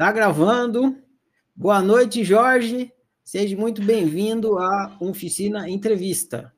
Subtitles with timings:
[0.00, 0.96] Tá gravando.
[1.54, 2.90] Boa noite, Jorge.
[3.22, 6.54] Seja muito bem-vindo à Oficina Entrevista.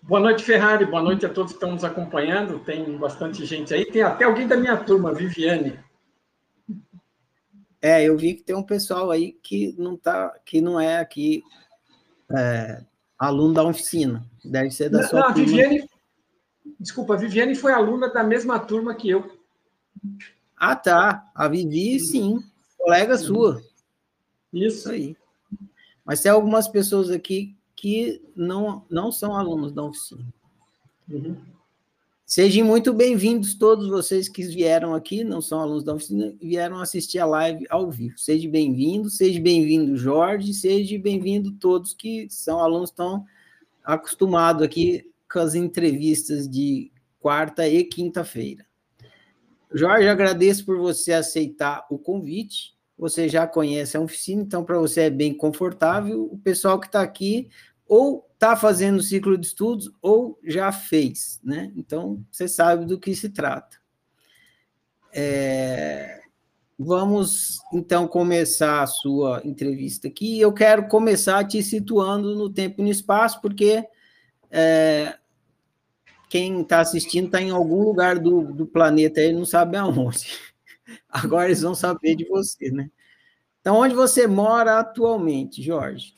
[0.00, 0.86] Boa noite, Ferrari.
[0.86, 2.60] Boa noite a todos que estão nos acompanhando.
[2.60, 3.84] Tem bastante gente aí.
[3.84, 5.76] Tem até alguém da minha turma, Viviane.
[7.82, 11.42] É, eu vi que tem um pessoal aí que não tá, que não é aqui
[12.30, 12.84] é,
[13.18, 14.24] aluno da oficina.
[14.44, 15.44] Deve ser da não, sua não, turma.
[15.46, 15.90] Viviane,
[16.78, 19.40] desculpa, a Viviane foi aluna da mesma turma que eu.
[20.60, 21.26] Ah, tá.
[21.34, 22.44] A Vivi, sim.
[22.76, 23.62] Colega sua.
[24.52, 24.76] Isso.
[24.80, 25.16] Isso aí.
[26.04, 30.26] Mas tem algumas pessoas aqui que não, não são alunos da oficina.
[31.08, 31.34] Uhum.
[32.26, 37.18] Sejam muito bem-vindos todos vocês que vieram aqui, não são alunos da oficina, vieram assistir
[37.18, 38.18] a live ao vivo.
[38.18, 43.24] Seja bem-vindo, seja bem-vindo, Jorge, seja bem-vindo todos que são alunos estão
[43.82, 48.69] acostumados aqui com as entrevistas de quarta e quinta-feira.
[49.72, 52.74] Jorge, agradeço por você aceitar o convite.
[52.98, 56.28] Você já conhece a oficina, então para você é bem confortável.
[56.30, 57.48] O pessoal que está aqui
[57.86, 61.72] ou está fazendo ciclo de estudos ou já fez, né?
[61.76, 63.78] Então você sabe do que se trata.
[65.12, 66.20] É...
[66.78, 70.40] Vamos então começar a sua entrevista aqui.
[70.40, 73.86] Eu quero começar te situando no tempo e no espaço, porque
[74.50, 75.18] é,
[76.30, 80.38] quem está assistindo está em algum lugar do, do planeta e não sabe aonde.
[81.10, 82.88] Agora eles vão saber de você, né?
[83.60, 86.14] Então, onde você mora atualmente, Jorge?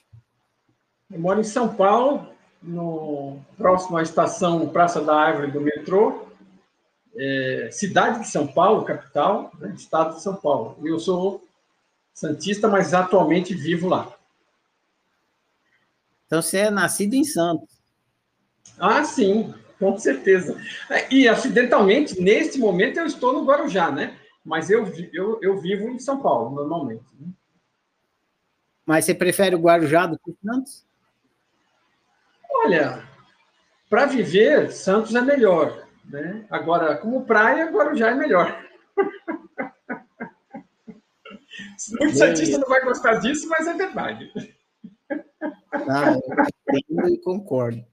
[1.11, 2.29] Eu moro em São Paulo,
[2.63, 6.27] no próximo à estação Praça da Árvore do metrô,
[7.17, 10.77] é, cidade de São Paulo, capital, né, estado de São Paulo.
[10.85, 11.43] Eu sou
[12.13, 14.13] santista, mas atualmente vivo lá.
[16.27, 17.83] Então, você é nascido em Santos.
[18.79, 20.57] Ah, sim, com certeza.
[21.11, 24.17] E, acidentalmente, neste momento, eu estou no Guarujá, né?
[24.45, 27.05] Mas eu, eu, eu vivo em São Paulo, normalmente.
[27.19, 27.27] Né?
[28.87, 30.87] Mas você prefere o Guarujá do que Santos?
[32.49, 33.03] Olha,
[33.91, 35.85] para viver, Santos é melhor.
[36.05, 36.47] Né?
[36.49, 38.65] Agora, como praia, Guarujá é melhor.
[41.99, 44.33] Muito santista não vai gostar disso, mas é verdade.
[45.73, 46.15] Ah,
[46.69, 47.85] eu entendo e concordo.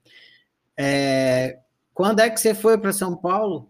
[0.76, 1.58] É,
[2.00, 3.68] quando é que você foi para São Paulo?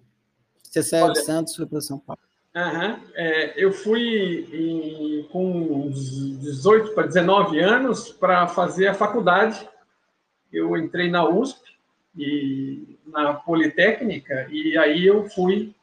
[0.62, 2.20] Você saiu Olha, de Santos e foi para São Paulo?
[2.54, 9.68] Aham, é, eu fui em, com uns 18 para 19 anos para fazer a faculdade.
[10.52, 11.60] Eu entrei na USP
[12.16, 15.74] e na Politécnica e aí eu fui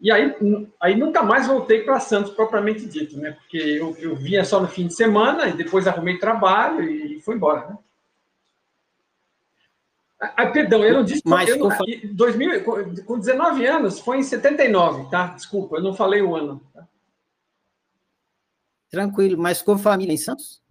[0.00, 0.34] e aí,
[0.80, 3.30] aí nunca mais voltei para Santos propriamente dito, né?
[3.30, 7.36] Porque eu, eu vinha só no fim de semana e depois arrumei trabalho e fui
[7.36, 7.78] embora, né?
[10.36, 11.22] Ah, perdão, eu não disse.
[11.24, 12.64] Mas eu não, ficou- 2000,
[13.04, 15.28] com 19 anos, foi em 79, tá?
[15.28, 16.60] Desculpa, eu não falei o ano.
[16.72, 16.86] tá?
[18.90, 20.62] Tranquilo, mas ficou família em Santos?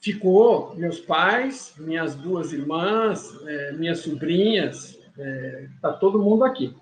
[0.00, 6.74] Ficou meus pais, minhas duas irmãs, eh, minhas sobrinhas, eh, tá todo mundo aqui.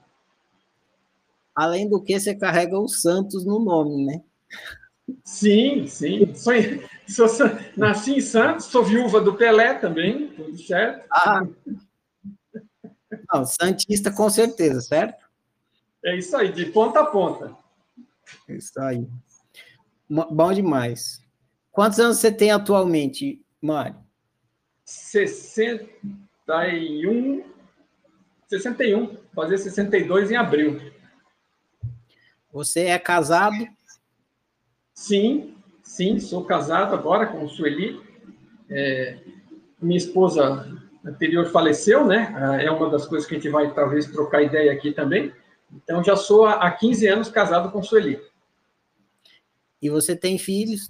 [1.54, 4.22] Além do que, você carrega o Santos no nome, né?
[5.24, 6.32] Sim, sim.
[6.34, 6.52] Sou,
[7.08, 7.26] sou,
[7.76, 11.06] nasci em Santos, sou viúva do Pelé também, tudo certo.
[11.10, 11.42] Ah,
[13.32, 15.24] não, Santista com certeza, certo?
[16.04, 17.56] É isso aí, de ponta a ponta.
[18.48, 19.06] Isso aí.
[20.08, 21.22] Bom demais.
[21.70, 23.96] Quantos anos você tem atualmente, Mário?
[24.84, 27.44] 61,
[28.48, 30.80] 61, fazer 62 em abril.
[32.50, 33.68] Você é casado?
[34.94, 35.57] Sim,
[35.88, 37.98] sim, sou casado agora com Sueli.
[38.68, 39.18] É,
[39.80, 40.70] minha esposa
[41.02, 42.30] anterior faleceu, né?
[42.36, 45.32] Ah, É uma das coisas que a gente vai talvez trocar ideia aqui também.
[45.72, 48.20] Então já sou há há 15 anos casado com Sueli.
[49.80, 50.88] E você tem filhos?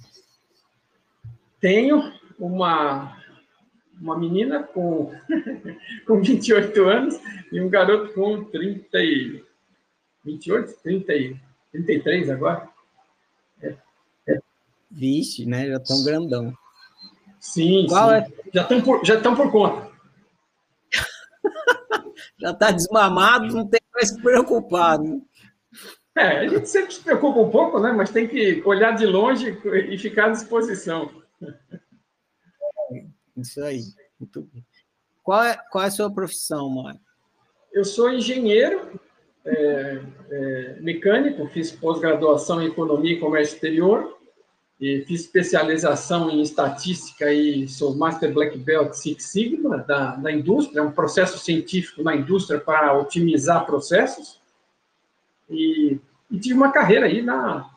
[1.60, 3.16] Tenho uma
[4.00, 5.12] uma menina com
[6.06, 7.20] com 28 anos
[7.52, 9.44] e um garoto com 30 e
[10.24, 11.36] 28, 30 e
[11.70, 12.68] 33 agora.
[14.90, 15.68] Vixe, né?
[15.68, 16.52] Já tão grandão.
[17.40, 18.14] Sim, Qual sim.
[18.16, 18.32] é?
[18.52, 19.88] Já estão por já por conta.
[22.40, 25.20] Já tá desmamado, não tem mais se preocupar, né?
[26.16, 27.92] É, a gente sempre se preocupa um pouco, né?
[27.92, 29.56] Mas tem que olhar de longe
[29.88, 31.10] e ficar à disposição.
[33.36, 33.82] Isso aí.
[34.18, 34.64] Muito bem.
[35.22, 37.00] Qual é, qual é a sua profissão, Mário?
[37.72, 39.00] Eu sou engenheiro,
[39.44, 44.17] é, é, mecânico, fiz pós-graduação em Economia e Comércio Exterior,
[44.80, 50.80] e fiz especialização em estatística e sou Master Black Belt Six Sigma da, da indústria,
[50.80, 54.40] é um processo científico na indústria para otimizar processos.
[55.50, 55.98] E
[56.30, 57.70] e tive uma carreira aí na,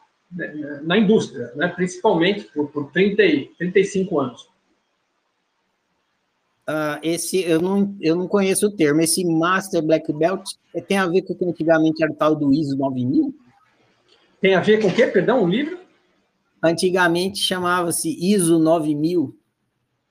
[0.83, 1.68] na indústria, né?
[1.69, 3.24] principalmente por, por 30,
[3.57, 4.51] 35 anos.
[6.69, 9.01] Uh, esse eu não, eu não conheço o termo.
[9.01, 10.44] Esse Master Black Belt
[10.88, 13.33] tem a ver com o que antigamente era o tal do ISO 9000?
[14.39, 15.07] Tem a ver com o quê?
[15.07, 15.80] Perdão, o livro?
[16.63, 19.35] Antigamente chamava-se ISO 9000.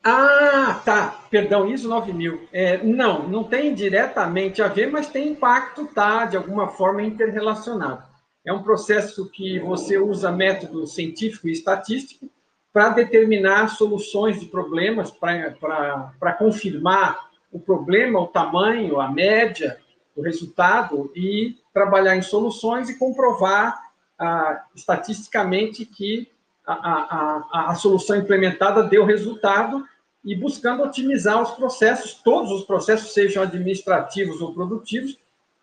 [0.02, 1.24] Ah, tá.
[1.30, 2.48] Perdão, ISO 9000.
[2.52, 6.24] É, não, não tem diretamente a ver, mas tem impacto, tá?
[6.24, 8.02] De alguma forma interrelacionado.
[8.44, 12.30] É um processo que você usa método científico e estatístico
[12.72, 19.78] para determinar soluções de problemas, para confirmar o problema, o tamanho, a média,
[20.16, 23.78] o resultado, e trabalhar em soluções e comprovar
[24.18, 26.28] ah, estatisticamente que
[26.72, 29.84] a, a, a, solução implementada deu resultado
[30.24, 35.18] e buscando otimizar os processos, todos os processos, sejam administrativos ou produtivos,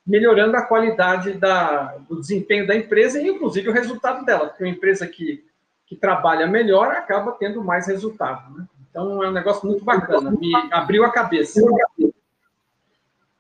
[0.05, 4.47] melhorando a qualidade da, do desempenho da empresa e, inclusive, o resultado dela.
[4.47, 5.43] Porque uma empresa que,
[5.85, 8.57] que trabalha melhor acaba tendo mais resultado.
[8.57, 8.67] Né?
[8.89, 11.61] Então, é um negócio muito bacana, me abriu a cabeça.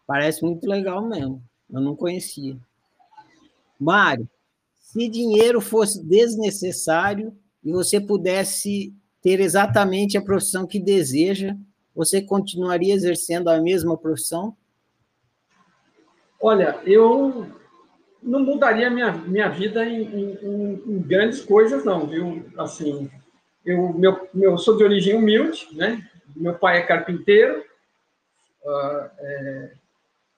[0.05, 1.41] Parece muito legal mesmo.
[1.71, 2.57] Eu não conhecia.
[3.79, 4.27] Mário,
[4.75, 7.35] se dinheiro fosse desnecessário
[7.67, 11.53] e você pudesse ter exatamente a profissão que deseja,
[11.93, 14.55] você continuaria exercendo a mesma profissão?
[16.39, 17.45] Olha, eu
[18.23, 22.45] não mudaria minha, minha vida em, em, em grandes coisas, não, viu?
[22.57, 23.11] Assim,
[23.65, 26.07] eu meu, meu, sou de origem humilde, né?
[26.33, 27.65] Meu pai é carpinteiro,
[28.63, 29.71] uh, é,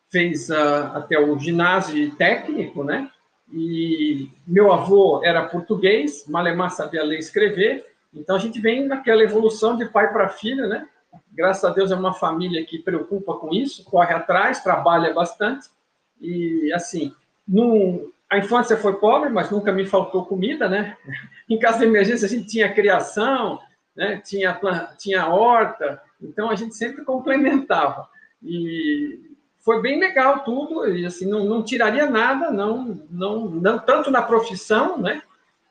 [0.10, 3.12] fez uh, até o ginásio técnico, né?
[3.51, 9.24] E meu avô era português, Malemar sabia ler e escrever, então a gente vem naquela
[9.24, 10.88] evolução de pai para filho, né?
[11.31, 15.68] Graças a Deus é uma família que preocupa com isso, corre atrás, trabalha bastante.
[16.19, 17.13] E, assim,
[17.48, 20.98] num, a infância foi pobre, mas nunca me faltou comida, né?
[21.50, 23.60] Em caso de emergência, a gente tinha criação,
[23.95, 24.22] né?
[24.24, 24.60] tinha,
[24.98, 28.07] tinha horta, então a gente sempre complementava.
[28.44, 29.29] E
[29.59, 34.21] foi bem legal tudo, e assim, não, não tiraria nada, não, não, não tanto na
[34.21, 35.21] profissão, né?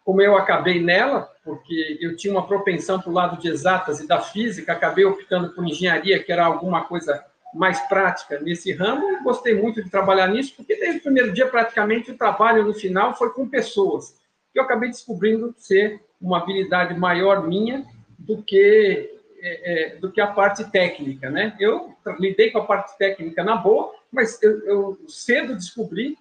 [0.05, 4.07] Como eu acabei nela, porque eu tinha uma propensão para o lado de exatas e
[4.07, 7.23] da física, acabei optando por engenharia, que era alguma coisa
[7.55, 11.47] mais prática nesse ramo e gostei muito de trabalhar nisso, porque desde o primeiro dia,
[11.47, 14.15] praticamente, o trabalho no final foi com pessoas,
[14.53, 17.85] que eu acabei descobrindo ser uma habilidade maior minha
[18.19, 19.18] do que,
[19.49, 21.57] é, é, do que a parte técnica, né?
[21.59, 26.17] Eu lidei com a parte técnica na boa, mas eu, eu cedo descobri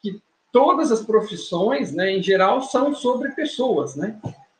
[0.00, 0.20] que
[0.52, 4.18] todas as profissões, né, em geral, são sobre pessoas, né?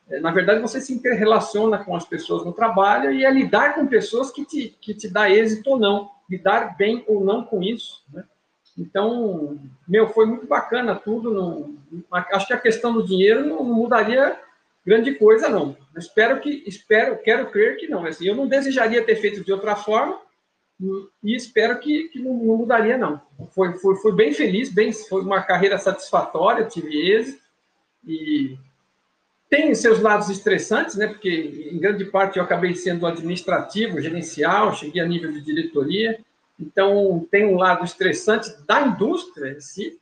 [0.09, 3.85] É, na verdade, você se interrelaciona com as pessoas no trabalho e é lidar com
[3.85, 8.03] pessoas que te, que te dá êxito ou não, lidar bem ou não com isso.
[8.11, 8.23] Né?
[8.77, 11.75] Então, meu, foi muito bacana tudo.
[12.11, 14.39] Acho que a questão do dinheiro não, não mudaria
[14.87, 15.75] grande coisa, não.
[15.97, 18.05] espero que, espero, quero crer que não.
[18.05, 20.17] Assim, eu não desejaria ter feito de outra forma
[21.21, 23.21] e espero que, que não, não, mudaria, não.
[23.53, 27.41] Foi, foi, foi bem feliz, bem, foi uma carreira satisfatória, tive êxito
[28.05, 28.57] e
[29.49, 31.07] tem seus lados estressantes, né?
[31.07, 36.17] Porque em grande parte eu acabei sendo administrativo, gerencial, cheguei a nível de diretoria.
[36.57, 39.99] Então tem um lado estressante da indústria em si,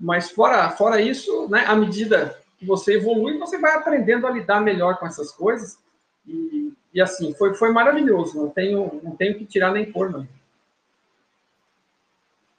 [0.00, 1.64] mas fora fora isso, né?
[1.64, 5.78] À medida você evolui, você vai aprendendo a lidar melhor com essas coisas.
[6.26, 8.36] E, e assim foi foi maravilhoso.
[8.36, 10.26] Não tenho não tenho que tirar nem pôr não.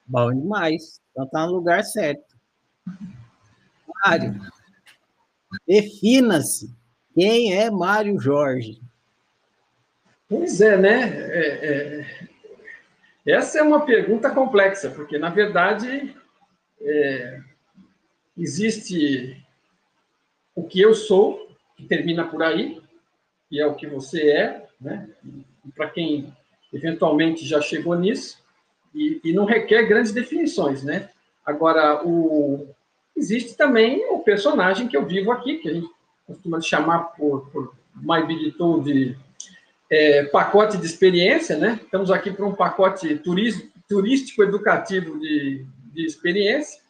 [0.06, 1.02] Bom demais.
[1.12, 2.38] Então tá no lugar certo.
[4.06, 4.40] Mário.
[5.68, 6.74] Defina-se.
[7.14, 8.82] Quem é Mário Jorge?
[10.30, 11.02] Pois é, né?
[11.32, 12.28] É, é...
[13.26, 16.16] Essa é uma pergunta complexa, porque, na verdade,
[16.82, 17.42] é...
[18.38, 19.44] existe
[20.58, 22.82] o que eu sou, que termina por aí,
[23.48, 25.08] que é o que você é, né?
[25.76, 26.34] Para quem
[26.74, 28.40] eventualmente já chegou nisso,
[28.94, 31.10] e, e, não requer grandes definições, né?
[31.46, 32.68] Agora, o,
[33.16, 35.90] existe também o personagem que eu vivo aqui, que a gente
[36.26, 39.16] costuma chamar por, por MyBigTool de
[39.92, 41.80] é, pacote de experiência, né?
[41.84, 43.22] Estamos aqui para um pacote
[43.88, 46.82] turístico educativo de, de experiência.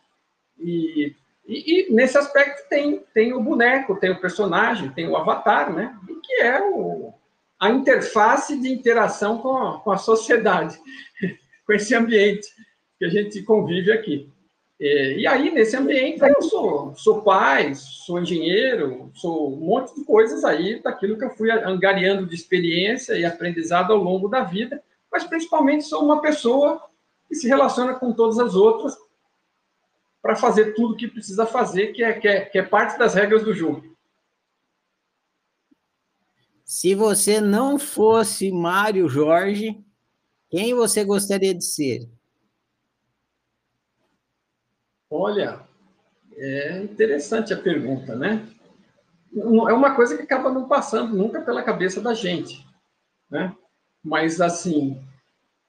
[0.58, 1.14] E,
[1.48, 5.98] e, e, nesse aspecto tem, tem o boneco, tem o personagem, tem o avatar, né?
[6.10, 7.14] E que é o,
[7.58, 10.78] a interface de interação com a, com a sociedade,
[11.66, 12.48] com esse ambiente
[13.00, 14.30] que a gente convive aqui.
[14.80, 20.04] É, e aí, nesse ambiente, eu sou, sou pai, sou engenheiro, sou um monte de
[20.04, 24.84] coisas aí daquilo que eu fui angariando de experiência e aprendizado ao longo da vida,
[25.10, 26.84] mas principalmente sou uma pessoa
[27.28, 28.96] que se relaciona com todas as outras
[30.28, 33.46] para fazer tudo que precisa fazer, que é, que, é, que é parte das regras
[33.46, 33.96] do jogo.
[36.66, 39.82] Se você não fosse Mário Jorge,
[40.50, 42.10] quem você gostaria de ser?
[45.10, 45.66] Olha,
[46.36, 48.46] é interessante a pergunta, né?
[49.34, 52.68] É uma coisa que acaba não passando nunca pela cabeça da gente,
[53.32, 53.56] né?
[54.04, 55.02] Mas, assim,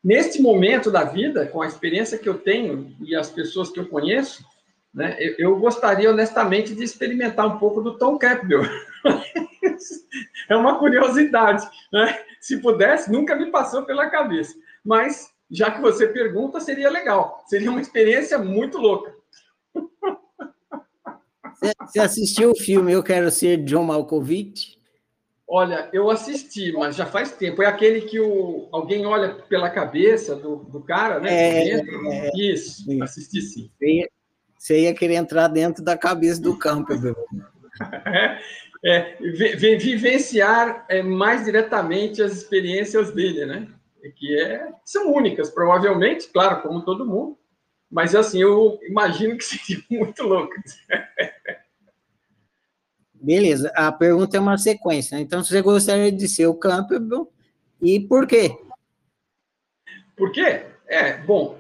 [0.03, 3.89] neste momento da vida, com a experiência que eu tenho e as pessoas que eu
[3.89, 4.45] conheço,
[4.93, 8.63] né, eu, eu gostaria honestamente de experimentar um pouco do Tom Campbell.
[10.49, 12.19] é uma curiosidade, né?
[12.41, 14.55] Se pudesse, nunca me passou pela cabeça.
[14.85, 17.45] Mas, já que você pergunta, seria legal.
[17.47, 19.15] Seria uma experiência muito louca.
[21.87, 24.78] Você assistiu o filme Eu Quero Ser John Malkovich?
[25.51, 27.63] Olha, eu assisti, mas já faz tempo.
[27.63, 31.33] É aquele que o, alguém olha pela cabeça do, do cara, né?
[31.33, 33.03] É, é, Isso, sim.
[33.03, 33.71] assisti sim.
[34.59, 36.93] Você ia querer entrar dentro da cabeça do campo.
[38.05, 38.39] é,
[38.85, 39.17] é,
[39.79, 43.69] vivenciar é, mais diretamente as experiências dele, né?
[44.17, 47.39] Que é, são únicas, provavelmente, claro, como todo mundo.
[47.91, 50.53] Mas assim, eu imagino que seria muito louco.
[53.21, 55.19] Beleza, a pergunta é uma sequência.
[55.19, 57.31] Então, você gostaria de ser o Campbell
[57.81, 58.57] e por quê?
[60.17, 60.67] Por quê?
[60.87, 61.59] É, bom,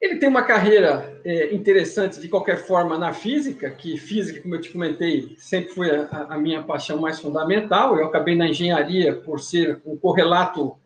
[0.00, 4.60] ele tem uma carreira é, interessante de qualquer forma na física, que física, como eu
[4.60, 7.96] te comentei, sempre foi a, a minha paixão mais fundamental.
[7.98, 10.78] Eu acabei na engenharia por ser um correlato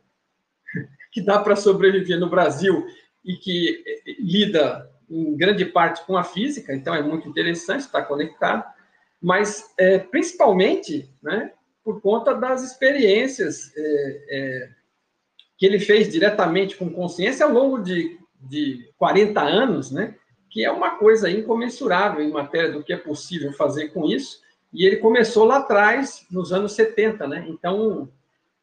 [1.12, 2.84] que dá para sobreviver no Brasil
[3.24, 8.02] e que é, lida em grande parte com a física, então é muito interessante estar
[8.02, 8.64] conectado
[9.24, 11.50] mas é, principalmente né,
[11.82, 14.68] por conta das experiências é, é,
[15.56, 20.14] que ele fez diretamente com consciência ao longo de, de 40 anos, né,
[20.50, 24.84] que é uma coisa incomensurável em matéria do que é possível fazer com isso, e
[24.84, 28.06] ele começou lá atrás, nos anos 70, né, então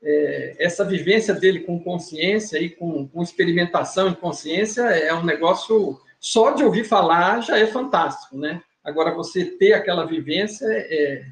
[0.03, 5.99] é, essa vivência dele com consciência e com, com experimentação em consciência é um negócio,
[6.19, 11.25] só de ouvir falar já é fantástico, né, Agora, você ter aquela vivência, é...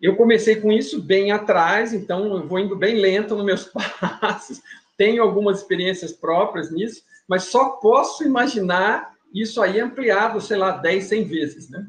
[0.00, 3.64] eu comecei com isso bem atrás, então eu vou indo bem lento nos meus
[4.20, 4.60] passos,
[4.96, 11.04] tenho algumas experiências próprias nisso, mas só posso imaginar isso aí ampliado, sei lá, 10,
[11.04, 11.86] 100 vezes, né?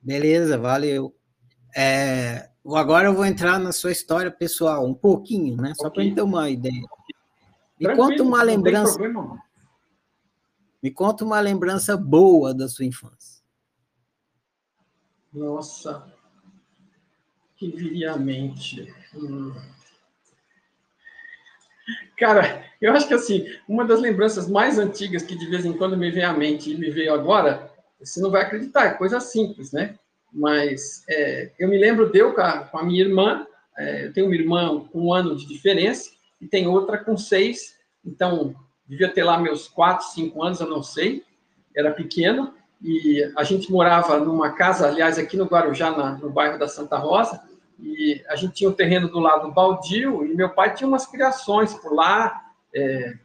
[0.00, 1.14] Beleza, valeu.
[1.76, 5.72] É, agora eu vou entrar na sua história pessoal, um pouquinho, né?
[5.76, 6.82] Só para a gente ter uma ideia.
[7.78, 8.96] Me conta uma lembrança.
[8.96, 9.38] Problema,
[10.82, 13.42] me conta uma lembrança boa da sua infância.
[15.32, 16.06] Nossa,
[17.56, 18.92] que viria à mente.
[19.14, 19.54] Hum.
[22.16, 25.96] Cara, eu acho que assim, uma das lembranças mais antigas que de vez em quando
[25.96, 29.72] me vem à mente e me veio agora, você não vai acreditar, é coisa simples,
[29.72, 29.98] né?
[30.32, 34.34] Mas é, eu me lembro de eu com a, minha irmã, é, eu tenho uma
[34.34, 38.54] irmã com um ano de diferença e tem outra com seis, então
[38.88, 41.24] devia ter lá meus 4, 5 anos, eu não sei,
[41.76, 46.58] era pequeno, e a gente morava numa casa, aliás, aqui no Guarujá, na, no bairro
[46.58, 47.42] da Santa Rosa,
[47.80, 51.74] e a gente tinha um terreno do lado baldio, e meu pai tinha umas criações
[51.74, 53.18] por lá, é,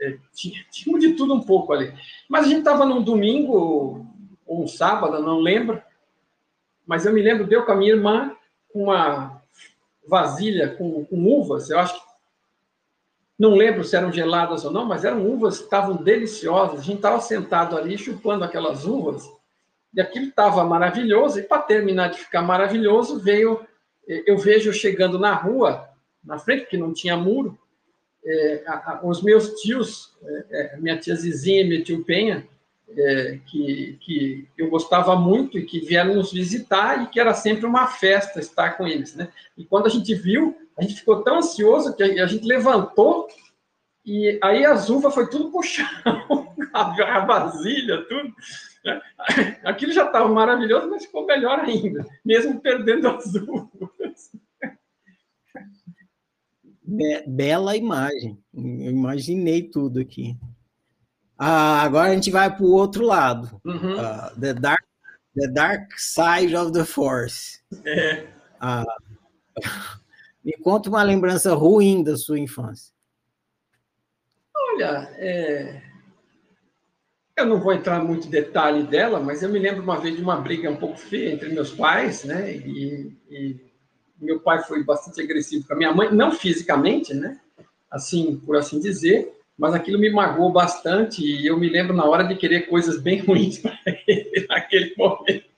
[0.00, 1.92] é, tinha, tinha de tudo um pouco ali.
[2.28, 4.06] Mas a gente estava num domingo,
[4.46, 5.82] ou um sábado, não lembro,
[6.86, 8.36] mas eu me lembro, deu com a minha irmã,
[8.72, 9.42] com uma
[10.06, 12.03] vasilha com, com uvas, eu acho que
[13.38, 16.80] não lembro se eram geladas ou não, mas eram uvas que estavam deliciosas.
[16.80, 19.28] A gente estava sentado ali chupando aquelas uvas
[19.92, 21.38] e aquilo estava maravilhoso.
[21.38, 23.66] E para terminar de ficar maravilhoso, veio
[24.06, 25.88] eu vejo chegando na rua,
[26.22, 27.58] na frente, que não tinha muro,
[28.24, 30.14] é, a, a, os meus tios,
[30.50, 32.46] é, minha tia Zizinha e meu tio Penha,
[32.96, 37.66] é, que, que eu gostava muito e que vieram nos visitar e que era sempre
[37.66, 39.28] uma festa estar com eles, né?
[39.56, 43.28] E quando a gente viu, a gente ficou tão ansioso que a gente levantou
[44.04, 45.86] e aí as uvas foi tudo pro chão,
[46.74, 48.34] a vasilha, tudo.
[48.84, 49.00] Né?
[49.64, 54.30] Aquilo já estava maravilhoso, mas ficou melhor ainda, mesmo perdendo as uvas.
[57.26, 60.36] bela imagem, eu imaginei tudo aqui.
[61.38, 63.60] Ah, agora a gente vai para o outro lado.
[63.64, 63.94] Uhum.
[63.94, 64.84] Uh, the, dark,
[65.34, 67.60] the Dark Side of the Force.
[67.84, 68.26] É.
[68.60, 68.84] Ah,
[70.44, 72.92] me conta uma lembrança ruim da sua infância.
[74.54, 75.82] Olha, é...
[77.36, 80.36] eu não vou entrar muito detalhe dela, mas eu me lembro uma vez de uma
[80.36, 82.54] briga um pouco feia entre meus pais, né?
[82.54, 83.60] E, e
[84.20, 87.40] meu pai foi bastante agressivo com a minha mãe, não fisicamente, né?
[87.90, 92.24] Assim, por assim dizer, mas aquilo me magoou bastante e eu me lembro na hora
[92.24, 95.54] de querer coisas bem ruins para ele naquele momento.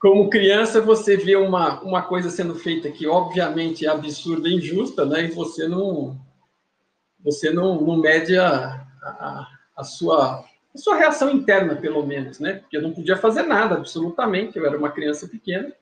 [0.00, 5.04] Como criança, você vê uma, uma coisa sendo feita que, obviamente, é absurda e injusta,
[5.04, 5.24] né?
[5.24, 6.16] E você não,
[7.18, 12.54] você não, não mede a, a, a, sua, a sua reação interna, pelo menos, né?
[12.54, 14.56] Porque eu não podia fazer nada, absolutamente.
[14.56, 15.72] Eu era uma criança pequena.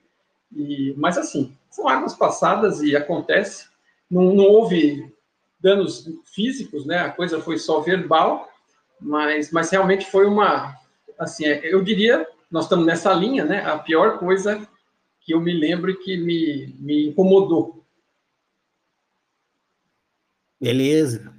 [0.51, 3.67] E, mas, assim, são águas passadas e acontece.
[4.09, 5.13] Não, não houve
[5.59, 6.99] danos físicos, né?
[6.99, 8.49] A coisa foi só verbal,
[8.99, 10.75] mas, mas realmente foi uma,
[11.19, 13.65] assim, eu diria nós estamos nessa linha, né?
[13.65, 14.67] A pior coisa
[15.21, 17.85] que eu me lembro e que me, me incomodou.
[20.59, 21.33] Beleza.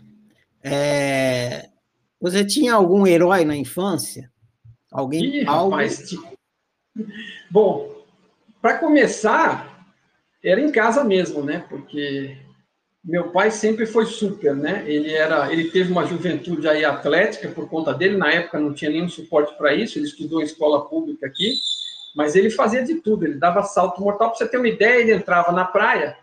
[0.63, 1.71] É...
[2.21, 4.31] Você tinha algum herói na infância?
[4.91, 5.25] Alguém?
[5.25, 5.71] Ih, algo...
[5.71, 6.11] rapaz,
[7.51, 8.05] Bom,
[8.61, 9.89] para começar,
[10.43, 11.65] era em casa mesmo, né?
[11.69, 12.37] Porque
[13.09, 14.85] meu pai sempre foi super, né?
[14.87, 18.19] Ele era, ele teve uma juventude aí atlética por conta dele.
[18.19, 19.99] Na época não tinha nenhum suporte para isso.
[19.99, 21.55] Ele estudou em escola pública aqui,
[22.15, 23.25] mas ele fazia de tudo.
[23.25, 24.29] Ele dava salto mortal.
[24.29, 26.19] Para você ter uma ideia, ele entrava na praia,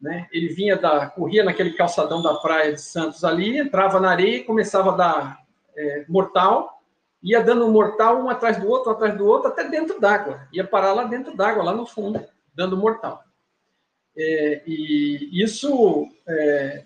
[0.00, 0.28] né?
[0.32, 4.44] Ele vinha da, corria naquele calçadão da praia de Santos ali, entrava na areia e
[4.44, 5.40] começava a dar
[5.76, 6.80] é, mortal.
[7.20, 10.46] Ia dando mortal um atrás do outro, atrás do outro, até dentro d'água.
[10.52, 13.24] Ia parar lá dentro d'água, lá no fundo, dando mortal.
[14.16, 16.84] É, e isso, é,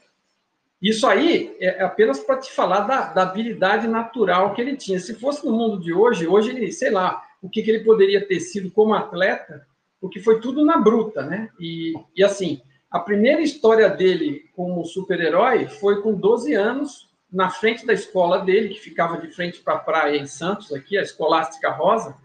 [0.81, 4.99] isso aí é apenas para te falar da, da, habilidade natural que ele tinha.
[4.99, 8.27] Se fosse no mundo de hoje, hoje ele, sei lá, o que, que ele poderia
[8.27, 9.67] ter sido como atleta,
[10.01, 11.49] porque foi tudo na bruta, né?
[11.59, 12.61] E, e assim,
[12.91, 18.69] a primeira história dele como super-herói foi com 12 anos, na frente da escola dele,
[18.69, 22.17] que ficava de frente para a praia em Santos, aqui, a Escolástica Rosa,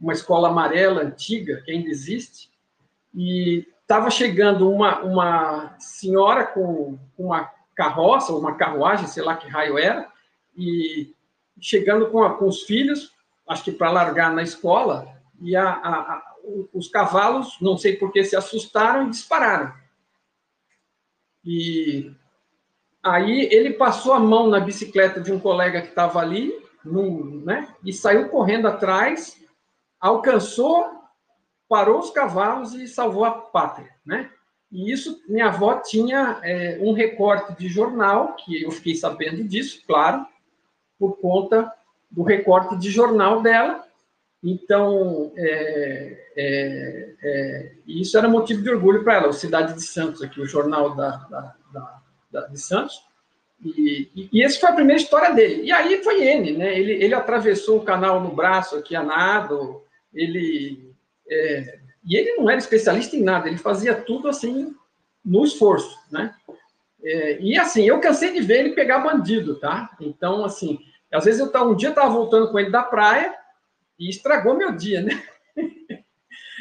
[0.00, 2.50] uma escola amarela antiga que ainda existe.
[3.14, 9.78] E estava chegando uma, uma senhora com uma carroça, uma carruagem, sei lá que raio
[9.78, 10.06] era,
[10.54, 11.14] e
[11.58, 13.14] chegando com, a, com os filhos,
[13.48, 15.08] acho que para largar na escola,
[15.40, 16.34] e a, a,
[16.74, 19.72] os cavalos, não sei por que, se assustaram e dispararam.
[21.42, 22.12] E
[23.02, 26.52] aí ele passou a mão na bicicleta de um colega que estava ali,
[26.84, 29.42] né, e saiu correndo atrás,
[29.98, 30.97] alcançou
[31.68, 34.30] parou os cavalos e salvou a pátria, né?
[34.70, 39.82] E isso, minha avó tinha é, um recorte de jornal, que eu fiquei sabendo disso,
[39.86, 40.26] claro,
[40.98, 41.72] por conta
[42.10, 43.84] do recorte de jornal dela.
[44.42, 50.22] Então, é, é, é isso era motivo de orgulho para ela, o Cidade de Santos,
[50.22, 52.00] aqui, o jornal da, da, da,
[52.30, 53.02] da de Santos.
[53.64, 55.62] E, e, e essa foi a primeira história dele.
[55.62, 56.78] E aí foi N, né?
[56.78, 59.82] Ele, ele atravessou o canal no braço aqui a nado,
[60.14, 60.87] ele
[61.30, 64.74] é, e ele não era especialista em nada, ele fazia tudo assim
[65.24, 66.34] no esforço, né?
[67.02, 69.94] É, e assim, eu cansei de ver ele pegar bandido, tá?
[70.00, 70.78] Então, assim,
[71.12, 73.34] às vezes eu tava, um dia eu estava voltando com ele da praia
[73.98, 75.22] e estragou meu dia, né?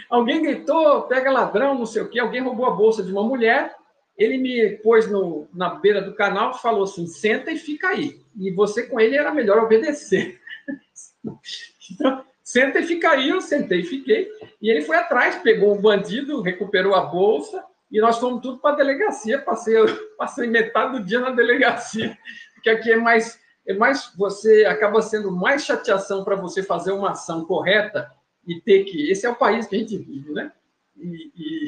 [0.09, 3.75] alguém gritou, pega ladrão, não sei o quê, alguém roubou a bolsa de uma mulher,
[4.17, 8.19] ele me pôs no, na beira do canal e falou assim, senta e fica aí.
[8.35, 10.39] E você com ele era melhor obedecer.
[11.91, 14.31] então, Senta e fica aí, eu sentei e fiquei.
[14.61, 18.71] E ele foi atrás, pegou o bandido, recuperou a bolsa, e nós fomos tudo para
[18.71, 19.37] a delegacia.
[19.37, 19.75] Passei,
[20.17, 22.17] passei metade do dia na delegacia,
[22.53, 24.13] porque aqui é mais, é mais.
[24.15, 28.09] Você acaba sendo mais chateação para você fazer uma ação correta
[28.47, 29.11] e ter que.
[29.11, 30.49] Esse é o país que a gente vive, né?
[30.95, 31.67] E,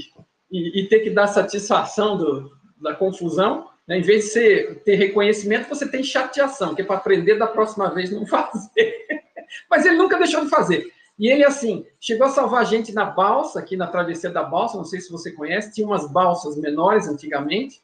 [0.50, 3.68] e, e ter que dar satisfação do, da confusão.
[3.86, 3.98] Né?
[3.98, 7.94] Em vez de ser, ter reconhecimento, você tem chateação, que é para aprender da próxima
[7.94, 9.28] vez não fazer.
[9.70, 10.92] Mas ele nunca deixou de fazer.
[11.18, 14.86] E ele, assim, chegou a salvar gente na balsa, aqui na travessia da balsa, não
[14.86, 17.82] sei se você conhece, tinha umas balsas menores antigamente.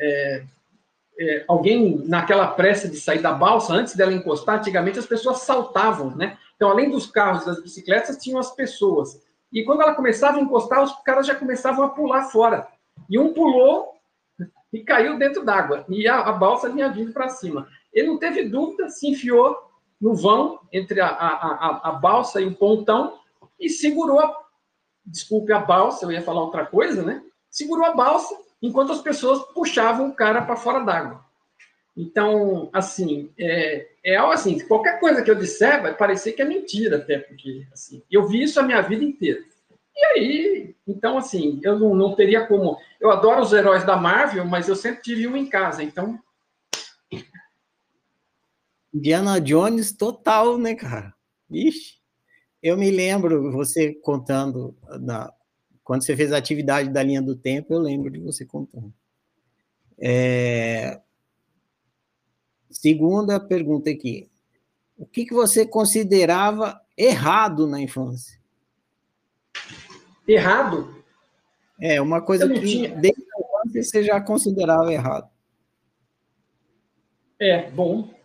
[0.00, 0.44] É,
[1.18, 6.14] é, alguém, naquela pressa de sair da balsa, antes dela encostar, antigamente as pessoas saltavam,
[6.14, 6.38] né?
[6.54, 9.20] Então, além dos carros e das bicicletas, tinham as pessoas.
[9.52, 12.68] E quando ela começava a encostar, os caras já começavam a pular fora.
[13.08, 13.94] E um pulou
[14.72, 15.84] e caiu dentro d'água.
[15.88, 17.66] E a, a balsa vinha vindo para cima.
[17.92, 19.69] Ele não teve dúvida, se enfiou
[20.00, 23.18] no vão entre a, a, a, a balsa e o pontão
[23.58, 24.34] e segurou, a,
[25.04, 27.22] desculpe a balsa, eu ia falar outra coisa, né?
[27.50, 31.24] Segurou a balsa enquanto as pessoas puxavam o cara para fora d'água.
[31.96, 36.96] Então, assim, é, é assim, qualquer coisa que eu disser vai parecer que é mentira
[36.96, 39.40] até, porque, assim, eu vi isso a minha vida inteira.
[39.94, 42.78] E aí, então, assim, eu não, não teria como...
[42.98, 46.18] Eu adoro os heróis da Marvel, mas eu sempre tive um em casa, então
[48.92, 51.14] Indiana Jones total, né, cara?
[51.50, 52.00] Ixi,
[52.62, 55.32] eu me lembro você contando, da,
[55.82, 58.92] quando você fez a atividade da linha do tempo, eu lembro de você contando.
[59.98, 61.00] É...
[62.70, 64.30] Segunda pergunta aqui.
[64.96, 68.38] O que, que você considerava errado na infância?
[70.28, 71.02] Errado?
[71.80, 72.94] É, uma coisa que tinha...
[72.94, 75.30] desde a infância você já considerava errado.
[77.38, 78.19] É, bom.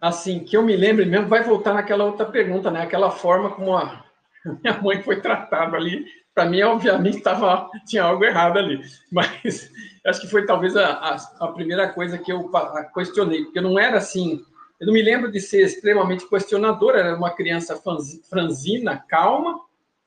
[0.00, 2.82] Assim, que eu me lembre mesmo, vai voltar naquela outra pergunta, né?
[2.82, 4.04] Aquela forma como a
[4.62, 6.06] minha mãe foi tratada ali.
[6.34, 8.80] Para mim, obviamente, tava, tinha algo errado ali.
[9.10, 9.70] Mas
[10.06, 12.50] acho que foi talvez a, a, a primeira coisa que eu
[12.94, 14.40] questionei, porque eu não era assim.
[14.80, 17.80] Eu não me lembro de ser extremamente questionadora, era uma criança
[18.30, 19.60] franzina, calma,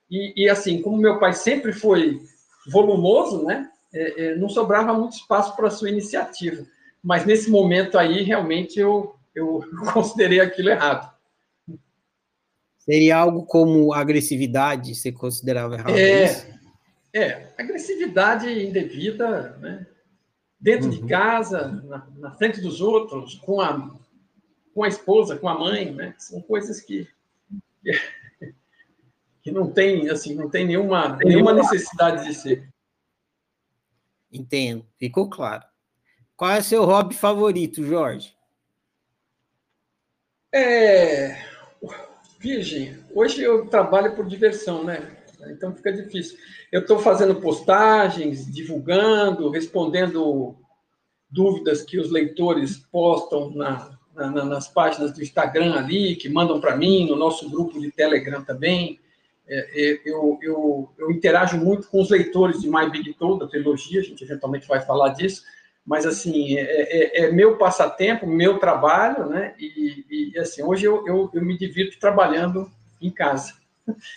[0.09, 2.21] e, e assim, como meu pai sempre foi
[2.67, 3.69] volumoso, né?
[3.93, 6.65] É, é, não sobrava muito espaço para sua iniciativa.
[7.03, 9.61] Mas nesse momento aí, realmente, eu, eu
[9.93, 11.11] considerei aquilo errado.
[12.77, 15.95] Seria algo como agressividade, você considerava errado?
[15.95, 16.57] É,
[17.13, 19.85] é agressividade indevida, né?
[20.61, 20.91] dentro uhum.
[20.91, 23.91] de casa, na, na, frente dos outros, com a,
[24.75, 26.13] com a esposa, com a mãe, né?
[26.19, 27.07] São coisas que,
[29.41, 32.71] que não tem, assim, não tem nenhuma, nenhuma necessidade de ser.
[34.31, 35.63] Entendo, ficou claro.
[36.37, 38.35] Qual é o seu hobby favorito, Jorge?
[40.53, 41.37] É.
[42.39, 45.15] Virgem, hoje eu trabalho por diversão, né?
[45.49, 46.37] Então fica difícil.
[46.71, 50.55] Eu estou fazendo postagens, divulgando, respondendo
[51.29, 56.75] dúvidas que os leitores postam na, na, nas páginas do Instagram ali, que mandam para
[56.75, 58.99] mim, no nosso grupo de Telegram também.
[59.47, 63.47] É, é, eu, eu, eu, interajo muito com os leitores de My Big Toll, da
[63.47, 65.43] trilogia, a gente eventualmente vai falar disso,
[65.85, 69.55] mas assim é, é, é, meu passatempo, meu trabalho, né?
[69.59, 73.53] E, e assim hoje eu, eu, eu, me divirto trabalhando em casa.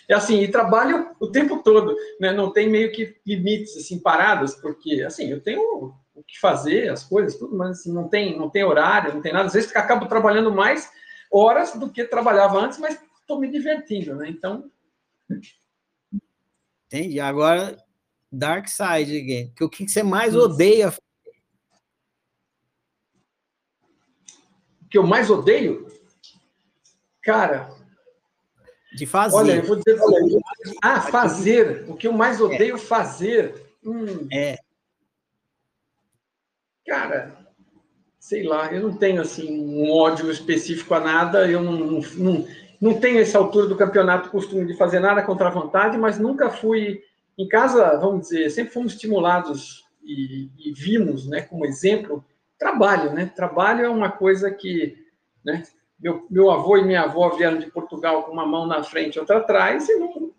[0.08, 2.32] É assim e trabalho o tempo todo, né?
[2.32, 7.02] Não tem meio que limites assim paradas, porque assim eu tenho o que fazer, as
[7.02, 9.46] coisas, tudo, mas assim não tem não tem horário, não tem nada.
[9.46, 10.90] Às vezes acabo trabalhando mais
[11.32, 14.28] horas do que trabalhava antes, mas estou me divertindo, né?
[14.28, 14.70] Então
[16.86, 17.18] Entendi.
[17.18, 17.76] Agora
[18.30, 19.52] Dark Side again.
[19.60, 20.92] O que você mais odeia
[24.94, 25.88] que eu mais odeio?
[27.20, 27.68] Cara.
[28.96, 29.34] De fazer.
[29.34, 30.00] Olha, eu vou dizer.
[30.00, 30.40] Olha,
[30.80, 31.84] ah, fazer.
[31.88, 32.44] O que eu mais é.
[32.44, 32.78] odeio é.
[32.78, 33.74] fazer.
[33.84, 34.28] Hum.
[34.32, 34.56] É.
[36.86, 37.36] Cara,
[38.20, 42.46] sei lá, eu não tenho assim um ódio específico a nada, eu não, não,
[42.80, 46.50] não tenho essa altura do campeonato costume de fazer nada contra a vontade, mas nunca
[46.50, 47.02] fui
[47.36, 52.24] em casa, vamos dizer, sempre fomos estimulados e, e vimos, né, como exemplo,
[52.64, 53.26] trabalho, né?
[53.26, 54.96] Trabalho é uma coisa que,
[55.44, 55.62] né?
[56.00, 59.20] Meu, meu avô e minha avó vieram de Portugal com uma mão na frente e
[59.20, 60.32] outra atrás e, não,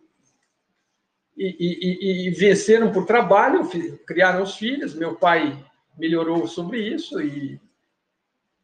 [1.37, 3.69] e, e, e venceram por trabalho,
[4.07, 4.95] criaram os filhos.
[4.95, 5.55] Meu pai
[5.97, 7.61] melhorou sobre isso e,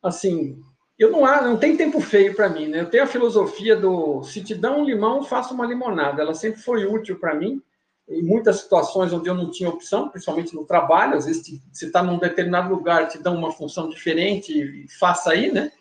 [0.02, 0.60] assim,
[0.98, 2.82] eu não há, não tem tempo feio para mim, né?
[2.82, 6.24] Eu tenho a filosofia do se te dá um limão, faça uma limonada.
[6.24, 7.62] Ela sempre foi útil para mim
[8.08, 12.04] em muitas situações onde eu não tinha opção, principalmente no trabalho, às vezes você está
[12.04, 15.72] num determinado lugar, te dão uma função diferente faça aí, né?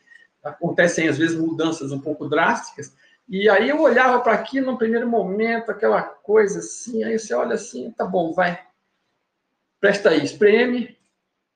[0.42, 2.94] Acontecem às vezes mudanças um pouco drásticas.
[3.28, 7.54] E aí eu olhava para aqui no primeiro momento, aquela coisa assim, aí você olha
[7.54, 8.60] assim, tá bom, vai.
[9.80, 10.96] Presta aí, espreme,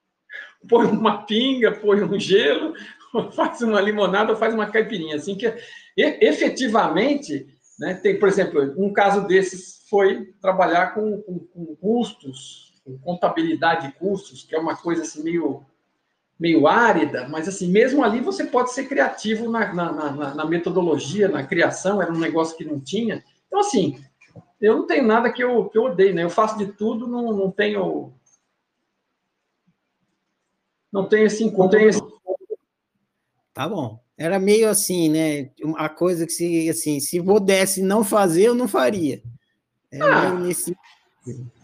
[0.68, 2.74] põe uma pinga, põe um gelo,
[3.32, 5.52] faz uma limonada, faz uma caipirinha, assim que
[5.96, 12.98] efetivamente, né, tem, por exemplo, um caso desses foi trabalhar com, com, com custos, com
[12.98, 15.64] contabilidade de custos, que é uma coisa assim meio,
[16.38, 21.28] meio árida, mas assim, mesmo ali você pode ser criativo na, na, na, na metodologia,
[21.28, 23.24] na criação, era um negócio que não tinha.
[23.46, 24.02] Então, assim,
[24.60, 26.22] eu não tenho nada que eu, que eu odeio, né?
[26.24, 28.14] Eu faço de tudo, não, não tenho.
[30.92, 31.78] Não tenho esse encontro.
[33.52, 34.03] Tá bom.
[34.16, 35.50] Era meio assim, né?
[35.76, 39.22] A coisa que se assim, se pudesse não fazer, eu não faria.
[39.90, 40.76] É ah, nesse.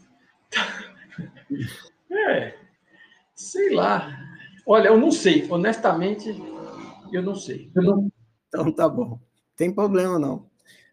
[2.12, 2.54] É,
[3.34, 4.18] sei lá.
[4.66, 6.28] Olha, eu não sei, honestamente,
[7.12, 7.70] eu não sei.
[8.48, 9.18] Então tá bom.
[9.56, 10.46] Tem problema não.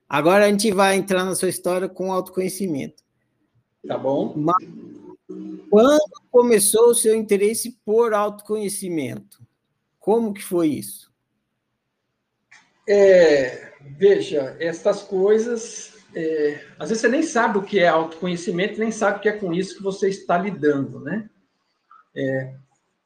[0.07, 3.03] Agora a gente vai entrar na sua história com autoconhecimento.
[3.85, 4.33] Tá bom.
[4.35, 4.67] Mas,
[5.69, 5.99] quando
[6.31, 9.45] começou o seu interesse por autoconhecimento?
[9.99, 11.06] Como que foi isso?
[12.87, 18.91] É, veja, essas coisas é, às vezes você nem sabe o que é autoconhecimento, nem
[18.91, 21.29] sabe que é com isso que você está lidando, né?
[22.15, 22.53] É,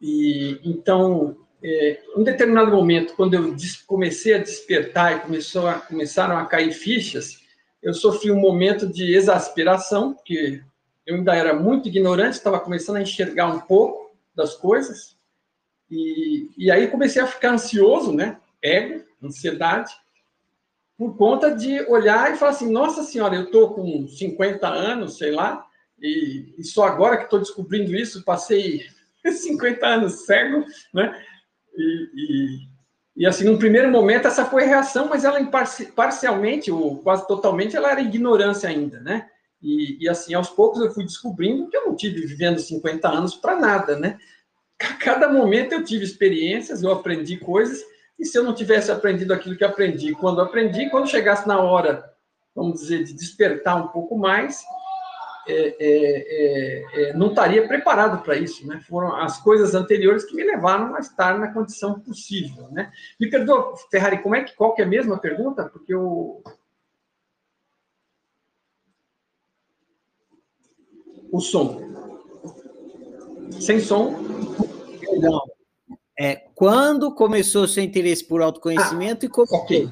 [0.01, 6.37] e então, é, um determinado momento, quando eu comecei a despertar e começou a, começaram
[6.37, 7.41] a cair fichas,
[7.83, 10.61] eu sofri um momento de exasperação, porque
[11.05, 15.17] eu ainda era muito ignorante, estava começando a enxergar um pouco das coisas,
[15.89, 18.39] e, e aí comecei a ficar ansioso, né?
[18.61, 19.93] Ego, ansiedade,
[20.97, 25.31] por conta de olhar e falar assim: nossa senhora, eu estou com 50 anos, sei
[25.31, 25.65] lá,
[25.99, 28.85] e, e só agora que estou descobrindo isso, passei
[29.25, 31.23] 50 anos cego, né?
[31.75, 32.71] E, e,
[33.17, 35.39] e, assim, num primeiro momento, essa foi a reação, mas ela
[35.95, 39.27] parcialmente, ou quase totalmente, ela era ignorância ainda, né?
[39.61, 43.35] E, e, assim, aos poucos eu fui descobrindo que eu não tive vivendo 50 anos
[43.35, 44.17] para nada, né?
[44.81, 47.83] A cada momento eu tive experiências, eu aprendi coisas,
[48.21, 52.13] e se eu não tivesse aprendido aquilo que aprendi, quando aprendi, quando chegasse na hora,
[52.55, 54.61] vamos dizer, de despertar um pouco mais,
[55.47, 58.79] é, é, é, não estaria preparado para isso, né?
[58.87, 62.91] Foram as coisas anteriores que me levaram a estar na condição possível, né?
[63.19, 65.67] Me perdoa, Ferrari, como é que qual que é a mesma pergunta?
[65.67, 66.43] Porque eu
[71.31, 71.81] o som.
[73.59, 74.11] Sem som.
[75.19, 75.60] Não.
[76.19, 79.47] É, quando começou o seu interesse por autoconhecimento ah, e como.
[79.51, 79.89] Ok.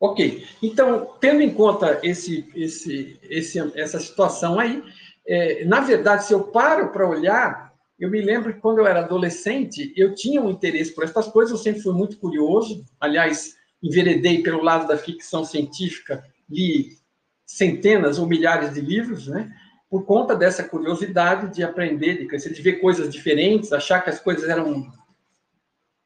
[0.00, 0.46] Ok.
[0.62, 4.82] Então, tendo em conta esse, esse, esse, essa situação aí,
[5.26, 9.00] é, na verdade, se eu paro para olhar, eu me lembro que quando eu era
[9.00, 12.84] adolescente, eu tinha um interesse por essas coisas, eu sempre fui muito curioso.
[13.00, 16.96] Aliás, enveredei pelo lado da ficção científica, li
[17.44, 19.52] centenas ou milhares de livros, né?
[19.90, 24.20] Por conta dessa curiosidade de aprender, de crescer, de ver coisas diferentes, achar que as
[24.20, 24.86] coisas eram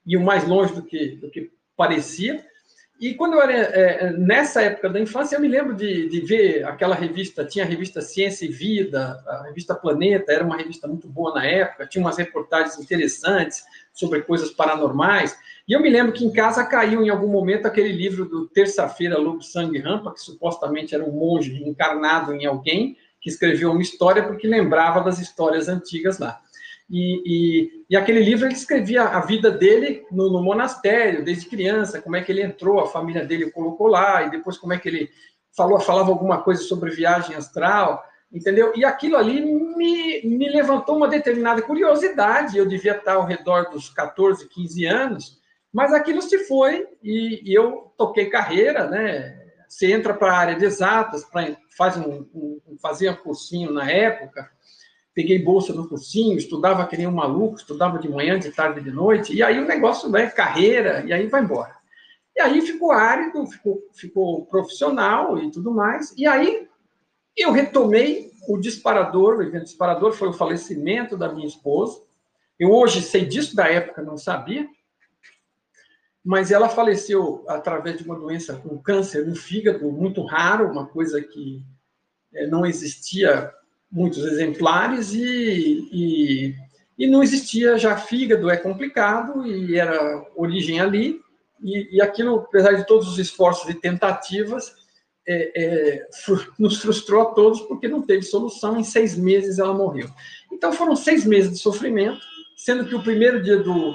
[0.07, 2.45] iam mais longe do que, do que parecia.
[3.01, 6.65] E quando eu era é, nessa época da infância, eu me lembro de, de, ver
[6.65, 11.09] aquela revista, tinha a revista Ciência e Vida, a revista Planeta, era uma revista muito
[11.09, 15.37] boa na época, tinha umas reportagens interessantes sobre coisas paranormais.
[15.67, 19.19] E eu me lembro que em casa caiu em algum momento aquele livro do Terça-feira,
[19.19, 24.23] Lobo Sangue Rampa, que supostamente era um monge encarnado em alguém, que escreveu uma história
[24.23, 26.41] porque lembrava das histórias antigas lá.
[26.93, 32.03] E, e, e, aquele livro ele descrevia a vida dele no, no, monastério, desde criança,
[32.03, 34.91] como é que ele entrou, a família dele colocou lá, e depois como é que
[34.91, 35.11] ele
[35.57, 38.75] falou, falava alguma coisa sobre viagem astral, entendeu?
[38.77, 43.89] E aquilo ali me, me levantou uma determinada curiosidade, eu devia estar ao redor dos
[43.89, 45.41] 14, 15 anos,
[45.73, 49.39] mas aquilo se foi e, e eu toquei carreira, né?
[49.67, 53.91] Você entra para a área de exatas, pra, faz um, um, fazia um cursinho na
[53.91, 54.51] época,
[55.15, 58.91] peguei bolsa no cursinho, estudava que nem um maluco, estudava de manhã, de tarde, de
[58.91, 61.77] noite, e aí o negócio vai carreira, e aí vai embora.
[62.35, 66.67] E aí ficou árido, ficou, ficou profissional e tudo mais, e aí
[67.37, 72.03] eu retomei o disparador, o evento disparador foi o falecimento da minha esposa,
[72.59, 74.67] eu hoje sei disso, da época não sabia,
[76.25, 81.21] mas ela faleceu através de uma doença, um câncer no fígado, muito raro, uma coisa
[81.21, 81.63] que
[82.33, 83.53] eh, não existia
[83.93, 86.55] muitos exemplares e, e,
[86.99, 91.21] e, não existia já fígado, é complicado, e era origem ali,
[91.63, 94.73] e, e aquilo, apesar de todos os esforços e tentativas,
[95.29, 96.07] é, é,
[96.59, 100.09] nos frustrou a todos porque não teve solução, em seis meses ela morreu.
[100.51, 102.21] Então foram seis meses de sofrimento,
[102.57, 103.95] sendo que o primeiro dia do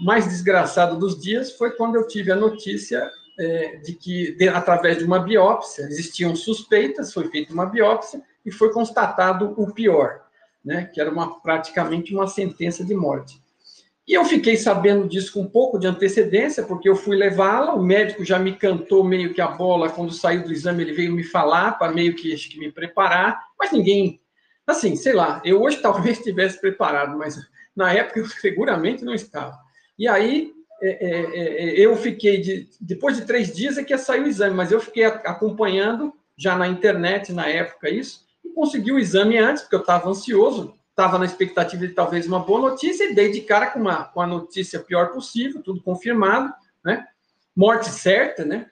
[0.00, 4.98] mais desgraçado dos dias foi quando eu tive a notícia é, de que, de, através
[4.98, 10.22] de uma biópsia, existiam suspeitas, foi feita uma biópsia, e foi constatado o pior,
[10.64, 13.40] né, que era uma, praticamente uma sentença de morte.
[14.06, 17.82] E eu fiquei sabendo disso com um pouco de antecedência, porque eu fui levá-la, o
[17.82, 21.22] médico já me cantou meio que a bola, quando saiu do exame ele veio me
[21.22, 24.20] falar, para meio que, que me preparar, mas ninguém,
[24.66, 27.38] assim, sei lá, eu hoje talvez estivesse preparado, mas
[27.76, 29.56] na época eu seguramente não estava.
[29.96, 33.98] E aí é, é, é, eu fiquei, de, depois de três dias é que ia
[33.98, 38.24] sair o exame, mas eu fiquei acompanhando já na internet na época isso,
[38.54, 42.60] consegui o exame antes, porque eu estava ansioso, estava na expectativa de talvez uma boa
[42.70, 46.52] notícia, e dei de cara com, uma, com a notícia pior possível, tudo confirmado,
[46.84, 47.06] né?
[47.56, 48.70] Morte certa, né?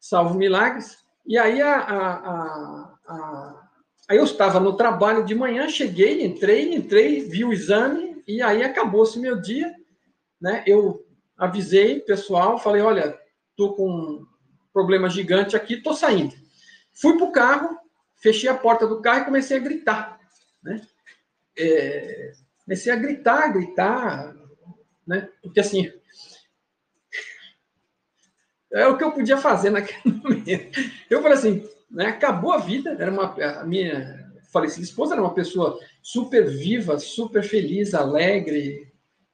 [0.00, 0.98] Salvo milagres.
[1.26, 3.68] E aí, a, a, a,
[4.08, 8.62] aí eu estava no trabalho de manhã, cheguei, entrei, entrei, vi o exame, e aí
[8.62, 9.72] acabou-se meu dia,
[10.40, 10.64] né?
[10.66, 11.04] Eu
[11.36, 13.18] avisei o pessoal, falei, olha,
[13.56, 14.26] tô com um
[14.72, 16.34] problema gigante aqui, tô saindo.
[16.94, 17.81] Fui para o carro,
[18.22, 20.20] fechei a porta do carro e comecei a gritar,
[20.62, 20.80] né?
[21.58, 22.32] É,
[22.64, 24.34] comecei a gritar, gritar,
[25.06, 25.28] né?
[25.42, 25.92] Porque assim,
[28.72, 30.80] é o que eu podia fazer naquele momento.
[31.10, 32.06] Eu falei assim, né?
[32.06, 37.42] Acabou a vida, era uma a minha falecida esposa era uma pessoa super viva, super
[37.42, 38.92] feliz, alegre,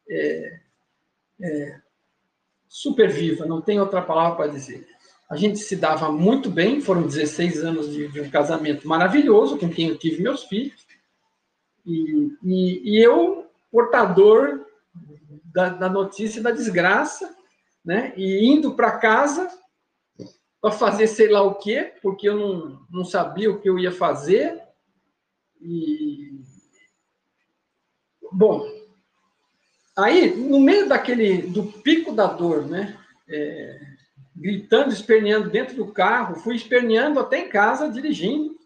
[0.09, 0.61] é,
[1.43, 1.81] é,
[2.69, 4.87] super viva, não tem outra palavra para dizer.
[5.29, 9.69] A gente se dava muito bem, foram 16 anos de, de um casamento maravilhoso, com
[9.69, 10.87] quem eu tive meus filhos,
[11.85, 14.67] e, e, e eu, portador
[15.45, 17.35] da, da, notícia da desgraça,
[17.85, 18.13] né?
[18.17, 19.51] E indo para casa
[20.61, 23.93] para fazer sei lá o quê, porque eu não, não sabia o que eu ia
[23.93, 24.61] fazer.
[25.61, 26.41] E.
[28.33, 28.67] Bom,
[29.97, 31.43] aí, no meio daquele.
[31.43, 32.99] do pico da dor, né?
[33.29, 33.88] É,
[34.39, 38.57] gritando, esperneando dentro do carro, fui esperneando até em casa, dirigindo,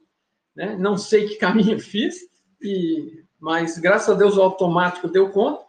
[0.55, 0.77] né?
[0.79, 2.21] Não sei que caminho fiz,
[2.61, 5.65] e, mas graças a Deus o automático deu conta.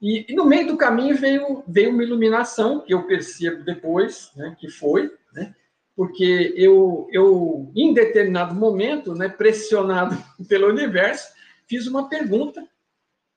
[0.00, 4.56] E, e, no meio do caminho veio, veio uma iluminação, que eu percebo depois, né,
[4.58, 5.54] que foi, né,
[5.94, 10.16] porque eu, eu, em determinado momento, né, pressionado
[10.48, 11.32] pelo universo,
[11.68, 12.66] fiz uma pergunta,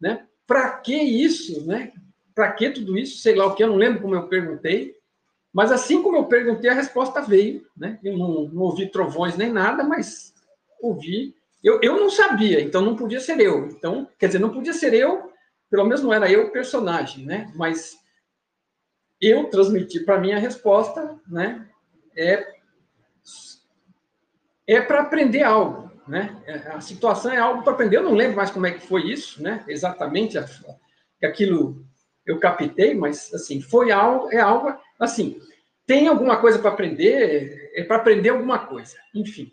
[0.01, 1.91] né, para que isso, né,
[2.33, 4.94] para que tudo isso, sei lá o que, eu não lembro como eu perguntei,
[5.55, 9.49] mas assim como eu perguntei, a resposta veio, né, eu não, não ouvi trovões nem
[9.49, 10.33] nada, mas
[10.81, 14.73] ouvi, eu, eu não sabia, então não podia ser eu, então, quer dizer, não podia
[14.73, 15.33] ser eu
[15.69, 17.51] pelo menos não era eu o personagem, né?
[17.55, 17.97] Mas
[19.19, 21.67] eu transmiti para mim a resposta, né?
[22.15, 22.55] É
[24.67, 26.41] é para aprender algo, né?
[26.73, 27.97] A situação é algo para aprender.
[27.97, 29.63] Eu não lembro mais como é que foi isso, né?
[29.67, 30.37] Exatamente
[31.19, 31.85] que aquilo
[32.25, 35.39] eu captei, mas assim foi algo, é algo assim.
[35.85, 39.51] Tem alguma coisa para aprender, é para aprender alguma coisa, enfim,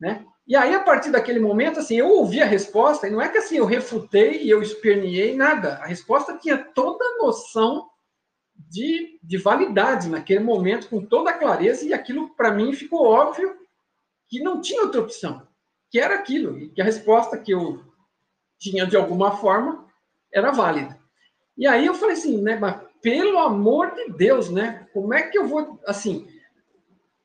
[0.00, 0.24] né?
[0.46, 3.38] E aí, a partir daquele momento, assim, eu ouvi a resposta, e não é que
[3.38, 5.76] assim eu refutei e eu esperneei, nada.
[5.76, 7.88] A resposta tinha toda a noção
[8.54, 13.56] de, de validade naquele momento, com toda a clareza, e aquilo, para mim, ficou óbvio
[14.28, 15.46] que não tinha outra opção,
[15.90, 17.82] que era aquilo, e que a resposta que eu
[18.58, 19.86] tinha, de alguma forma,
[20.32, 20.98] era válida.
[21.56, 25.36] E aí eu falei assim, né, mas pelo amor de Deus, né, como é que
[25.36, 26.26] eu vou, assim,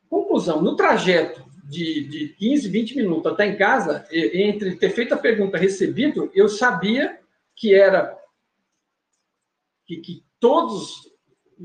[0.09, 5.17] conclusão, no trajeto de, de 15, 20 minutos até em casa, entre ter feito a
[5.17, 7.17] pergunta recebido, eu sabia
[7.55, 8.13] que era
[9.85, 11.09] que, que todos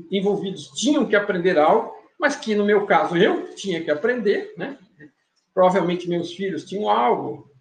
[0.09, 4.79] envolvidos tinham que aprender algo, mas que no meu caso eu tinha que aprender, né?
[5.53, 7.51] Provavelmente meus filhos tinham algo,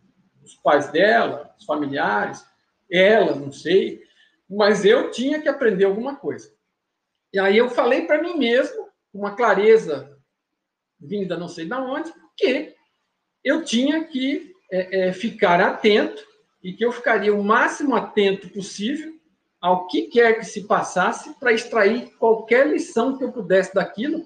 [0.44, 2.46] os pais dela, os familiares,
[2.88, 4.03] ela, não sei,
[4.48, 6.52] mas eu tinha que aprender alguma coisa.
[7.32, 10.16] E aí eu falei para mim mesmo, com uma clareza
[10.98, 12.74] vinda não sei de onde, que
[13.42, 16.24] eu tinha que é, é, ficar atento
[16.62, 19.12] e que eu ficaria o máximo atento possível
[19.60, 24.24] ao que quer que se passasse para extrair qualquer lição que eu pudesse daquilo,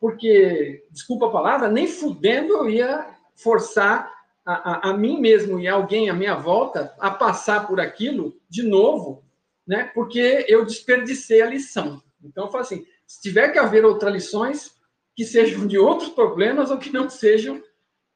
[0.00, 4.12] porque, desculpa a palavra, nem fudendo eu ia forçar
[4.44, 8.62] a, a, a mim mesmo e alguém à minha volta a passar por aquilo de
[8.62, 9.24] novo,
[9.68, 9.84] né?
[9.94, 12.02] porque eu desperdicei a lição.
[12.24, 14.72] Então, eu falo assim, se tiver que haver outras lições,
[15.14, 17.62] que sejam de outros problemas ou que não sejam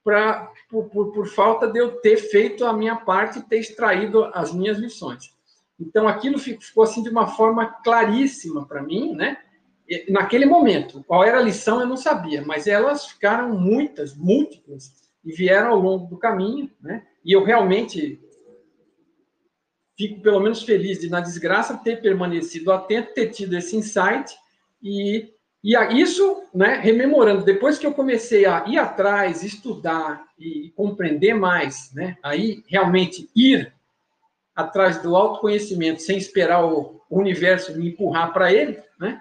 [0.03, 4.53] por, por, por, falta de eu ter feito a minha parte e ter extraído as
[4.53, 5.31] minhas lições.
[5.79, 9.37] Então, aquilo ficou assim de uma forma claríssima para mim, né?
[10.09, 11.05] naquele momento.
[11.07, 14.93] Qual era a lição eu não sabia, mas elas ficaram muitas, múltiplas,
[15.25, 17.07] e vieram ao longo do caminho, né?
[17.25, 18.21] E eu realmente
[20.03, 24.37] fico pelo menos feliz de, na desgraça, ter permanecido atento, ter tido esse insight
[24.83, 25.33] e
[25.65, 31.93] e isso, né, rememorando, depois que eu comecei a ir atrás, estudar e compreender mais,
[31.95, 33.73] né, aí realmente ir
[34.57, 39.21] atrás do autoconhecimento sem esperar o universo me empurrar para ele, né,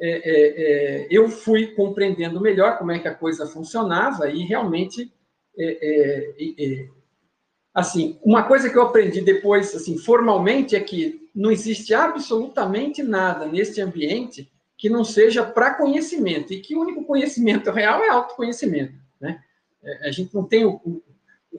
[0.00, 5.12] é, é, é, eu fui compreendendo melhor como é que a coisa funcionava e realmente,
[5.58, 6.32] é,
[6.64, 6.88] é,
[7.74, 13.46] assim, uma coisa que eu aprendi depois, assim, formalmente, é que não existe absolutamente nada
[13.46, 18.94] neste ambiente que não seja para conhecimento, e que o único conhecimento real é autoconhecimento.
[19.20, 19.40] Né?
[19.82, 21.02] É, a gente não tem o,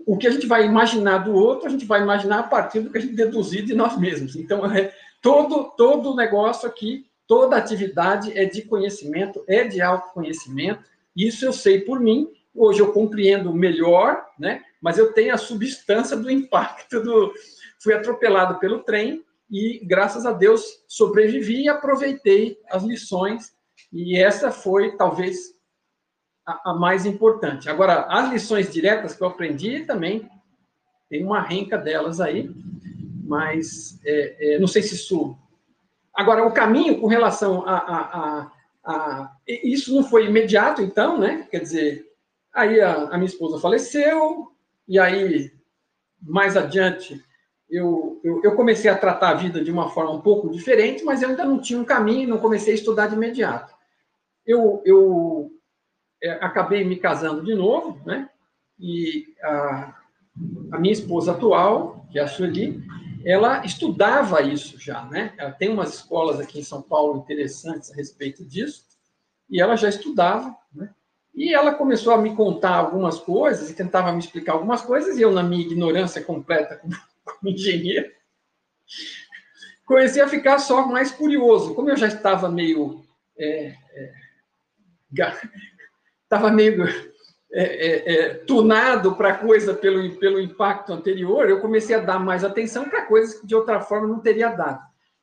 [0.06, 2.90] o, que a gente vai imaginar do outro, a gente vai imaginar a partir do
[2.90, 4.36] que a gente deduzir de nós mesmos.
[4.36, 10.84] Então, é, todo, todo negócio aqui, toda atividade é de conhecimento, é de autoconhecimento,
[11.16, 14.62] isso eu sei por mim, hoje eu compreendo melhor, né?
[14.86, 17.34] Mas eu tenho a substância do impacto do.
[17.82, 23.52] Fui atropelado pelo trem, e graças a Deus sobrevivi e aproveitei as lições
[23.92, 25.56] e essa foi talvez
[26.46, 27.68] a, a, mais importante.
[27.68, 30.30] Agora, as lições diretas que eu aprendi também
[31.10, 32.52] tem uma renca delas aí,
[33.24, 35.36] mas é, é, não sei se isso.
[36.14, 38.52] Agora, o caminho com relação a, a,
[38.86, 41.48] a, Isso não foi imediato, então, né?
[41.50, 42.06] Quer dizer,
[42.54, 44.55] aí a, minha esposa faleceu,
[44.88, 45.52] e aí,
[46.22, 47.24] mais adiante,
[47.70, 51.22] eu, eu, eu, comecei a tratar a vida de uma forma um pouco diferente, mas
[51.22, 53.74] eu ainda não tinha um caminho, não comecei a estudar de imediato.
[54.46, 55.52] Eu, eu
[56.22, 58.30] é, acabei me casando de novo, né?
[58.80, 59.96] E a,
[60.72, 62.84] a minha esposa atual, que é a Sueli,
[63.26, 65.34] ela estudava isso já, né?
[65.38, 68.86] Ela tem umas escolas aqui em São Paulo interessantes a respeito disso,
[69.50, 70.94] e ela já estudava, né?
[71.36, 75.22] E ela começou a me contar algumas coisas e tentava me explicar algumas coisas, e
[75.22, 76.94] eu, na minha ignorância completa como,
[77.26, 78.10] como engenheiro,
[79.86, 81.76] comecei a ficar só mais curioso.
[81.76, 83.04] Como eu já estava meio.
[83.38, 84.14] É, é,
[86.24, 86.86] estava meio
[87.52, 92.44] é, é, é, tunado para coisa pelo, pelo impacto anterior, eu comecei a dar mais
[92.44, 94.82] atenção para coisas que de outra forma não teria dado.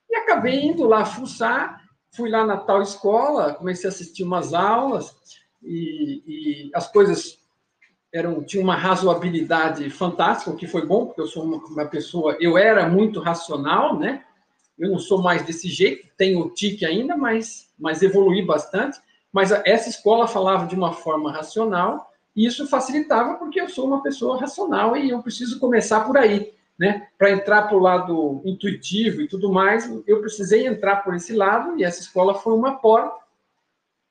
[0.08, 1.82] E acabei indo lá fuçar,
[2.14, 5.14] fui lá na tal escola, comecei a assistir umas aulas,
[5.62, 7.38] e, e as coisas
[8.12, 12.36] eram tinham uma razoabilidade fantástica, o que foi bom, porque eu sou uma, uma, pessoa,
[12.40, 14.22] eu era muito racional, né?
[14.78, 19.00] Eu não sou mais desse jeito, tenho o tique ainda, mas, mas evolui bastante.
[19.32, 24.02] Mas essa escola falava de uma forma racional, e isso facilitava porque eu sou uma
[24.02, 27.08] pessoa racional e eu preciso começar por aí, né?
[27.16, 31.78] Para entrar para o lado intuitivo e tudo mais, eu precisei entrar por esse lado
[31.78, 33.21] e essa escola foi uma porta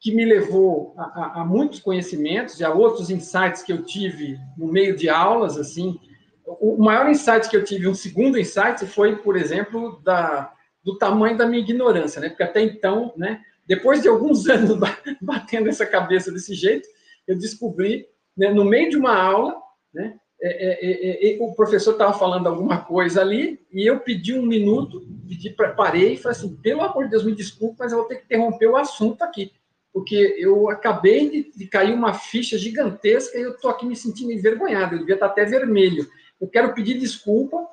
[0.02, 4.38] que me levou a, a, a muitos conhecimentos e a outros insights que eu tive
[4.58, 6.00] no meio de aulas, assim.
[6.44, 10.52] O maior insight que eu tive, um segundo insight, foi, por exemplo, da,
[10.84, 12.30] do tamanho da minha ignorância, né?
[12.30, 13.42] Porque até então, né?
[13.68, 14.76] Depois de alguns anos
[15.22, 16.90] batendo essa cabeça desse jeito,
[17.28, 19.56] eu descobri né, no meio de uma aula,
[19.94, 24.42] né, é, é, é, o professor estava falando alguma coisa ali, e eu pedi um
[24.42, 28.08] minuto, pedi, parei e falei assim, pelo amor de Deus, me desculpe, mas eu vou
[28.08, 29.52] ter que interromper o assunto aqui,
[29.94, 34.32] porque eu acabei de, de cair uma ficha gigantesca e eu estou aqui me sentindo
[34.32, 36.08] envergonhado, eu devia estar até vermelho.
[36.40, 37.68] Eu quero pedir desculpa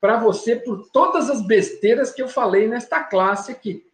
[0.00, 3.84] para você por todas as besteiras que eu falei nesta classe aqui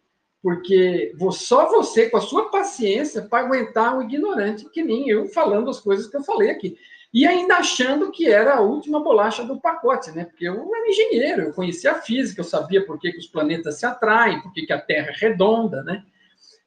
[0.41, 5.69] porque só você, com a sua paciência, para aguentar um ignorante que nem eu falando
[5.69, 6.77] as coisas que eu falei aqui.
[7.13, 10.25] E ainda achando que era a última bolacha do pacote, né?
[10.25, 13.77] Porque eu era engenheiro, eu conhecia a física, eu sabia por que, que os planetas
[13.77, 16.03] se atraem, por que, que a Terra é redonda, né?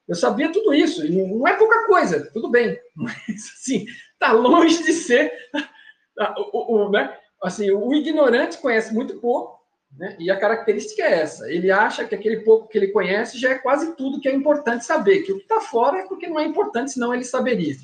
[0.06, 4.92] Eu sabia tudo isso, não é pouca coisa, tudo bem, mas assim, está longe de
[4.92, 5.32] ser
[6.52, 7.16] o, o, né?
[7.42, 9.62] assim, o ignorante conhece muito pouco,
[9.96, 10.16] né?
[10.18, 13.58] E a característica é essa: ele acha que aquele pouco que ele conhece já é
[13.58, 16.44] quase tudo que é importante saber, que o que está fora é porque não é
[16.44, 17.74] importante, senão ele saberia.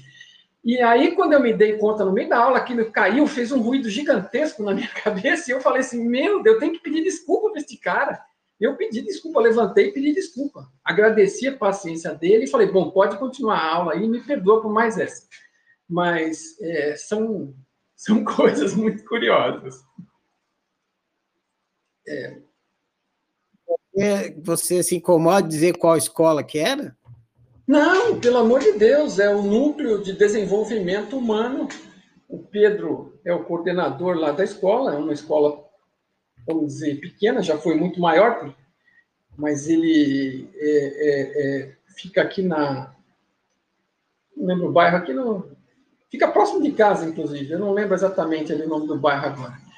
[0.62, 3.62] E aí, quando eu me dei conta no meio da aula, aquilo caiu, fez um
[3.62, 7.02] ruído gigantesco na minha cabeça, e eu falei assim: meu Deus, eu tenho que pedir
[7.02, 8.20] desculpa para este cara.
[8.60, 10.70] Eu pedi desculpa, levantei e pedi desculpa.
[10.84, 14.70] Agradeci a paciência dele e falei: bom, pode continuar a aula aí, me perdoa por
[14.70, 15.26] mais essa.
[15.88, 17.54] Mas é, são,
[17.96, 19.76] são coisas muito curiosas.
[22.06, 22.38] É.
[24.42, 26.96] Você se incomoda de dizer qual escola que era?
[27.66, 31.68] Não, pelo amor de Deus, é o núcleo de desenvolvimento humano.
[32.28, 35.64] O Pedro é o coordenador lá da escola, é uma escola,
[36.54, 38.54] vamos dizer, pequena, já foi muito maior,
[39.36, 41.20] mas ele é, é,
[41.62, 42.94] é, fica aqui na.
[44.36, 45.50] Não lembro o bairro, aqui no.
[46.10, 47.52] Fica próximo de casa, inclusive.
[47.52, 49.70] Eu não lembro exatamente ali o nome do bairro agora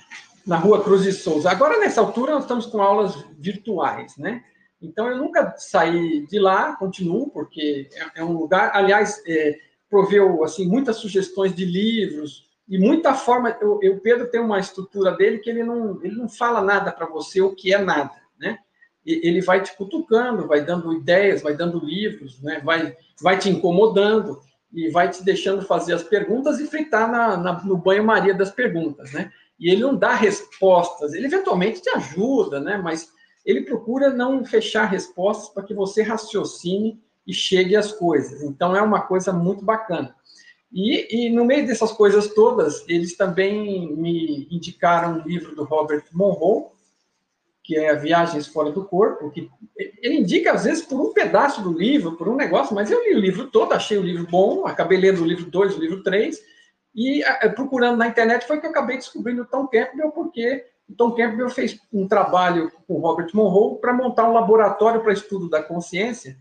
[0.46, 1.50] na rua Cruz de Souza.
[1.50, 4.44] Agora, nessa altura, nós estamos com aulas virtuais, né?
[4.80, 9.56] Então, eu nunca saí de lá, continuo, porque é, é um lugar, aliás, é,
[9.88, 15.38] proveu, assim, muitas sugestões de livros e muita forma, o Pedro tem uma estrutura dele
[15.38, 18.58] que ele não, ele não fala nada para você o que é nada, né?
[19.04, 22.60] Ele vai te cutucando, vai dando ideias, vai dando livros, né?
[22.64, 24.38] vai, vai te incomodando
[24.72, 29.12] e vai te deixando fazer as perguntas e fritar na, na no banho-maria das perguntas,
[29.12, 29.32] né?
[29.62, 32.76] e ele não dá respostas, ele eventualmente te ajuda, né?
[32.78, 33.12] Mas
[33.46, 38.42] ele procura não fechar respostas para que você raciocine e chegue às coisas.
[38.42, 40.16] Então é uma coisa muito bacana.
[40.72, 46.04] E, e, no meio dessas coisas todas, eles também me indicaram um livro do Robert
[46.12, 46.64] Monroe,
[47.62, 51.72] que é Viagens Fora do Corpo, que ele indica, às vezes, por um pedaço do
[51.72, 54.98] livro, por um negócio, mas eu li o livro todo, achei o livro bom, acabei
[54.98, 56.42] lendo o livro 2, o livro 3,
[56.94, 57.22] e
[57.54, 61.48] procurando na internet foi que eu acabei descobrindo o Tom Campbell, porque o Tom Campbell
[61.50, 66.36] fez um trabalho com o Robert Monroe para montar um laboratório para estudo da consciência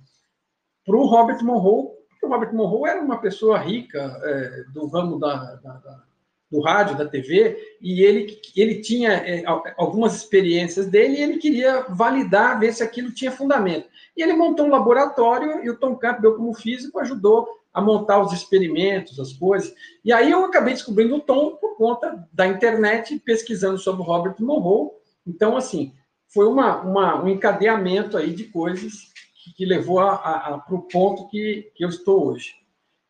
[0.86, 1.90] para o Robert Monroe,
[2.26, 6.04] o Robert Monroe era uma pessoa rica é, do ramo da, da, da,
[6.52, 9.44] do rádio, da TV, e ele, ele tinha é,
[9.78, 13.88] algumas experiências dele e ele queria validar, ver se aquilo tinha fundamento.
[14.16, 18.34] E ele montou um laboratório e o Tom Campbell, como físico, ajudou a montar os
[18.34, 19.74] experimentos, as coisas.
[20.04, 24.36] E aí eu acabei descobrindo o Tom por conta da internet, pesquisando sobre o Robert
[24.40, 24.90] Monroe.
[25.26, 25.94] Então, assim,
[26.28, 29.11] foi uma, uma um encadeamento aí de coisas
[29.56, 32.54] que, levou para o ponto que, que eu estou hoje.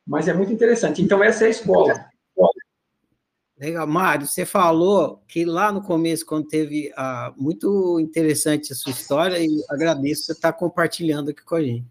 [0.05, 1.01] Mas é muito interessante.
[1.01, 2.11] Então, essa é a escola.
[3.61, 3.86] Legal.
[3.86, 9.38] Mário, você falou que lá no começo, quando teve ah, muito interessante a sua história,
[9.38, 11.86] e agradeço você estar compartilhando aqui com a gente.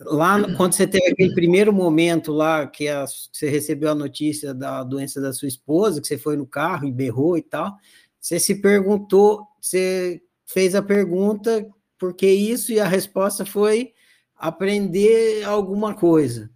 [0.00, 4.54] Lá, no, quando você teve aquele primeiro momento lá, que a, você recebeu a notícia
[4.54, 7.76] da doença da sua esposa, que você foi no carro e berrou e tal,
[8.18, 11.68] você se perguntou, você fez a pergunta
[12.04, 13.94] por que isso, e a resposta foi
[14.36, 16.50] aprender alguma coisa.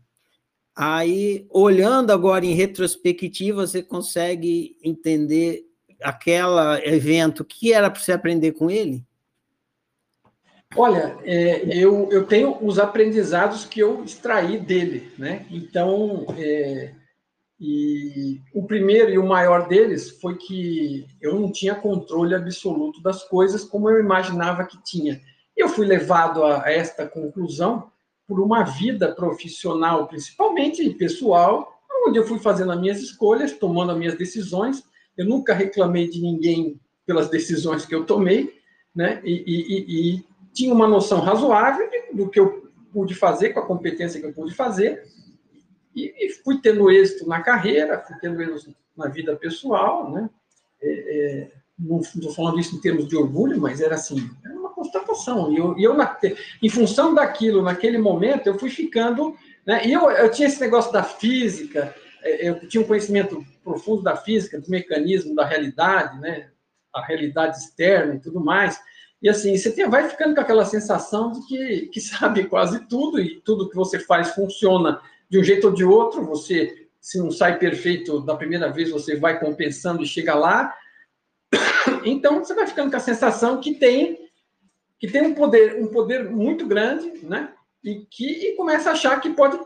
[0.77, 5.65] Aí, olhando agora em retrospectiva, você consegue entender
[6.03, 9.03] aquele evento, que era para você aprender com ele?
[10.77, 15.47] Olha, é, eu, eu tenho os aprendizados que eu extraí dele, né?
[15.51, 16.93] Então, é,
[17.59, 23.25] e o primeiro e o maior deles foi que eu não tinha controle absoluto das
[23.25, 25.19] coisas como eu imaginava que tinha.
[25.59, 27.91] Eu fui levado a esta conclusão
[28.29, 33.99] por uma vida profissional, principalmente pessoal, onde eu fui fazendo as minhas escolhas, tomando as
[33.99, 34.85] minhas decisões.
[35.17, 38.57] Eu nunca reclamei de ninguém pelas decisões que eu tomei,
[38.95, 39.21] né?
[39.25, 44.21] E, e, e tinha uma noção razoável do que eu pude fazer, com a competência
[44.21, 45.03] que eu pude fazer,
[45.95, 50.31] e, e fui tendo êxito na carreira, fui tendo êxito na vida pessoal, né?
[50.81, 55.53] É, é, não estou falando isso em termos de orgulho, mas era assim, uma constatação.
[55.53, 55.97] E eu, eu
[56.63, 59.37] em função daquilo, naquele momento, eu fui ficando.
[59.67, 64.03] Né, e eu, eu tinha esse negócio da física, é, eu tinha um conhecimento profundo
[64.03, 66.49] da física, do mecanismo da realidade, né,
[66.95, 68.81] a realidade externa e tudo mais.
[69.21, 73.21] E assim, você tem, vai ficando com aquela sensação de que, que sabe quase tudo,
[73.21, 76.25] e tudo que você faz funciona de um jeito ou de outro.
[76.27, 80.73] Você, se não sai perfeito da primeira vez, você vai compensando e chega lá.
[82.05, 84.28] Então, você vai ficando com a sensação que tem
[84.99, 87.53] que tem um poder, um poder muito grande, né?
[87.83, 89.59] E que e começa a achar que pode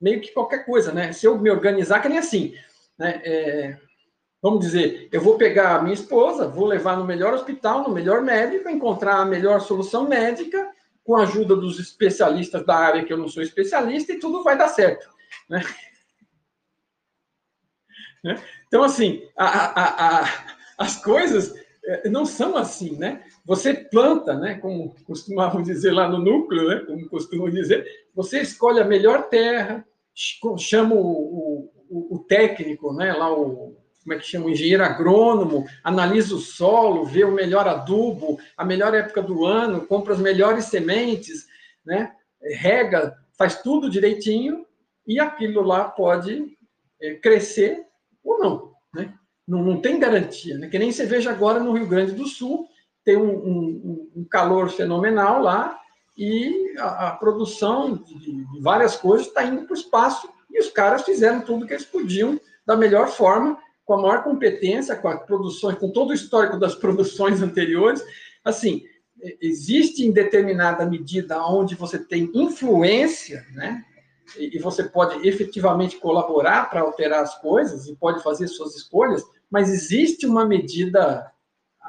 [0.00, 1.12] meio que qualquer coisa, né?
[1.12, 2.54] Se eu me organizar, que nem assim,
[2.98, 3.20] né?
[3.24, 3.78] É,
[4.42, 8.22] vamos dizer, eu vou pegar a minha esposa, vou levar no melhor hospital, no melhor
[8.22, 10.72] médico, encontrar a melhor solução médica,
[11.04, 14.58] com a ajuda dos especialistas da área que eu não sou especialista, e tudo vai
[14.58, 15.08] dar certo,
[15.48, 15.62] né?
[18.22, 18.42] né?
[18.66, 20.28] Então, assim, a, a, a,
[20.78, 21.54] as coisas
[21.84, 23.24] é, não são assim, né?
[23.44, 24.54] Você planta, né?
[24.54, 26.84] Como costumavam dizer lá no núcleo, né?
[26.86, 29.84] Como costumam dizer, você escolhe a melhor terra,
[30.58, 33.12] chama o, o, o técnico, né?
[33.12, 37.68] Lá o como é que chama, o engenheiro agrônomo, analisa o solo, vê o melhor
[37.68, 41.46] adubo, a melhor época do ano, compra as melhores sementes,
[41.84, 42.12] né?
[42.42, 44.66] Rega, faz tudo direitinho
[45.06, 46.56] e aquilo lá pode
[47.00, 47.84] é, crescer
[48.24, 49.14] ou não, né?
[49.46, 50.68] Não, não tem garantia, né?
[50.68, 52.66] Que nem você veja agora no Rio Grande do Sul,
[53.04, 55.78] tem um, um, um calor fenomenal lá
[56.16, 60.70] e a, a produção de, de, várias coisas está indo para o espaço e os
[60.70, 65.24] caras fizeram tudo que eles podiam da melhor forma, com a maior competência, com as
[65.24, 68.04] produções, com todo o histórico das produções anteriores.
[68.44, 68.82] Assim,
[69.40, 73.84] existe em determinada medida onde você tem influência, né?
[74.38, 79.68] E você pode efetivamente colaborar para alterar as coisas e pode fazer suas escolhas, mas
[79.68, 81.30] existe uma medida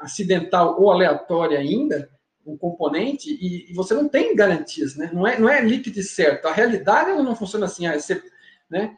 [0.04, 2.10] acidental ou aleatória ainda,
[2.46, 5.10] um componente, e, e, você não tem garantias, né?
[5.12, 6.46] Não é, não é líquido certo.
[6.46, 8.22] A realidade ela não funciona assim, ah, você,
[8.68, 8.96] né?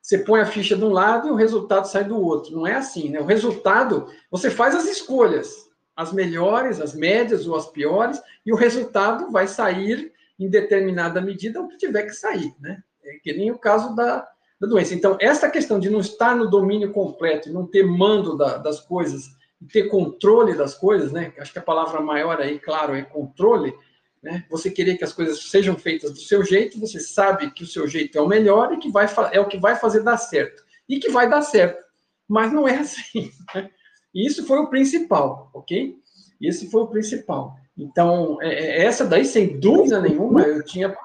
[0.00, 2.54] Você põe a ficha de um lado e o resultado sai do outro.
[2.54, 3.20] Não é assim, né?
[3.20, 8.56] O resultado, você faz as escolhas, as melhores, as médias ou as piores, e o
[8.56, 12.82] resultado vai sair em determinada medida o que tiver que sair, né?
[13.04, 14.26] É que nem o caso da,
[14.60, 14.94] da doença.
[14.94, 19.24] Então, essa questão de não estar no domínio completo, não ter mando da, das coisas,
[19.72, 21.32] ter controle das coisas, né?
[21.38, 23.74] Acho que a palavra maior aí, claro, é controle.
[24.22, 24.44] Né?
[24.50, 27.86] Você querer que as coisas sejam feitas do seu jeito, você sabe que o seu
[27.86, 30.62] jeito é o melhor e que vai, é o que vai fazer dar certo.
[30.88, 31.84] E que vai dar certo.
[32.26, 33.32] Mas não é assim.
[33.54, 33.70] Né?
[34.14, 35.96] E isso foi o principal, ok?
[36.40, 37.56] Esse foi o principal.
[37.76, 40.96] Então, é, é, essa daí, sem dúvida nenhuma, eu tinha.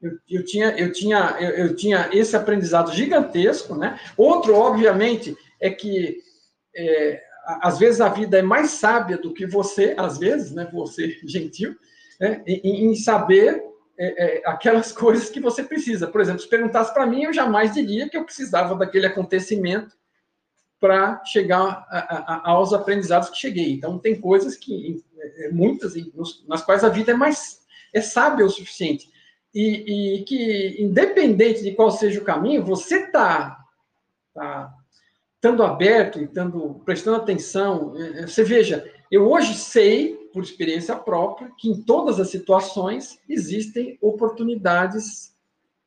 [0.00, 3.98] Eu, eu tinha, eu, tinha, eu, eu tinha esse aprendizado gigantesco, né?
[4.16, 6.18] Outro, obviamente, é que
[6.76, 11.18] é, às vezes a vida é mais sábia do que você, às vezes, né, você
[11.24, 11.76] gentil,
[12.20, 13.62] né, em, em saber
[13.98, 16.06] é, é, aquelas coisas que você precisa.
[16.06, 19.96] Por exemplo, se perguntasse para mim, eu jamais diria que eu precisava daquele acontecimento
[20.78, 23.72] para chegar a, a, aos aprendizados que cheguei.
[23.72, 25.94] Então, tem coisas que, é, muitas,
[26.46, 29.08] nas quais a vida é mais é sábia o suficiente.
[29.54, 33.64] E, e que, independente de qual seja o caminho, você está
[34.34, 34.75] tá,
[35.36, 40.96] estando aberto e estando, prestando atenção, é, é, você veja, eu hoje sei, por experiência
[40.96, 45.34] própria, que em todas as situações existem oportunidades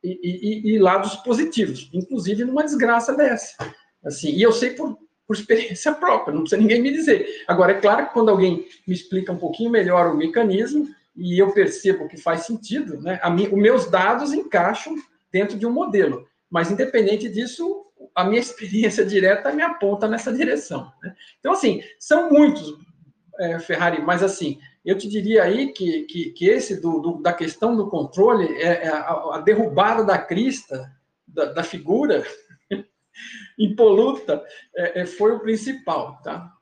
[0.02, 3.54] e, e, e, lados positivos, inclusive numa desgraça dessa.
[4.02, 7.44] Assim, e eu sei por, por experiência própria, não precisa ninguém me dizer.
[7.46, 11.52] Agora, é claro que quando alguém me explica um pouquinho melhor o mecanismo e eu
[11.52, 14.94] percebo que faz sentido, né, a mim, os meus dados encaixam
[15.30, 16.26] dentro de um modelo.
[16.50, 17.79] Mas, independente disso,
[18.20, 20.92] a minha experiência direta me aponta nessa direção.
[21.02, 21.14] Né?
[21.38, 22.74] Então, assim, são muitos,
[23.38, 27.32] é, Ferrari, mas, assim, eu te diria aí que, que, que esse do, do, da
[27.32, 30.90] questão do controle, é, é a, a, derrubada da crista,
[31.26, 32.24] da, da figura
[33.58, 34.42] impoluta,
[34.74, 36.52] é, é, foi o principal, tá?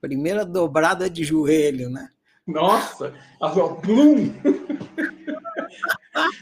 [0.00, 2.08] Primeira dobrada de joelho, né?
[2.46, 4.34] Nossa, a Blum!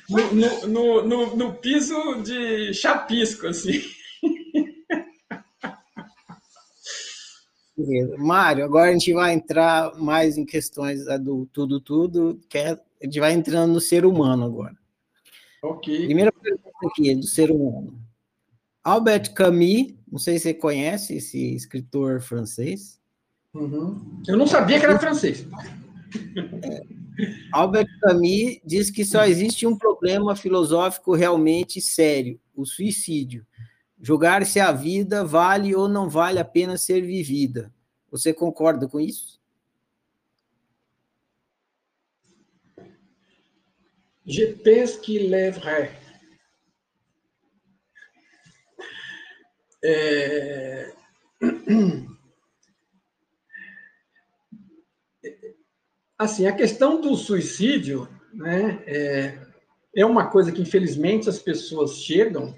[0.09, 3.81] no, no, no, no, piso de chapisco, assim.
[8.19, 13.05] Mário, agora a gente vai entrar mais em questões do tudo, tudo, que é, a
[13.05, 14.77] gente vai entrando no ser humano agora.
[15.63, 16.05] Ok.
[16.05, 17.99] Primeira pergunta aqui, do ser humano.
[18.83, 23.01] Albert Camus, não sei se você conhece esse escritor francês.
[23.55, 24.23] Uhum.
[24.27, 25.47] Eu não sabia que era francês.
[26.63, 27.00] É.
[27.53, 33.47] Albert Camus diz que só existe um problema filosófico realmente sério: o suicídio.
[34.01, 37.73] Julgar se a vida vale ou não vale a pena ser vivida.
[38.11, 39.39] Você concorda com isso?
[44.27, 45.91] Je pense qu'il est vrai.
[49.83, 50.93] É...
[56.21, 59.39] Assim, a questão do suicídio né, é,
[59.97, 62.55] é uma coisa que, infelizmente, as pessoas chegam,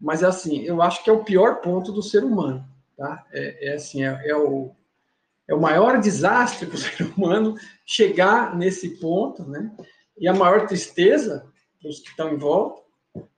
[0.00, 2.66] mas, assim, eu acho que é o pior ponto do ser humano.
[2.96, 3.22] Tá?
[3.30, 4.74] É, é assim, é, é, o,
[5.46, 9.70] é o maior desastre para o ser humano chegar nesse ponto, né?
[10.18, 11.44] E a maior tristeza
[11.78, 12.80] para os que estão em volta,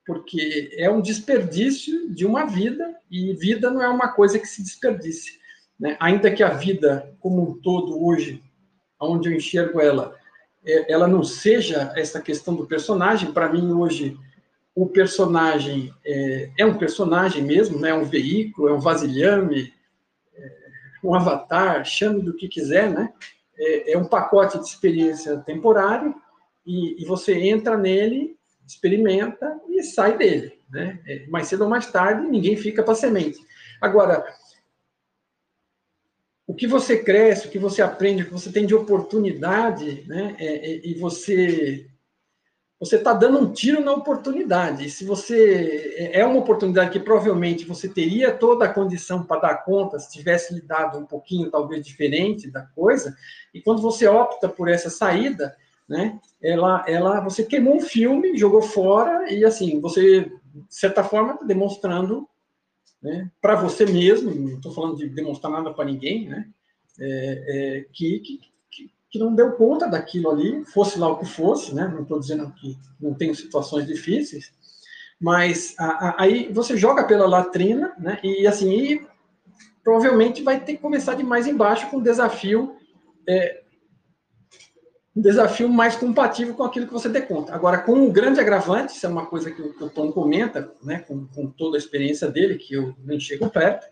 [0.07, 4.63] porque é um desperdício de uma vida, e vida não é uma coisa que se
[4.63, 5.41] desperdice.
[5.77, 5.97] Né?
[5.99, 8.46] Ainda que a vida, como um todo, hoje,
[9.01, 10.15] onde eu enxergo ela,
[10.65, 13.33] é, ela não seja essa questão do personagem.
[13.33, 14.19] Para mim, hoje,
[14.75, 17.91] o personagem é, é, um personagem mesmo, né?
[17.91, 19.73] é um veículo, é um vasilhame,
[20.35, 20.51] é
[21.03, 23.13] um avatar, chame do que quiser, né?
[23.59, 26.15] É, é um pacote de experiência temporário
[26.67, 28.37] e, e, você entra nele,
[28.67, 30.59] experimenta e sai dele.
[30.69, 31.01] Né?
[31.07, 33.39] É, mais cedo ou mais tarde, ninguém fica para semente.
[33.81, 34.27] Agora,
[36.47, 40.37] o que você cresce, o que você aprende, o que você tem de oportunidade, né?
[40.39, 41.87] É, é, e você
[42.79, 44.91] você está dando um tiro na oportunidade.
[44.91, 49.65] Se você é, é uma oportunidade que provavelmente você teria toda a condição para dar
[49.65, 53.17] conta se tivesse lhe dado um pouquinho talvez diferente da coisa,
[53.53, 55.57] e quando você opta por essa saída,
[55.89, 56.21] né?
[56.43, 61.45] Ela, ela, você queimou um filme, jogou fora e assim você de certa forma está
[61.45, 62.29] demonstrando
[63.07, 66.49] né, para você mesmo, não estou falando de demonstrar nada para ninguém, né,
[66.99, 68.41] é, é, que, que,
[69.09, 72.53] que, não deu conta daquilo ali, fosse lá o que fosse, né, não estou dizendo
[72.55, 74.53] que não tem situações difíceis,
[75.21, 79.07] mas a, a, aí você joga pela latrina, né, e assim, e
[79.85, 82.75] provavelmente vai ter que começar de mais embaixo com um desafio
[83.29, 83.63] é,
[85.17, 87.55] um desafio mais compatível com aquilo que você dê conta.
[87.55, 90.71] Agora, com um grande agravante, isso é uma coisa que o, que o Tom comenta,
[90.83, 93.87] né, com, com, toda a experiência dele, que eu nem chego perto,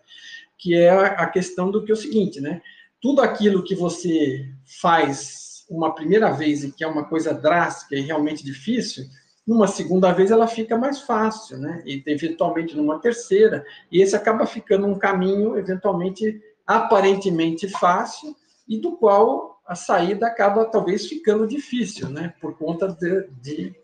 [0.55, 2.61] que é a, a questão do que é o seguinte, né?
[3.01, 4.47] Tudo aquilo que você
[4.79, 9.05] faz uma primeira vez e que é uma coisa drástica e realmente difícil,
[9.47, 11.81] numa segunda vez ela fica mais fácil, né?
[11.87, 18.35] E eventualmente numa terceira, e esse acaba ficando um caminho eventualmente aparentemente fácil
[18.67, 22.33] e do qual a saída acaba talvez ficando difícil, né?
[22.39, 23.75] Por conta de, de...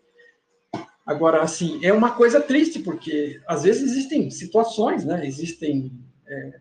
[1.04, 5.26] Agora, assim, é uma coisa triste, porque às vezes existem situações, né?
[5.26, 5.92] Existem
[6.26, 6.60] é,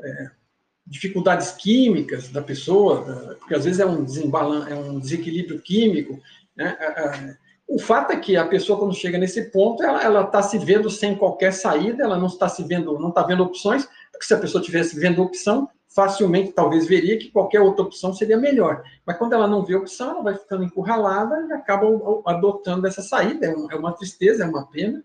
[0.00, 0.30] é,
[0.84, 6.20] dificuldades químicas da pessoa, porque às vezes é um, desembalan é um desequilíbrio químico,
[6.56, 6.76] né?
[7.68, 11.14] O fato é que a pessoa, quando chega nesse ponto, ela está se vendo sem
[11.14, 14.64] qualquer saída, ela não está se vendo, não está vendo opções, porque se a pessoa
[14.64, 18.82] tivesse vendo opção, facilmente talvez veria que qualquer outra opção seria melhor.
[19.06, 21.86] Mas quando ela não vê opção, ela vai ficando encurralada e acaba
[22.26, 23.46] adotando essa saída.
[23.46, 25.02] É, é uma tristeza, é uma pena,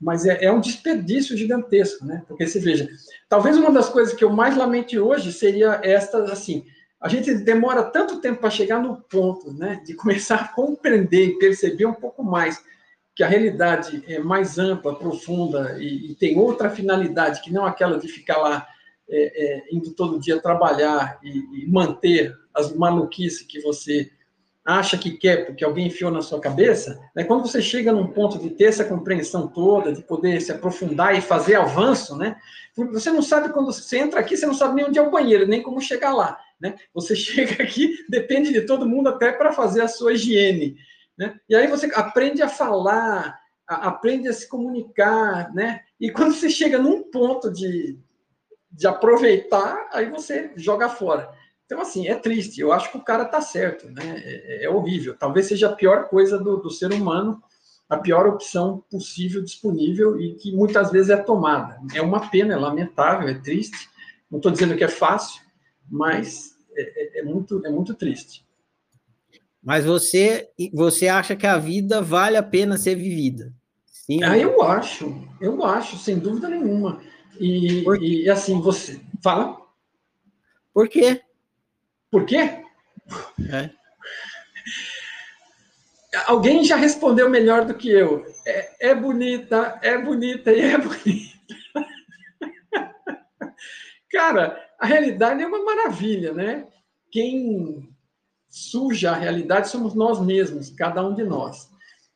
[0.00, 2.22] mas é, é, um desperdício gigantesco, né?
[2.26, 2.88] Porque você veja,
[3.28, 6.64] talvez uma das coisas que eu mais lamente hoje seria esta, assim,
[7.00, 11.38] a gente demora tanto tempo para chegar no ponto, né, de começar a compreender e
[11.38, 12.64] perceber um pouco mais
[13.14, 17.98] que a realidade é mais ampla, profunda e, e tem outra finalidade que não aquela
[17.98, 18.66] de ficar lá
[19.08, 24.10] é, é, indo todo dia trabalhar e, e, manter as maluquices que você
[24.64, 28.38] acha que quer porque alguém enfiou na sua cabeça, né, quando você chega num ponto
[28.38, 32.36] de ter essa compreensão toda, de poder se aprofundar e fazer avanço, né,
[32.76, 35.46] você não sabe quando você entra aqui, você não sabe nem onde é o banheiro,
[35.46, 36.38] nem como chegar lá.
[36.60, 36.74] Né?
[36.92, 40.76] Você chega aqui, depende de todo mundo até para fazer a sua higiene.
[41.16, 41.38] Né?
[41.48, 45.80] E aí você aprende a falar, a, aprende a se comunicar, né?
[46.00, 47.98] E quando você chega num ponto de,
[48.74, 51.30] de aproveitar, aí você joga fora.
[51.64, 52.60] Então, assim, é triste.
[52.60, 54.22] Eu acho que o cara tá certo, né?
[54.24, 55.16] É, é horrível.
[55.16, 57.42] Talvez seja a pior coisa do, do, ser humano,
[57.88, 61.80] a pior opção possível, disponível e que muitas vezes é tomada.
[61.94, 63.88] É uma pena, é lamentável, é triste.
[64.30, 65.40] Não estou dizendo que é fácil,
[65.88, 68.44] mas é, é, é, muito, é muito triste.
[69.62, 73.52] Mas você, você acha que a vida vale a pena ser vivida?
[73.86, 77.00] Sim, ah, eu acho, eu acho, sem dúvida nenhuma.
[77.38, 79.00] E, e assim, você.
[79.22, 79.60] Fala.
[80.72, 81.22] Por quê?
[82.10, 82.62] Por quê?
[83.50, 83.70] É.
[86.26, 88.24] Alguém já respondeu melhor do que eu.
[88.46, 91.34] É, é bonita, é bonita e é bonita.
[94.10, 96.68] Cara, a realidade é uma maravilha, né?
[97.10, 97.88] Quem
[98.48, 101.68] suja a realidade somos nós mesmos, cada um de nós.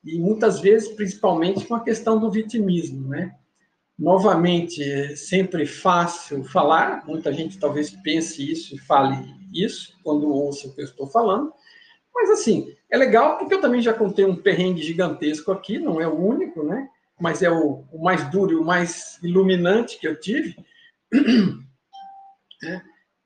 [0.04, 3.36] E muitas vezes, principalmente com a questão do vitimismo, né?
[3.98, 9.16] Novamente, sempre fácil falar, muita gente talvez pense isso e fale
[9.52, 11.52] isso quando ouça o que eu estou falando.
[12.14, 16.06] Mas, assim, é legal porque eu também já contei um perrengue gigantesco aqui, não é
[16.06, 16.88] o único, né?
[17.20, 20.56] Mas é o, o mais duro e o mais iluminante que eu tive.
[22.60, 22.82] É.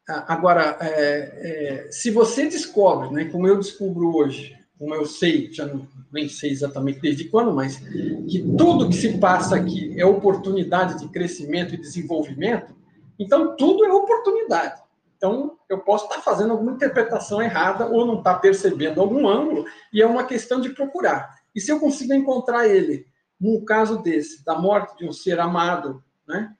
[0.06, 5.64] Agora, é, é, se você descobre, né, como eu descubro hoje, como eu sei, já
[5.64, 10.99] não, nem sei exatamente desde quando, mas que tudo que se passa aqui é oportunidade
[10.99, 12.74] de crescimento e desenvolvimento,
[13.16, 14.83] então tudo é oportunidade.
[15.16, 20.03] Então, eu posso estar fazendo alguma interpretação errada ou não estar percebendo algum ângulo, e
[20.03, 21.33] é uma questão de procurar.
[21.55, 23.07] E se eu consigo encontrar ele,
[23.41, 26.53] num caso desse, da morte de um ser amado, né,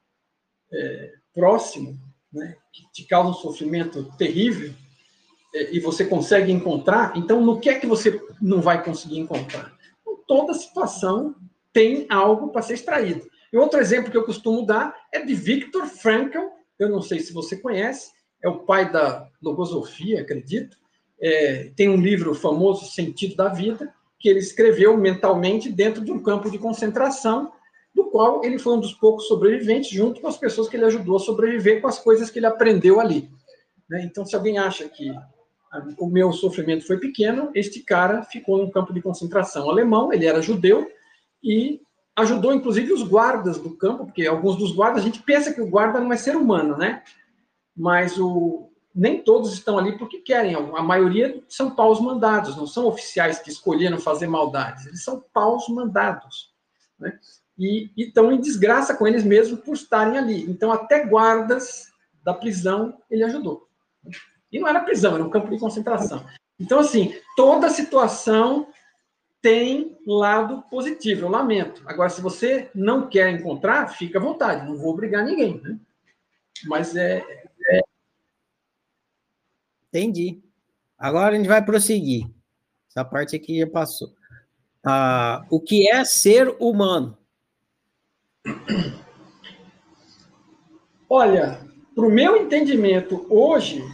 [0.73, 1.99] é, próximo,
[2.33, 4.73] né, que te causa um sofrimento terrível,
[5.55, 9.73] e você consegue encontrar, então no que é que você não vai conseguir encontrar?
[10.01, 11.35] Então, toda situação
[11.73, 13.27] tem algo para ser extraído.
[13.53, 16.39] E outro exemplo que eu costumo dar é de Viktor Frankl,
[16.79, 18.11] eu não sei se você conhece,
[18.43, 20.77] é o pai da logosofia, acredito.
[21.21, 26.23] É, tem um livro famoso, Sentido da Vida, que ele escreveu mentalmente dentro de um
[26.23, 27.53] campo de concentração,
[27.95, 31.17] do qual ele foi um dos poucos sobreviventes, junto com as pessoas que ele ajudou
[31.17, 33.31] a sobreviver com as coisas que ele aprendeu ali.
[33.89, 34.03] Né?
[34.05, 35.13] Então, se alguém acha que
[35.99, 40.43] o meu sofrimento foi pequeno, este cara ficou num campo de concentração alemão, ele era
[40.43, 40.91] judeu,
[41.43, 41.81] e
[42.15, 45.69] ajudou, inclusive, os guardas do campo, porque alguns dos guardas, a gente pensa que o
[45.69, 47.03] guarda não é ser humano, né?
[47.77, 50.55] mas o, nem todos estão ali porque querem.
[50.55, 54.87] A maioria são paus mandados, não são oficiais que escolheram fazer maldades.
[54.87, 56.53] Eles são paus mandados.
[56.99, 57.19] Né?
[57.59, 60.43] E, estão em desgraça com eles mesmos por estarem ali.
[60.51, 61.91] Então, até guardas
[62.23, 63.69] da prisão ele ajudou.
[64.53, 66.25] E não era prisão, era um campo de concentração.
[66.61, 68.69] Então, assim, toda situação
[69.41, 71.83] tem lado positivo, eu lamento.
[71.87, 75.61] Agora, se você não quer encontrar, fica à vontade, não vou obrigar ninguém.
[75.61, 75.79] Né?
[76.67, 77.25] Mas é,
[79.93, 80.43] Entendi.
[80.99, 82.27] Agora a gente vai prosseguir.
[82.89, 84.15] Essa parte aqui já passou.
[84.83, 87.19] Ah, o que é ser humano?
[91.11, 91.61] Olha,
[91.95, 93.85] para o meu entendimento hoje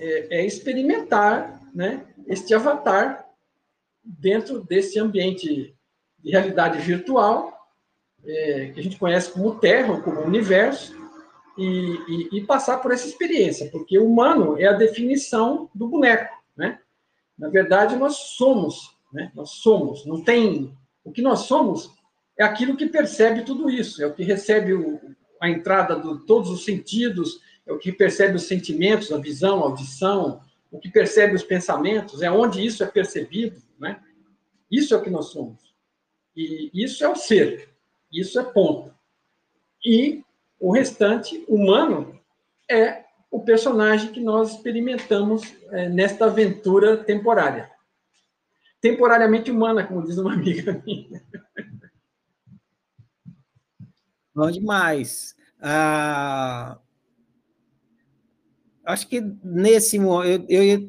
[0.00, 3.26] é, é, experimentar, né, este avatar
[4.02, 5.74] dentro desse ambiente
[6.18, 7.60] de realidade virtual
[8.24, 10.98] é, que a gente conhece como Terra, ou como Universo,
[11.56, 16.78] e, e, e, passar por essa experiência, porque humano é a definição do boneco, né?
[17.36, 19.30] Na verdade, nós somos, né?
[19.34, 20.74] Nós somos, não tem...
[21.04, 21.90] O que nós somos
[22.38, 25.00] é aquilo que percebe tudo isso, é o que recebe o,
[25.40, 27.40] a entrada de todos os sentidos,
[27.70, 30.42] é o que percebe os sentimentos, a visão, a audição,
[30.72, 34.02] o que percebe os pensamentos, é onde isso é percebido, né?
[34.68, 35.72] Isso é o que nós somos.
[36.36, 37.68] E isso é o ser,
[38.12, 38.92] isso é ponto.
[39.84, 40.24] E
[40.58, 42.20] o restante, humano,
[42.68, 47.70] é o personagem que nós experimentamos é, nesta aventura temporária.
[48.80, 51.22] Temporariamente humana, como diz uma amiga minha.
[54.34, 55.36] Bom demais.
[55.60, 56.78] Ah,
[58.90, 60.88] acho que nesse momento, eu, eu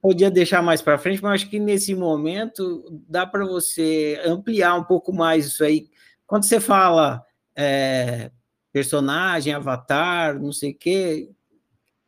[0.00, 4.84] podia deixar mais para frente, mas acho que nesse momento dá para você ampliar um
[4.84, 5.88] pouco mais isso aí.
[6.26, 7.24] Quando você fala
[7.56, 8.30] é,
[8.72, 11.30] personagem, avatar, não sei o quê.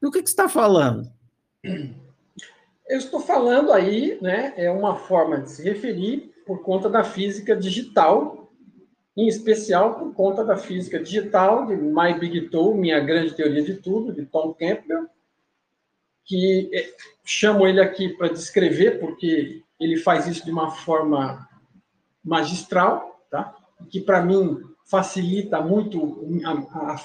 [0.00, 1.10] Do que, que você está falando?
[2.86, 7.56] Eu estou falando aí, né, é uma forma de se referir por conta da física
[7.56, 8.52] digital,
[9.16, 13.74] em especial por conta da física digital de My Big Tool, Minha Grande Teoria de
[13.74, 15.06] Tudo, de Tom Campbell,
[16.28, 21.48] que é, chamo ele aqui para descrever, porque ele faz isso de uma forma
[22.22, 23.56] magistral, tá?
[23.90, 26.52] que para mim facilita muito a,
[26.92, 26.96] a,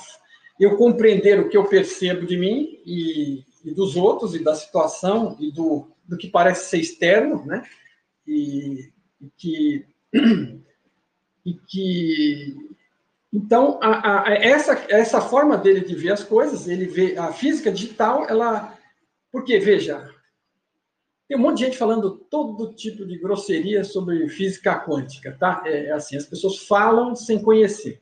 [0.60, 5.38] eu compreender o que eu percebo de mim e, e, dos outros, e da situação,
[5.40, 7.66] e do, do que parece ser externo, né?
[8.28, 9.86] E, e que.
[11.46, 12.56] E que
[13.34, 17.72] então, a, a, essa, essa forma dele de ver as coisas, ele vê a física
[17.72, 18.78] digital, ela.
[19.34, 20.08] Porque, veja,
[21.28, 25.64] tem um monte de gente falando todo tipo de grosseria sobre física quântica, tá?
[25.66, 28.00] É, é assim, as pessoas falam sem conhecer.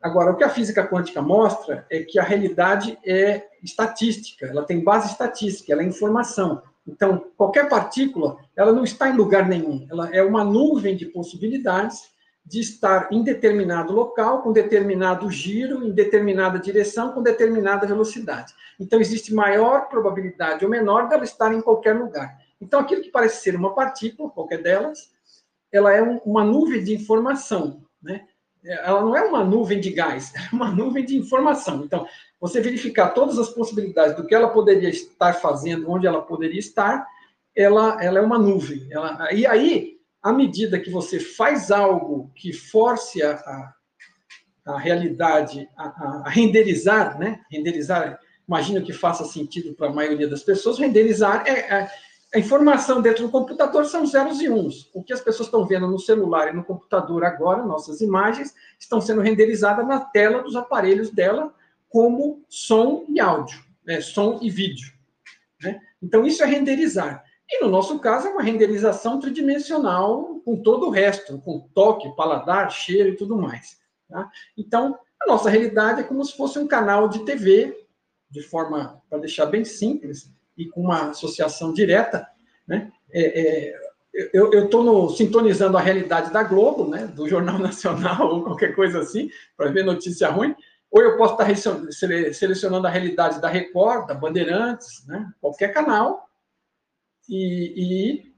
[0.00, 4.84] Agora, o que a física quântica mostra é que a realidade é estatística, ela tem
[4.84, 6.62] base estatística, ela é informação.
[6.86, 12.13] Então, qualquer partícula, ela não está em lugar nenhum, ela é uma nuvem de possibilidades
[12.44, 18.52] de estar em determinado local, com determinado giro, em determinada direção, com determinada velocidade.
[18.78, 22.36] Então, existe maior probabilidade ou menor dela estar em qualquer lugar.
[22.60, 25.10] Então, aquilo que parece ser uma partícula, qualquer delas,
[25.72, 28.26] ela é uma nuvem de informação, né?
[28.62, 31.82] Ela não é uma nuvem de gás, é uma nuvem de informação.
[31.84, 32.06] Então,
[32.40, 37.06] você verificar todas as possibilidades do que ela poderia estar fazendo, onde ela poderia estar,
[37.56, 38.86] ela, ela é uma nuvem.
[38.90, 39.93] Ela, e aí,
[40.24, 43.74] à medida que você faz algo que force a, a,
[44.72, 47.42] a realidade a, a, renderizar, né?
[47.50, 48.18] Renderizar,
[48.48, 51.90] imagino que faça sentido para a maioria das pessoas, renderizar é, é
[52.34, 54.90] a informação dentro do computador são zeros e uns.
[54.92, 59.00] O que as pessoas estão vendo no celular e no computador agora, nossas imagens, estão
[59.00, 61.54] sendo renderizadas na tela dos aparelhos dela
[61.88, 64.00] como som e áudio, né?
[64.00, 64.92] som e vídeo.
[65.62, 65.78] Né?
[66.02, 67.23] Então, isso é renderizar.
[67.50, 72.70] E no nosso caso, é uma renderização tridimensional com todo o resto, com toque, paladar,
[72.70, 73.78] cheiro e tudo mais.
[74.08, 74.30] Tá?
[74.56, 77.86] Então, a nossa realidade é como se fosse um canal de TV,
[78.30, 82.26] de forma, para deixar bem simples, e com uma associação direta,
[82.66, 82.90] né?
[83.12, 83.84] É, é,
[84.32, 89.28] eu estou sintonizando a realidade da Globo, né, do Jornal Nacional ou qualquer coisa assim,
[89.56, 90.54] para ver notícia ruim,
[90.90, 91.76] ou eu posso tá estar
[92.32, 96.23] selecionando a realidade da Record, da Bandeirantes, né, qualquer canal,
[97.28, 98.34] e, e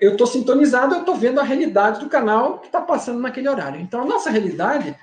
[0.00, 3.80] eu estou sintonizado, eu estou vendo a realidade do canal que está passando naquele horário.
[3.80, 4.96] Então, a nossa realidade,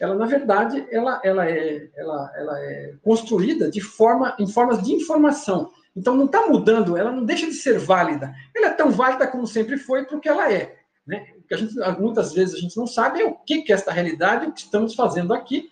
[0.00, 4.92] ela na verdade, ela, ela, é, ela, ela é construída de forma, em formas de
[4.94, 5.70] informação.
[5.94, 8.32] Então não está mudando, ela não deixa de ser válida.
[8.54, 10.76] Ela é tão válida como sempre foi porque ela é.
[11.06, 11.26] Né?
[11.38, 13.74] O que a gente, muitas vezes a gente não sabe é o que, que é
[13.74, 15.68] esta realidade, o que estamos fazendo aqui,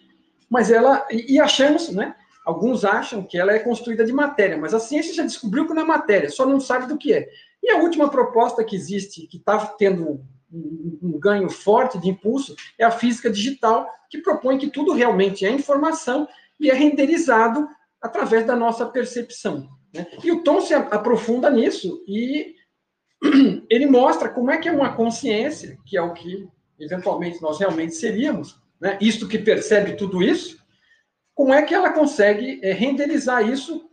[0.50, 1.06] mas ela.
[1.10, 2.14] E, e achamos, né?
[2.48, 5.82] Alguns acham que ela é construída de matéria, mas a ciência já descobriu que não
[5.82, 7.28] é matéria, só não sabe do que é.
[7.62, 12.86] E a última proposta que existe, que está tendo um, ganho forte de impulso, é
[12.86, 16.26] a física digital, que propõe que tudo realmente é informação
[16.58, 17.68] e é renderizado
[18.00, 19.68] através da nossa percepção.
[19.94, 20.06] Né?
[20.24, 22.54] E o Tom se aprofunda nisso e
[23.68, 26.48] ele mostra como é que é uma consciência, que é o que
[26.80, 28.96] eventualmente nós realmente seríamos, né?
[29.02, 30.57] isto que percebe tudo isso,
[31.38, 33.88] como é que ela consegue é, renderizar isso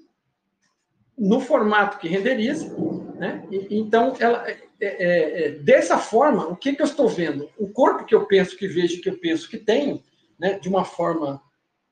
[1.15, 2.75] no formato que renderiza.
[3.19, 3.45] Né?
[3.51, 7.47] E, então, ela, é, é, dessa forma, o que, que eu estou vendo?
[7.55, 10.01] O corpo que eu penso que vejo, que eu penso que tenho,
[10.39, 11.39] né, de uma forma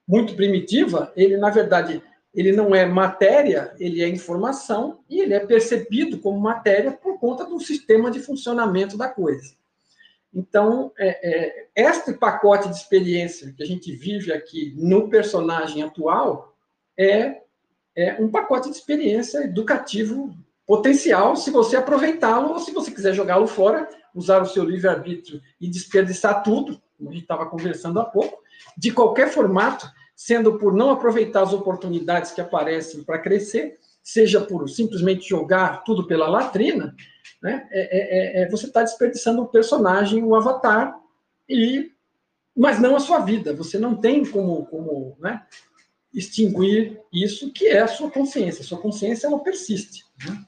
[0.07, 2.01] muito primitiva, ele, na verdade,
[2.33, 7.45] ele não é matéria, ele é informação e ele é percebido como matéria por conta
[7.45, 9.53] do sistema de funcionamento da coisa.
[10.33, 16.55] Então, é, é, este pacote de experiência que a gente vive aqui no personagem atual
[16.97, 17.41] é,
[17.95, 23.45] é um pacote de experiência educativo potencial se você aproveitá-lo ou se você quiser jogá-lo
[23.45, 28.41] fora, usar o seu livre-arbítrio e desperdiçar tudo, como a gente estava conversando há pouco,
[28.77, 34.69] de qualquer formato, sendo por não aproveitar as oportunidades que aparecem para crescer, seja por
[34.69, 36.93] simplesmente jogar tudo pela latrina,
[37.41, 37.67] né?
[37.71, 40.99] É, é, é, é você está desperdiçando o personagem, o avatar,
[41.47, 41.91] e
[42.55, 43.55] mas não a sua vida.
[43.55, 45.43] Você não tem como, como né,
[46.13, 48.61] extinguir isso que é a sua consciência.
[48.61, 50.03] A sua consciência ela persiste.
[50.27, 50.45] Né?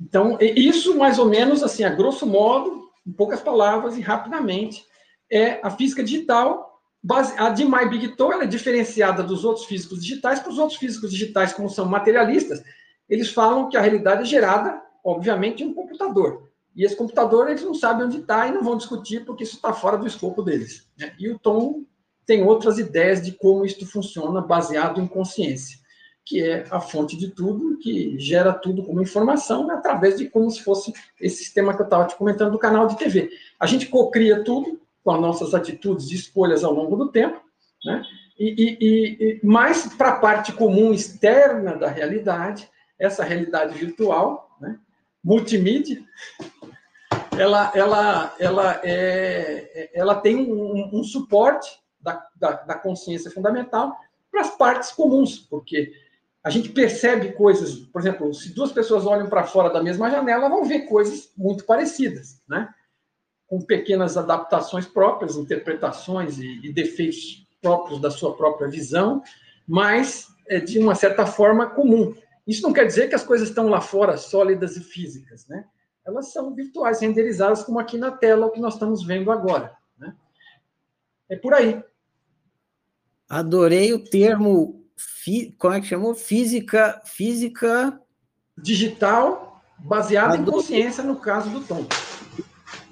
[0.00, 4.84] Então, isso mais ou menos assim, a grosso modo, em poucas palavras e rapidamente,
[5.30, 6.71] é a física digital
[7.02, 10.78] Base, a de My Big Toe é diferenciada dos outros físicos digitais, para os outros
[10.78, 12.62] físicos digitais, como são materialistas,
[13.08, 16.48] eles falam que a realidade é gerada, obviamente, em um computador.
[16.76, 19.72] E esse computador, eles não sabem onde está e não vão discutir, porque isso está
[19.72, 20.88] fora do escopo deles.
[20.96, 21.12] Né?
[21.18, 21.84] E o Tom
[22.24, 25.82] tem outras ideias de como isso funciona, baseado em consciência.
[26.24, 30.62] que é a fonte de tudo, que gera tudo como informação, através de como se
[30.62, 33.28] fosse esse sistema que eu estava te comentando do canal de TV.
[33.58, 37.40] A gente cocria tudo com as nossas atitudes e escolhas ao longo do tempo,
[37.84, 38.02] né?
[38.38, 44.78] E, e, e mais para a parte comum externa da realidade, essa realidade virtual, né?
[45.22, 46.02] multimídia,
[47.38, 53.96] ela, ela, ela, é, ela tem um, um suporte da, da, da consciência fundamental
[54.30, 55.92] para as partes comuns, porque
[56.42, 60.48] a gente percebe coisas, por exemplo, se duas pessoas olham para fora da mesma janela,
[60.48, 62.68] vão ver coisas muito parecidas, né?
[63.52, 69.22] Com pequenas adaptações próprias, interpretações e, e defeitos próprios da sua própria visão,
[69.68, 72.14] mas é, de uma certa forma comum.
[72.46, 75.66] Isso não quer dizer que as coisas estão lá fora sólidas e físicas, né?
[76.04, 79.76] Elas são virtuais, renderizadas, como aqui na tela, o que nós estamos vendo agora.
[79.96, 80.14] Né?
[81.28, 81.82] É por aí.
[83.28, 84.84] Adorei o termo,
[85.56, 86.14] como é que chamou?
[86.14, 88.00] Física, física...
[88.58, 90.42] Digital, baseada Adorei.
[90.42, 91.86] em consciência, no caso do Tom.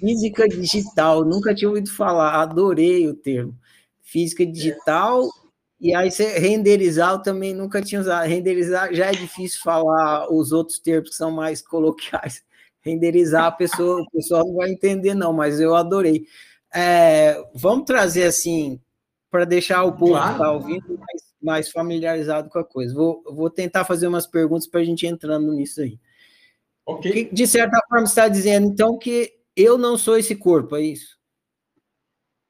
[0.01, 3.55] Física digital, nunca tinha ouvido falar, adorei o termo.
[4.03, 5.29] Física digital,
[5.81, 8.27] e aí você renderizar, eu também nunca tinha usado.
[8.27, 12.43] Renderizar já é difícil falar os outros termos que são mais coloquiais.
[12.83, 16.27] Renderizar, a pessoa, o pessoal não vai entender, não, mas eu adorei.
[16.75, 18.81] É, vamos trazer assim,
[19.31, 20.29] para deixar o povo claro.
[20.29, 22.95] que está ouvindo mais, mais, familiarizado com a coisa.
[22.95, 25.99] Vou, vou tentar fazer umas perguntas para a gente entrando nisso aí.
[26.85, 27.31] Okay.
[27.31, 31.19] De certa forma, você está dizendo, então, que eu não sou esse corpo, é isso?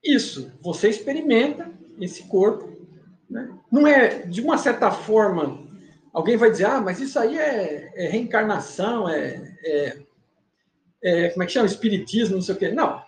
[0.03, 0.53] Isso.
[0.61, 1.71] Você experimenta
[2.01, 2.69] esse corpo.
[3.29, 3.49] Né?
[3.71, 5.67] Não é, de uma certa forma,
[6.13, 10.03] alguém vai dizer, ah, mas isso aí é, é reencarnação, é, é,
[11.03, 11.67] é, como é que chama?
[11.67, 12.71] Espiritismo, não sei o quê.
[12.71, 13.03] Não.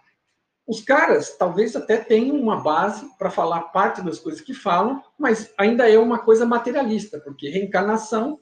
[0.67, 5.53] Os caras talvez até tenham uma base para falar parte das coisas que falam, mas
[5.59, 8.39] ainda é uma coisa materialista, porque reencarnação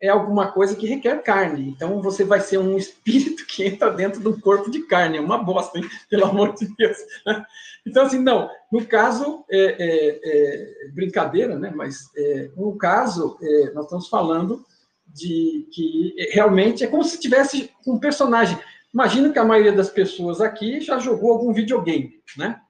[0.00, 1.68] é alguma coisa que requer carne.
[1.68, 5.18] Então você vai ser um espírito que entra dentro de um corpo de carne.
[5.18, 5.88] É uma bosta, hein?
[6.08, 6.96] pelo amor de Deus.
[7.86, 8.50] Então, assim, não.
[8.70, 11.72] No caso, é, é, é brincadeira, né?
[11.74, 14.62] Mas é, no caso, é, nós estamos falando
[15.06, 18.58] de que realmente é como se tivesse um personagem.
[18.92, 22.60] Imagino que a maioria das pessoas aqui já jogou algum videogame, né?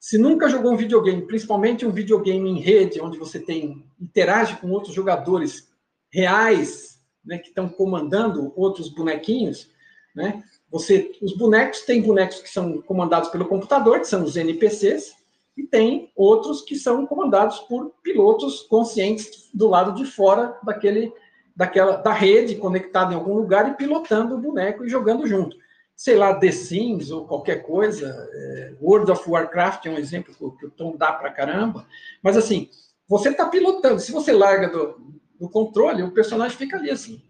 [0.00, 4.70] Se nunca jogou um videogame, principalmente um videogame em rede, onde você tem interage com
[4.70, 5.68] outros jogadores
[6.16, 9.68] reais, né, que estão comandando outros bonequinhos,
[10.14, 10.42] né?
[10.70, 15.14] Você, os bonecos tem bonecos que são comandados pelo computador, que são os NPCs,
[15.56, 21.12] e tem outros que são comandados por pilotos conscientes do lado de fora daquele
[21.54, 25.56] daquela da rede conectada em algum lugar e pilotando o boneco e jogando junto.
[25.94, 30.66] Sei lá, The Sims ou qualquer coisa, é, World of Warcraft é um exemplo que
[30.66, 31.86] o Tom dá para caramba,
[32.22, 32.68] mas assim,
[33.08, 37.22] você está pilotando, se você larga do, do controle, o personagem fica ali assim.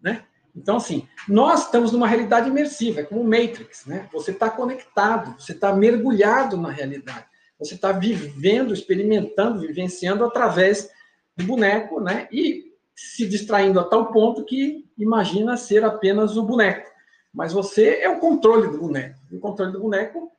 [0.00, 0.24] Né?
[0.54, 4.08] Então, assim, nós estamos numa realidade imersiva, é como Matrix, né?
[4.12, 7.24] Você está conectado, você está mergulhado na realidade.
[7.58, 10.90] Você está vivendo, experimentando, vivenciando através
[11.36, 12.28] do boneco, né?
[12.30, 16.90] E se distraindo a tal ponto que imagina ser apenas o boneco.
[17.32, 19.18] Mas você é o controle do boneco.
[19.30, 20.30] o controle do boneco,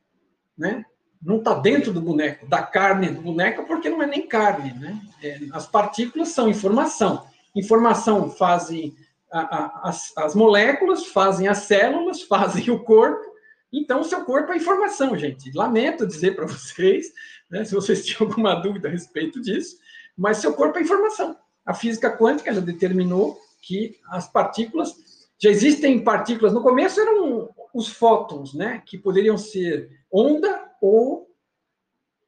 [0.56, 0.86] né?
[1.26, 5.00] Não está dentro do boneco, da carne do boneco, porque não é nem carne, né?
[5.22, 7.26] É, as partículas são informação.
[7.56, 8.96] Informação fazem
[9.32, 13.34] a, a, as, as moléculas, fazem as células, fazem o corpo.
[13.72, 15.52] Então, o seu corpo é informação, gente.
[15.56, 17.08] Lamento dizer para vocês,
[17.50, 19.78] né, se vocês tinham alguma dúvida a respeito disso,
[20.16, 21.36] mas seu corpo é informação.
[21.66, 24.94] A física quântica já determinou que as partículas
[25.40, 26.54] já existem partículas.
[26.54, 31.34] No começo eram os fótons, né, que poderiam ser onda ou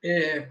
[0.02, 0.48] é,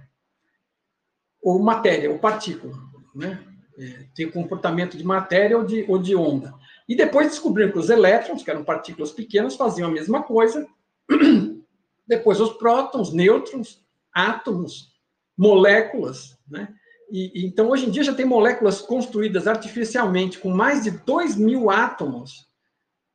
[1.43, 2.75] ou matéria, ou partícula,
[3.15, 3.43] né?
[3.79, 6.55] É, tem comportamento de matéria ou de, ou de onda.
[6.87, 10.67] E depois descobriram que os elétrons, que eram partículas pequenas, faziam a mesma coisa.
[12.07, 13.83] Depois os prótons, nêutrons,
[14.13, 14.93] átomos,
[15.37, 16.69] moléculas, né?
[17.11, 21.71] E, então, hoje em dia, já tem moléculas construídas artificialmente com mais de 2 mil
[21.71, 22.47] átomos,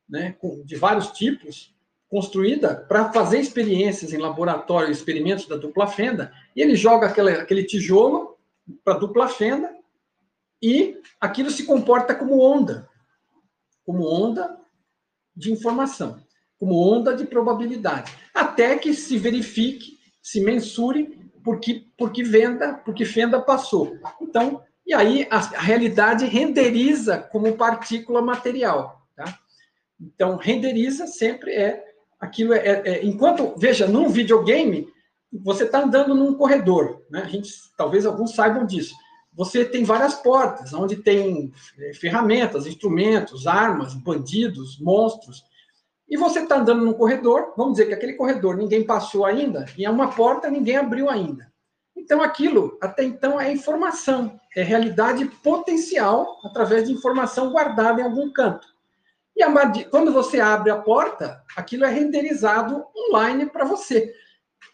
[0.08, 1.72] né, de vários tipos,
[2.10, 8.36] construída para fazer experiências em laboratório, experimentos da dupla fenda, e ele joga aquele, tijolo
[8.84, 9.72] para dupla fenda,
[10.60, 12.88] e aquilo se comporta como onda,
[13.86, 14.58] como onda
[15.34, 16.20] de informação,
[16.58, 23.40] como onda de probabilidade, até que se verifique, se mensure porque, porque venda, porque fenda
[23.40, 23.96] passou.
[24.20, 29.06] Então, e aí a, a realidade renderiza como partícula material.
[29.14, 29.38] Tá?
[29.98, 31.89] Então, renderiza sempre é
[32.20, 34.86] aquilo é, é, é enquanto veja num videogame
[35.32, 37.22] você está andando num corredor, né?
[37.22, 38.94] A gente talvez alguns saibam disso.
[39.32, 45.44] você tem várias portas, onde tem é, ferramentas, instrumentos, armas, bandidos, monstros.
[46.08, 49.84] E você está andando num corredor, vamos dizer que aquele corredor ninguém passou ainda, e
[49.84, 51.50] é uma porta ninguém abriu ainda.
[51.96, 58.32] Então, aquilo, até então, é informação, é realidade potencial através de informação guardada em algum
[58.32, 58.66] canto.
[59.40, 64.12] E a, quando você abre a porta, aquilo é renderizado online para você,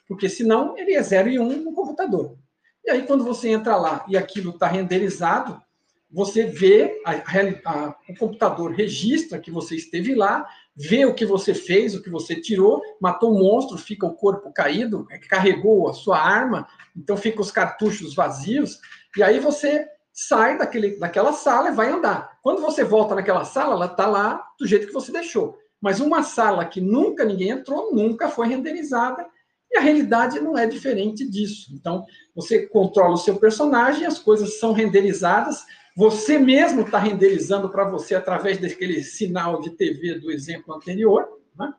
[0.08, 2.36] porque senão ele é 0 e 1 um no computador.
[2.84, 5.62] E aí, quando você entra lá e aquilo está renderizado,
[6.10, 10.44] você vê, a, a, o computador registra que você esteve lá,
[10.74, 14.52] vê o que você fez, o que você tirou, matou um monstro, fica o corpo
[14.52, 18.80] caído, é carregou a sua arma, então fica os cartuchos vazios,
[19.16, 19.86] e aí você
[20.16, 22.38] sai daquele, daquela sala e vai andar.
[22.42, 25.58] Quando você volta naquela sala, ela está lá do jeito que você deixou.
[25.78, 29.26] Mas uma sala que nunca ninguém entrou, nunca foi renderizada,
[29.70, 31.70] e a realidade não é diferente disso.
[31.74, 35.62] Então, você controla o seu personagem, as coisas são renderizadas,
[35.94, 41.74] você mesmo está renderizando para você através daquele sinal de TV do exemplo anterior, né?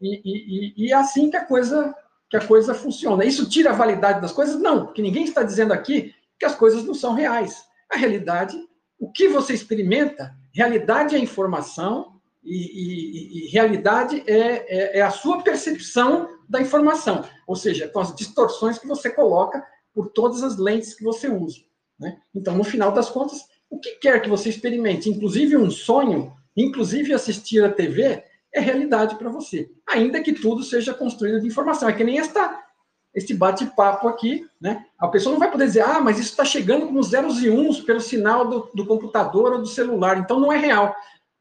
[0.00, 1.92] e, e, e, é assim que a coisa
[2.28, 3.24] que a coisa funciona.
[3.24, 4.60] Isso tira a validade das coisas?
[4.60, 7.62] Não, porque ninguém está dizendo aqui que as coisas não são reais.
[7.90, 8.56] A realidade,
[8.98, 15.42] o que você experimenta, realidade é informação e, e realidade é, é, é a sua
[15.42, 20.94] percepção da informação, ou seja, com as distorções que você coloca por todas as lentes
[20.94, 21.58] que você usa.
[21.98, 22.18] Né?
[22.34, 27.12] Então, no final das contas, o que quer que você experimente, inclusive um sonho, inclusive
[27.12, 28.22] assistir a TV,
[28.54, 31.88] é realidade para você, ainda que tudo seja construído de informação.
[31.88, 32.62] É que nem esta,
[33.16, 34.84] este bate-papo aqui, né?
[34.98, 37.80] A pessoa não vai poder dizer, ah, mas isso está chegando como zeros e uns
[37.80, 40.94] pelo sinal do, do computador ou do celular, então não é real.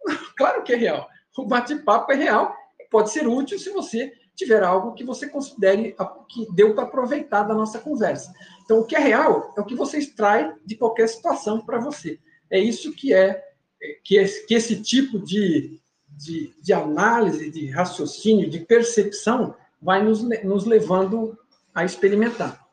[0.38, 1.06] claro que é real.
[1.38, 5.94] O bate-papo é real e pode ser útil se você tiver algo que você considere
[6.30, 8.34] que deu para aproveitar da nossa conversa.
[8.64, 12.20] Então, o que é real é o que você extrai de qualquer situação para você.
[12.50, 13.44] É isso que é
[14.04, 20.24] que, esse, que esse tipo de, de, de, análise, de raciocínio, de percepção vai nos,
[20.44, 21.38] nos levando
[21.76, 22.66] a experimentar.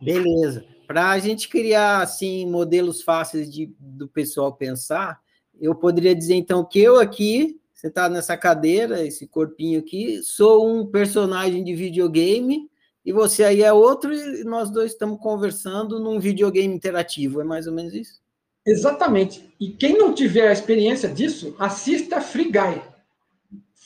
[0.00, 0.64] Beleza.
[0.86, 5.18] Para a gente criar assim modelos fáceis de, do pessoal pensar,
[5.58, 10.86] eu poderia dizer então que eu aqui sentado nessa cadeira, esse corpinho aqui, sou um
[10.86, 12.70] personagem de videogame
[13.04, 17.66] e você aí é outro e nós dois estamos conversando num videogame interativo, é mais
[17.66, 18.20] ou menos isso?
[18.66, 19.54] Exatamente.
[19.60, 22.82] E quem não tiver a experiência disso, assista Free Guy.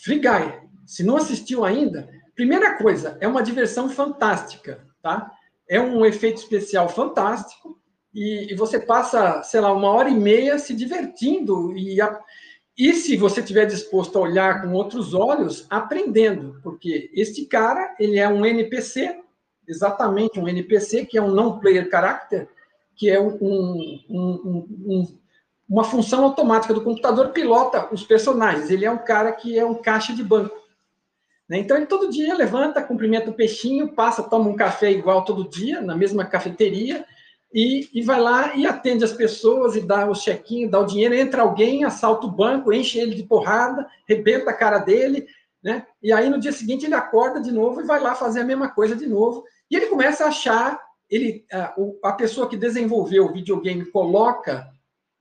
[0.02, 0.70] Free Guy.
[0.86, 2.08] Se não assistiu ainda,
[2.40, 5.30] primeira coisa, é uma diversão fantástica, tá?
[5.68, 7.78] É um efeito especial fantástico
[8.14, 12.18] e, e você passa, sei lá, uma hora e meia se divertindo e a,
[12.78, 18.18] e se você estiver disposto a olhar com outros olhos, aprendendo, porque este cara, ele
[18.18, 19.20] é um NPC,
[19.68, 22.48] exatamente um NPC, que é um non-player character,
[22.96, 25.18] que é um, um, um,
[25.68, 28.70] uma função automática do computador, pilota os personagens.
[28.70, 30.59] Ele é um cara que é um caixa de banco.
[31.50, 31.58] Né?
[31.58, 35.80] Então, ele todo dia levanta, cumprimenta o peixinho, passa, toma um café igual todo dia,
[35.80, 37.04] na mesma cafeteria,
[37.52, 41.12] e, e vai lá e atende as pessoas e dá o chequinho, dá o dinheiro,
[41.12, 45.26] entra alguém, assalta o banco, enche ele de porrada, rebenta a cara dele,
[45.60, 45.84] né?
[46.00, 48.70] E aí no dia seguinte ele acorda de novo e vai lá fazer a mesma
[48.70, 49.42] coisa de novo.
[49.68, 50.80] E ele começa a achar,
[51.10, 51.74] ele, a,
[52.04, 54.70] a pessoa que desenvolveu o videogame coloca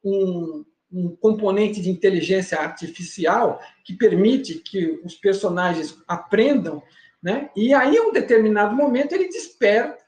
[0.06, 6.82] um, um componente de inteligência artificial que permite que os personagens aprendam,
[7.22, 7.50] né?
[7.56, 10.00] E aí, em um determinado momento, ele desperta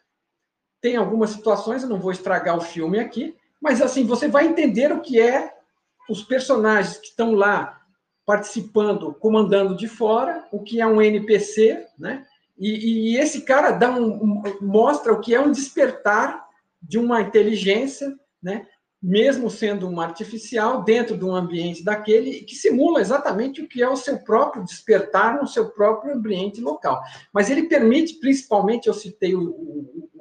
[0.81, 4.91] tem algumas situações, eu não vou estragar o filme aqui, mas assim, você vai entender
[4.91, 5.53] o que é
[6.09, 7.79] os personagens que estão lá
[8.25, 12.25] participando, comandando de fora, o que é um NPC, né?
[12.57, 16.45] E, e esse cara dá um, um, mostra o que é um despertar
[16.81, 18.67] de uma inteligência, né?
[19.01, 23.89] Mesmo sendo uma artificial, dentro de um ambiente daquele, que simula exatamente o que é
[23.89, 27.01] o seu próprio despertar no seu próprio ambiente local.
[27.33, 30.11] Mas ele permite, principalmente, eu citei o, o,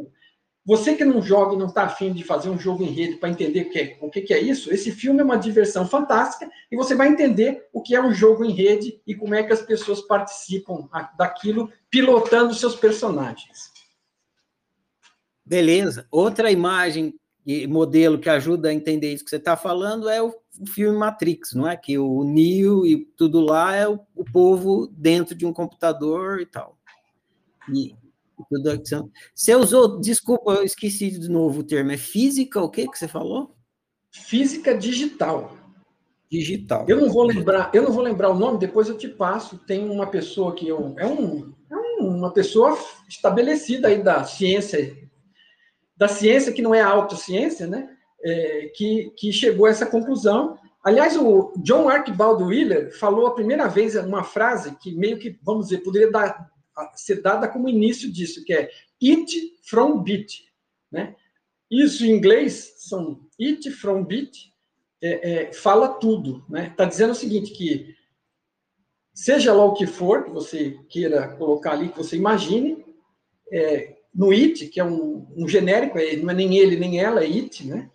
[0.64, 3.28] você que não joga e não está afim de fazer um jogo em rede para
[3.28, 6.76] entender o que, é, o que é isso, esse filme é uma diversão fantástica e
[6.76, 9.62] você vai entender o que é um jogo em rede e como é que as
[9.62, 10.88] pessoas participam
[11.18, 13.72] daquilo pilotando seus personagens.
[15.44, 16.06] Beleza.
[16.10, 17.18] Outra imagem
[17.50, 20.32] e modelo que ajuda a entender isso que você está falando é o,
[20.66, 21.76] filme Matrix, não é?
[21.76, 26.46] Que o Neo e tudo lá é o, o povo dentro de um computador e
[26.46, 26.78] tal.
[27.72, 27.94] E
[29.34, 33.08] você usou, desculpa, eu esqueci de novo o termo, é física o que que você
[33.08, 33.54] falou?
[34.10, 35.56] Física digital.
[36.30, 36.84] Digital.
[36.88, 39.58] Eu não vou lembrar, eu não vou lembrar o nome, depois eu te passo.
[39.58, 42.78] Tem uma pessoa que eu, é, um, é uma pessoa
[43.08, 45.09] estabelecida aí da ciência
[46.00, 47.94] da ciência, que não é a autociência, né?
[48.24, 50.58] É, que, que chegou a essa conclusão.
[50.82, 55.68] Aliás, o John Archibald Wheeler falou a primeira vez uma frase que meio que, vamos
[55.68, 56.50] dizer, poderia dar,
[56.94, 58.70] ser dada como início disso, que é
[59.02, 60.42] it from bit,
[60.90, 61.14] né?
[61.70, 64.54] Isso em inglês são it from bit,
[65.02, 66.68] é, é, fala tudo, né?
[66.68, 67.94] Está dizendo o seguinte que
[69.12, 72.82] seja lá o que for que você queira colocar ali, que você imagine,
[73.52, 77.22] é, no it, que é um, um, genérico, é, não é nem ele nem ela,
[77.22, 77.88] é it, né?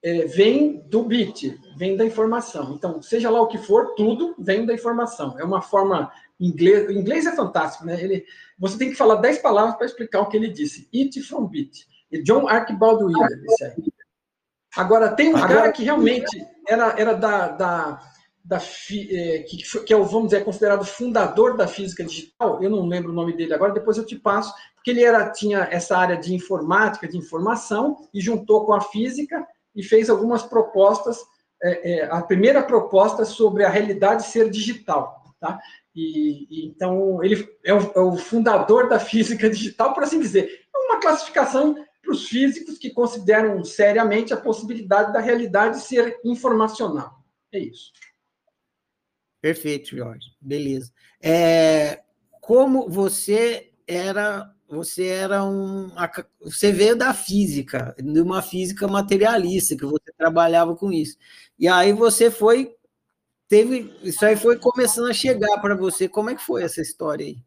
[0.00, 2.74] É, vem do bit, vem da informação.
[2.74, 5.36] Então, seja lá o que for, tudo vem da informação.
[5.38, 6.88] É uma forma inglês.
[6.88, 8.00] O inglês é fantástico, né?
[8.00, 8.24] Ele,
[8.56, 10.88] você tem que falar dez palavras para explicar o que ele disse.
[10.94, 11.84] It from bit.
[12.12, 13.92] E John Archibald Wheeler, esse aí.
[14.76, 18.00] Agora, tem um cara que realmente era, era da, da
[18.48, 22.86] da, é, que, que é o, vamos dizer, considerado fundador da física digital, eu não
[22.86, 26.16] lembro o nome dele agora, depois eu te passo, porque ele era, tinha essa área
[26.16, 29.46] de informática, de informação, e juntou com a física
[29.76, 31.18] e fez algumas propostas,
[31.62, 35.60] é, é, a primeira proposta sobre a realidade ser digital, tá?
[35.94, 40.66] E, e então, ele é o, é o, fundador da física digital, por assim dizer.
[40.74, 47.18] É uma classificação para os físicos que consideram seriamente a possibilidade da realidade ser informacional.
[47.52, 47.92] É isso.
[49.48, 50.30] Perfeito, Jorge.
[50.38, 50.92] Beleza.
[51.22, 52.02] É,
[52.38, 55.90] como você era, você era um,
[56.42, 61.16] você veio da física, de uma física materialista, que você trabalhava com isso.
[61.58, 62.74] E aí você foi,
[63.48, 66.06] teve, isso aí foi começando a chegar para você.
[66.06, 67.38] Como é que foi essa história aí?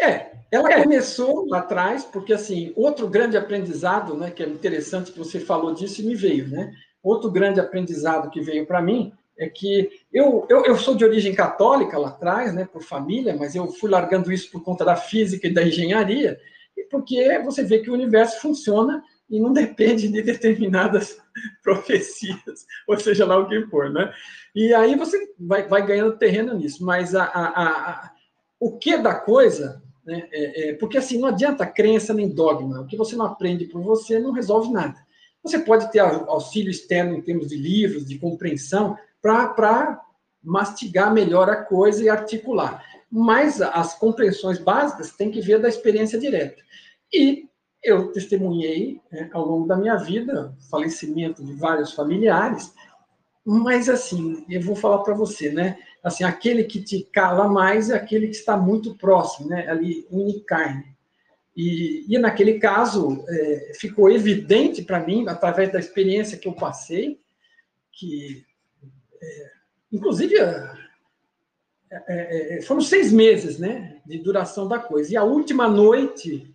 [0.00, 0.84] É, ela é.
[0.84, 5.74] começou lá atrás, porque assim, outro grande aprendizado, né, que é interessante que você falou
[5.74, 6.72] disso e me veio, né?
[7.02, 11.34] Outro grande aprendizado que veio para mim é que eu, eu, eu, sou de origem
[11.34, 15.46] católica lá atrás, né, por família, mas eu fui largando isso por conta da física
[15.46, 16.38] e da engenharia,
[16.90, 21.16] porque você vê que o universo funciona e não depende de determinadas
[21.64, 24.12] profecias, ou seja lá o que for, né?
[24.54, 28.10] E aí você vai, vai ganhando terreno nisso, mas a, a, a,
[28.58, 32.86] o que da coisa, né, é, é, porque assim, não adianta crença nem dogma, o
[32.86, 34.96] que você não aprende por você não resolve nada.
[35.42, 40.00] Você pode ter auxílio externo em termos de livros, de compreensão, para
[40.42, 42.84] mastigar melhor a coisa e articular.
[43.10, 46.62] Mas as compreensões básicas tem que ver da experiência direta.
[47.12, 47.48] E
[47.82, 52.72] eu testemunhei né, ao longo da minha vida falecimento de vários familiares,
[53.44, 55.78] mas assim, eu vou falar para você, né?
[56.04, 59.68] Assim, aquele que te cala mais é aquele que está muito próximo, né?
[59.68, 60.96] Ali, em carne.
[61.56, 67.20] E, e naquele caso, é, ficou evidente para mim, através da experiência que eu passei,
[67.92, 68.44] que
[69.92, 70.72] inclusive, é,
[71.90, 75.12] é, é, foram seis meses né, de duração da coisa.
[75.12, 76.54] E a última noite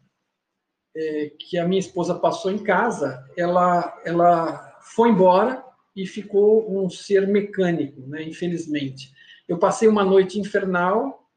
[0.96, 5.64] é, que a minha esposa passou em casa, ela, ela foi embora
[5.96, 9.14] e ficou um ser mecânico, né, infelizmente.
[9.48, 11.30] Eu passei uma noite infernal,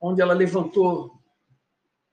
[0.00, 1.12] onde ela levantou,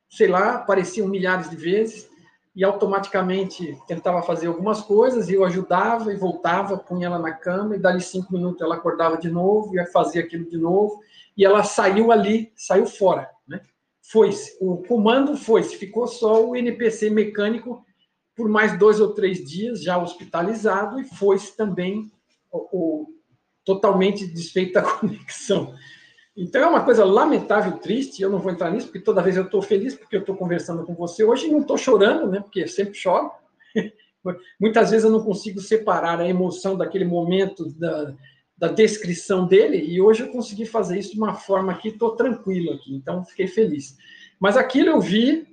[0.09, 2.09] sei lá, apareciam milhares de vezes,
[2.57, 7.75] e automaticamente tentava fazer algumas coisas, e eu ajudava e voltava, punha ela na cama,
[7.75, 10.99] e dali cinco minutos ela acordava de novo, ia fazer aquilo de novo,
[11.37, 13.61] e ela saiu ali, saiu fora, né?
[14.01, 17.85] Foi-se, o comando foi-se, ficou só o NPC mecânico
[18.35, 22.11] por mais dois ou três dias, já hospitalizado, e foi-se também
[22.51, 23.07] o, o,
[23.63, 25.75] totalmente desfeita a conexão.
[26.37, 29.45] Então é uma coisa lamentável, triste, eu não vou entrar nisso, porque toda vez eu
[29.45, 32.39] estou feliz porque eu estou conversando com você hoje e não estou chorando, né?
[32.39, 33.31] Porque sempre choro.
[34.59, 38.13] Muitas vezes eu não consigo separar a emoção daquele momento da,
[38.55, 42.73] da descrição dele, e hoje eu consegui fazer isso de uma forma que estou tranquilo
[42.73, 43.97] aqui, então fiquei feliz.
[44.39, 45.47] Mas aquilo eu vi,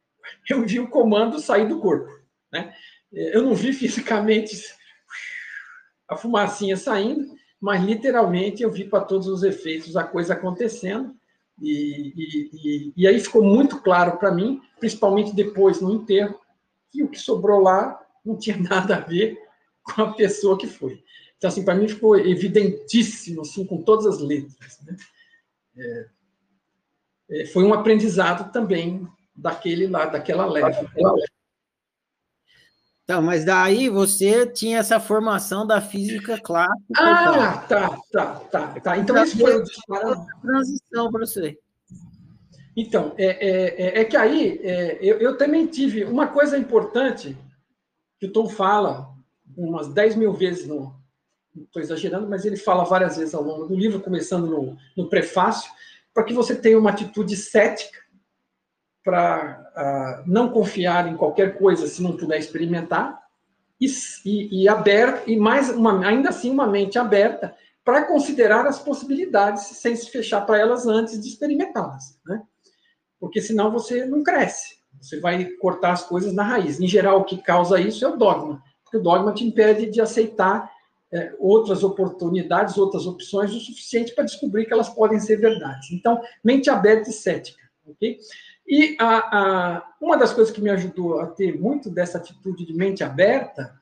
[0.50, 2.10] eu vi o comando sair do corpo,
[2.52, 2.74] né?
[3.10, 4.54] Eu não vi fisicamente
[6.08, 7.26] a fumacinha saindo,
[7.66, 11.16] mas literalmente eu vi para todos os efeitos a coisa acontecendo.
[11.60, 16.38] E, e, e, e aí ficou muito claro para mim, principalmente depois no enterro,
[16.92, 19.36] que o que sobrou lá não tinha nada a ver
[19.82, 21.02] com a pessoa que foi.
[21.36, 24.78] Então, assim, para mim ficou evidentíssimo, assim, com todas as letras.
[24.86, 24.96] Né?
[25.76, 26.06] É,
[27.30, 30.86] é, foi um aprendizado também daquele lá, daquela leve.
[33.06, 36.76] Então, mas daí você tinha essa formação da física clássica.
[36.96, 38.98] Ah, tá, tá, tá, tá.
[38.98, 39.62] Então, isso foi
[39.96, 41.56] a transição para você.
[42.76, 47.38] Então, é, é, é, é que aí é, eu, eu, também tive uma coisa importante
[48.18, 49.14] que o Tom fala
[49.56, 50.92] umas 10 mil vezes, não
[51.54, 55.70] estou exagerando, mas ele fala várias vezes ao longo do livro, começando no, no prefácio,
[56.12, 58.00] para que você tenha uma atitude cética
[59.06, 63.22] para uh, não confiar em qualquer coisa se não puder experimentar,
[63.80, 63.86] e,
[64.24, 67.54] e, e, aberta, e mais uma, ainda assim uma mente aberta
[67.84, 72.42] para considerar as possibilidades sem se fechar para elas antes de experimentá-las, né?
[73.20, 76.80] Porque senão você não cresce, você vai cortar as coisas na raiz.
[76.80, 80.00] Em geral, o que causa isso é o dogma, porque o dogma te impede de
[80.00, 80.68] aceitar
[81.12, 85.92] é, outras oportunidades, outras opções o suficiente para descobrir que elas podem ser verdades.
[85.92, 88.18] Então, mente aberta e cética, ok?
[88.66, 92.74] E a, a, uma das coisas que me ajudou a ter muito dessa atitude de
[92.74, 93.80] mente aberta,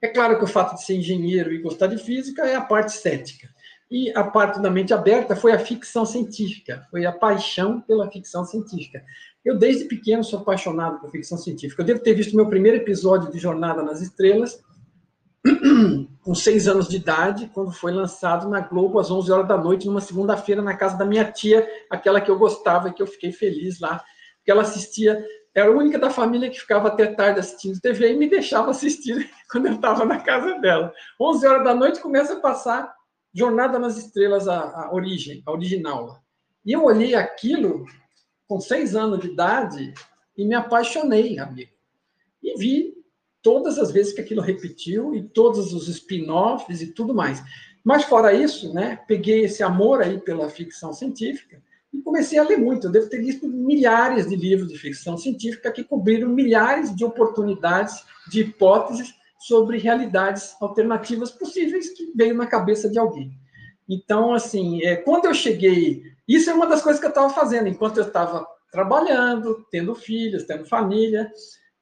[0.00, 2.92] é claro que o fato de ser engenheiro e gostar de física é a parte
[2.92, 3.48] cética.
[3.90, 8.44] E a parte da mente aberta foi a ficção científica, foi a paixão pela ficção
[8.44, 9.04] científica.
[9.44, 11.82] Eu, desde pequeno, sou apaixonado por ficção científica.
[11.82, 14.62] Eu devo ter visto meu primeiro episódio de Jornada nas Estrelas
[16.22, 19.86] com seis anos de idade, quando foi lançado na Globo às 11 horas da noite,
[19.86, 23.32] numa segunda-feira, na casa da minha tia, aquela que eu gostava e que eu fiquei
[23.32, 24.02] feliz lá,
[24.36, 28.16] porque ela assistia, era a única da família que ficava até tarde assistindo TV e
[28.16, 30.92] me deixava assistir quando eu estava na casa dela.
[31.20, 32.94] 11 horas da noite começa a passar
[33.34, 36.22] Jornada nas Estrelas, a, a origem, a original.
[36.64, 37.84] E eu olhei aquilo
[38.46, 39.92] com seis anos de idade
[40.36, 41.72] e me apaixonei, amigo.
[42.42, 43.01] E vi
[43.42, 47.42] todas as vezes que aquilo repetiu e todos os spin-offs e tudo mais.
[47.84, 51.60] Mas fora isso, né, peguei esse amor aí pela ficção científica
[51.92, 52.86] e comecei a ler muito.
[52.86, 58.04] Eu devo ter lido milhares de livros de ficção científica que cobriram milhares de oportunidades,
[58.30, 63.32] de hipóteses sobre realidades alternativas possíveis que veio na cabeça de alguém.
[63.88, 67.68] Então, assim, é, quando eu cheguei, isso é uma das coisas que eu estava fazendo
[67.68, 71.30] enquanto eu estava trabalhando, tendo filhos, tendo família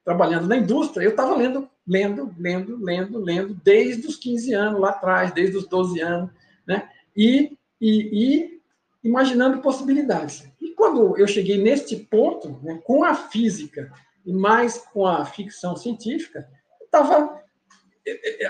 [0.05, 4.91] trabalhando na indústria, eu estava lendo, lendo, lendo, lendo, lendo, desde os 15 anos lá
[4.91, 6.31] atrás, desde os 12 anos,
[6.67, 6.89] né?
[7.17, 8.61] E, e, e
[9.05, 10.49] imaginando possibilidades.
[10.61, 13.93] E quando eu cheguei neste ponto, né, com a física
[14.25, 16.49] e mais com a ficção científica,
[16.83, 17.41] estava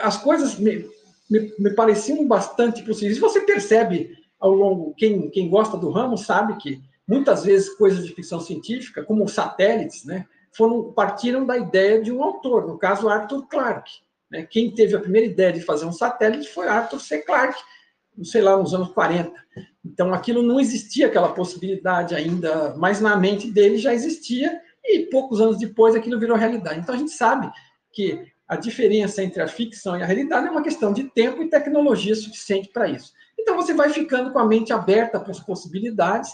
[0.00, 0.88] as coisas me,
[1.28, 3.16] me, me, pareciam bastante possíveis.
[3.16, 8.06] E você percebe ao longo, quem, quem gosta do ramo sabe que muitas vezes coisas
[8.06, 13.08] de ficção científica, como satélites, né, foram partiram da ideia de um autor, no caso
[13.08, 13.92] Arthur Clarke.
[14.30, 14.46] Né?
[14.48, 17.18] Quem teve a primeira ideia de fazer um satélite foi Arthur C.
[17.22, 17.60] Clarke,
[18.24, 19.32] sei lá, nos anos 40.
[19.84, 25.40] Então, aquilo não existia, aquela possibilidade ainda, mas na mente dele já existia, e poucos
[25.40, 26.80] anos depois aquilo virou realidade.
[26.80, 27.50] Então, a gente sabe
[27.92, 31.48] que a diferença entre a ficção e a realidade é uma questão de tempo e
[31.48, 33.12] tecnologia suficiente para isso.
[33.38, 36.30] Então, você vai ficando com a mente aberta para as possibilidades,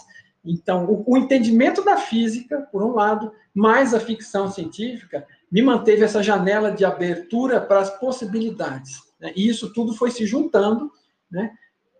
[0.47, 6.03] então, o, o, entendimento da física, por um lado, mais a ficção científica, me manteve
[6.03, 9.01] essa janela de abertura para as possibilidades.
[9.19, 9.33] Né?
[9.35, 10.91] E isso tudo foi se juntando,
[11.29, 11.51] né?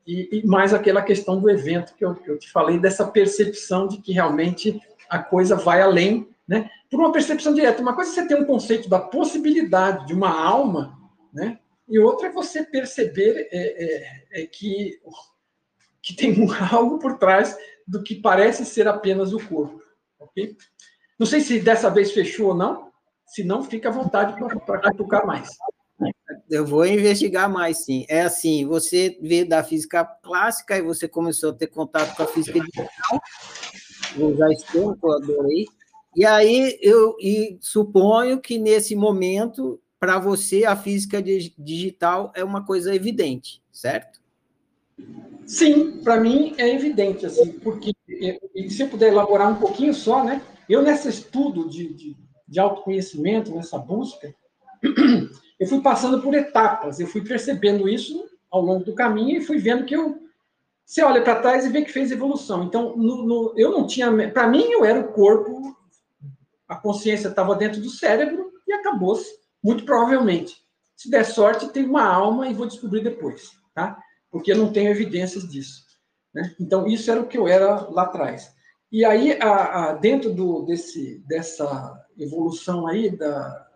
[0.06, 3.90] E, e, mais aquela questão do evento que eu, que eu te falei, dessa percepção
[3.90, 6.70] de que realmente a coisa vai além, né?
[6.90, 7.82] Por uma percepção direta.
[7.82, 10.98] Uma coisa é você ter um conceito da possibilidade de uma alma,
[11.34, 11.60] né?
[11.90, 13.84] E outra é você perceber é,
[14.32, 14.98] é, é que,
[16.02, 16.34] que tem
[16.72, 17.58] algo por trás
[17.88, 19.82] do que parece ser apenas o corpo.
[20.20, 20.58] Ok?
[21.18, 22.92] Não sei se dessa vez fechou ou não.
[23.26, 24.36] Se não, fica à vontade
[24.66, 25.50] para catucar mais.
[26.50, 28.06] Eu vou investigar mais, sim.
[28.08, 32.28] É assim, você veio da física clássica e você começou a ter contato com a
[32.28, 33.22] física digital.
[34.16, 35.66] Eu já estou, eu adorei.
[36.16, 42.66] E aí eu e suponho que nesse momento, para você, a física digital é uma
[42.66, 44.20] coisa evidente, certo?
[45.46, 50.24] Sim, para mim é evidente, assim, porque e se eu puder elaborar um pouquinho só,
[50.24, 50.42] né?
[50.68, 52.18] Eu nesse estudo de, de,
[52.48, 54.34] de autoconhecimento, nessa busca,
[55.60, 59.58] eu fui passando por etapas, eu fui percebendo isso ao longo do caminho e fui
[59.58, 60.28] vendo que eu
[60.88, 62.64] você olha para trás e vê que fez evolução.
[62.64, 64.10] Então, no, no, eu não tinha.
[64.32, 65.76] Para mim, eu era o corpo,
[66.66, 69.30] a consciência estava dentro do cérebro e acabou-se,
[69.62, 70.56] muito provavelmente.
[70.96, 74.02] Se der sorte, tem uma alma e vou descobrir depois, tá?
[74.38, 75.84] Porque eu não tenho evidências disso.
[76.34, 76.54] Né?
[76.60, 78.54] Então, isso era o que eu era lá atrás.
[78.92, 83.68] E aí, a, a, dentro do, desse, dessa evolução aí, da,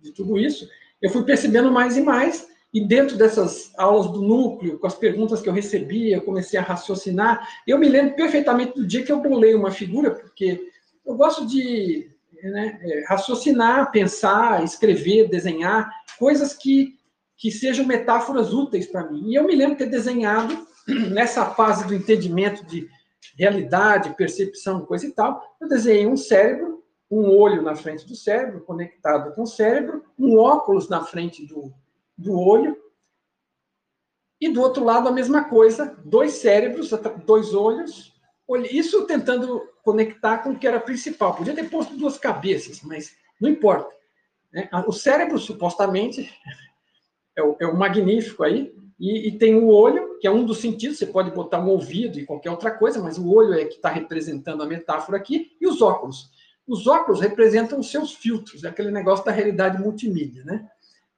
[0.00, 0.66] de tudo isso,
[1.02, 5.42] eu fui percebendo mais e mais, e dentro dessas aulas do núcleo, com as perguntas
[5.42, 7.46] que eu recebia, eu comecei a raciocinar.
[7.66, 10.66] Eu me lembro perfeitamente do dia que eu bolei uma figura, porque
[11.04, 12.10] eu gosto de
[12.42, 16.98] né, é, raciocinar, pensar, escrever, desenhar, coisas que
[17.40, 19.30] que sejam metáforas úteis para mim.
[19.30, 20.68] E eu me lembro ter desenhado,
[21.10, 22.86] nessa fase do entendimento de
[23.34, 28.60] realidade, percepção, coisa e tal, eu desenhei um cérebro, um olho na frente do cérebro,
[28.60, 31.72] conectado com o cérebro, um óculos na frente do,
[32.16, 32.76] do olho,
[34.38, 36.90] e do outro lado a mesma coisa, dois cérebros,
[37.24, 38.14] dois olhos,
[38.70, 41.34] isso tentando conectar com o que era principal.
[41.34, 43.90] Podia ter posto duas cabeças, mas não importa.
[44.52, 44.68] Né?
[44.86, 46.30] O cérebro, supostamente,
[47.40, 50.58] é o, é o magnífico aí, e, e, tem o olho, que é um dos
[50.58, 53.76] sentidos, você pode botar um ouvido e qualquer outra coisa, mas o olho é que
[53.76, 56.30] está representando a metáfora aqui, e os óculos.
[56.68, 60.68] Os óculos representam os seus filtros, é aquele negócio da realidade multimídia, né?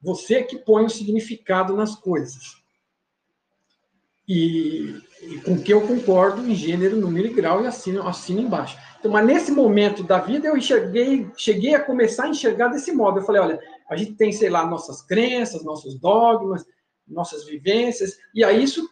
[0.01, 2.63] Você que põe o significado nas coisas.
[4.27, 8.77] E, e com que eu concordo em gênero, número e grau, e assino, assino embaixo.
[8.97, 13.19] Então, mas nesse momento da vida, eu enxerguei, cheguei a começar a enxergar desse modo.
[13.19, 13.59] Eu falei, olha,
[13.89, 16.65] a gente tem, sei lá, nossas crenças, nossos dogmas,
[17.07, 18.87] nossas vivências, e aí isso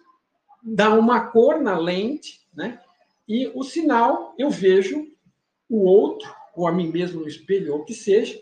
[0.64, 2.80] dá uma cor na lente, né?
[3.28, 5.08] E o sinal, eu vejo
[5.70, 8.40] o outro, ou a mim mesmo no espelho, ou o que seja,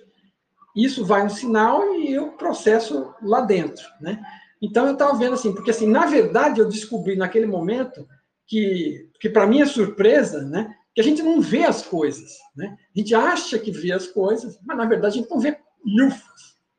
[0.76, 4.22] isso vai no sinal e eu processo lá dentro, né?
[4.62, 8.08] Então eu estava vendo assim, porque assim, na verdade eu descobri naquele momento
[8.46, 12.78] que, que para minha surpresa, né, que a gente não vê as coisas, né?
[12.96, 15.58] A gente acha que vê as coisas, mas na verdade a gente não vê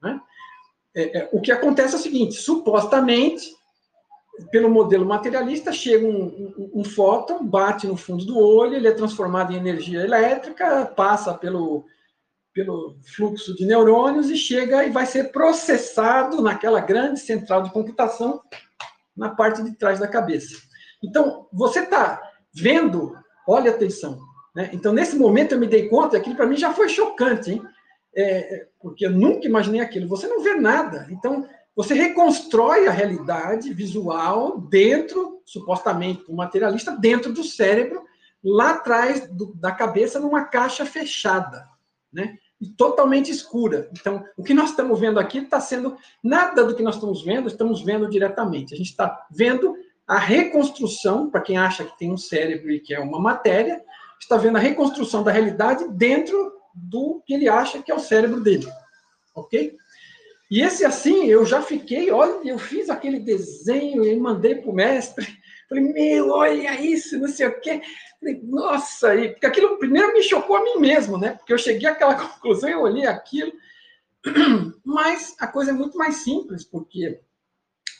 [0.03, 0.21] né?
[0.95, 3.47] É, é, o que acontece é o seguinte, supostamente,
[4.51, 8.93] pelo modelo materialista, chega um, um, um fóton, bate no fundo do olho, ele é
[8.93, 11.85] transformado em energia elétrica, passa pelo
[12.53, 18.41] pelo fluxo de neurônios e chega e vai ser processado naquela grande central de computação
[19.17, 20.57] na parte de trás da cabeça.
[21.03, 22.21] Então, você está
[22.53, 23.17] vendo,
[23.47, 24.19] olha atenção,
[24.55, 24.69] né?
[24.73, 27.63] Então, nesse momento eu me dei conta, aquilo para mim já foi chocante, hein?
[28.15, 30.09] É, porque eu nunca imaginei aquilo.
[30.09, 31.07] Você não vê nada.
[31.11, 38.05] Então, você reconstrói a realidade visual dentro, supostamente, materialista, dentro do cérebro,
[38.43, 41.71] lá atrás do, da cabeça, numa caixa fechada
[42.13, 42.37] né?
[42.61, 43.89] E totalmente escura.
[43.93, 47.49] Então, o que nós estamos vendo aqui está sendo nada do que nós estamos vendo,
[47.49, 48.75] estamos vendo diretamente.
[48.75, 49.75] A gente está vendo
[50.07, 53.83] a reconstrução, para quem acha que tem um cérebro e que é uma matéria,
[54.19, 56.53] está vendo a reconstrução da realidade dentro
[56.83, 58.67] do que ele acha que é o cérebro dele.
[59.35, 59.77] Ok?
[60.51, 64.75] E esse assim, eu já fiquei, olha, eu fiz aquele desenho e mandei para o
[64.75, 65.27] mestre.
[65.69, 67.81] Falei, meu, olha isso, não sei o quê.
[68.19, 71.35] Falei, nossa, e, porque aquilo primeiro me chocou a mim mesmo, né?
[71.35, 73.53] Porque eu cheguei àquela conclusão, eu olhei aquilo.
[74.85, 77.21] Mas a coisa é muito mais simples, porque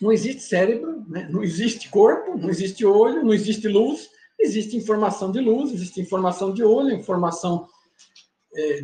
[0.01, 1.29] não existe cérebro, né?
[1.31, 6.53] não existe corpo, não existe olho, não existe luz, existe informação de luz, existe informação
[6.53, 7.69] de olho, informação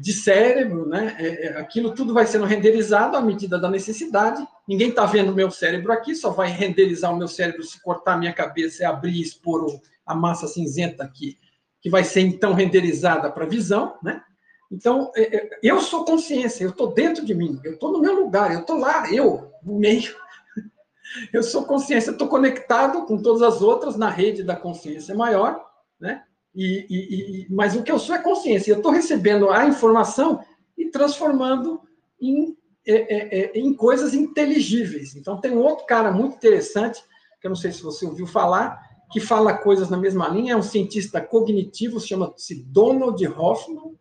[0.01, 1.17] de cérebro, né?
[1.19, 4.47] É, é, aquilo tudo vai sendo renderizado à medida da necessidade.
[4.67, 8.17] Ninguém está vendo meu cérebro aqui, só vai renderizar o meu cérebro se cortar a
[8.17, 9.67] minha cabeça e abrir e expor
[10.07, 11.37] a massa cinzenta aqui,
[11.81, 14.23] que vai ser então renderizada para visão, né?
[14.71, 18.15] Então, é, é, eu sou consciência, eu estou dentro de mim, eu estou no meu
[18.15, 20.15] lugar, eu estou lá, eu, no meio.
[21.33, 25.65] Eu sou consciência, estou conectado com todas as outras na rede da consciência maior,
[25.99, 26.25] né?
[26.57, 30.41] E, e, e mas o que eu sou é consciência, eu estou recebendo a informação
[30.77, 31.81] e transformando
[32.19, 32.57] em,
[32.87, 35.15] é, é, é, em coisas inteligíveis.
[35.15, 37.03] Então, tem um outro cara muito interessante,
[37.41, 38.81] que eu não sei se você ouviu falar,
[39.13, 43.95] que fala coisas na mesma linha, é um cientista cognitivo, chama-se Donald Hoffman,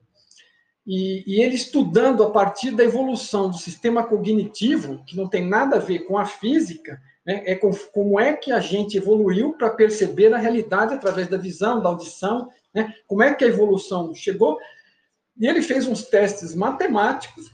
[0.88, 5.77] e, e, ele estudando a partir da evolução do sistema cognitivo, que não tem nada
[5.77, 9.69] a ver com a física, né, é com, como é que a gente evoluiu para
[9.69, 14.60] perceber a realidade através da visão, da audição, né, como é que a evolução chegou.
[15.38, 17.52] E ele fez uns testes matemáticos,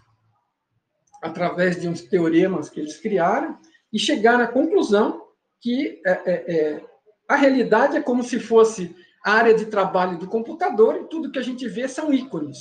[1.22, 3.57] através de uns teoremas que eles criaram,
[3.93, 5.27] e chegaram à conclusão
[5.60, 6.85] que é, é, é
[7.27, 8.93] a realidade é como se fosse
[9.23, 12.60] a área de trabalho do computador e tudo que a gente vê são ícones.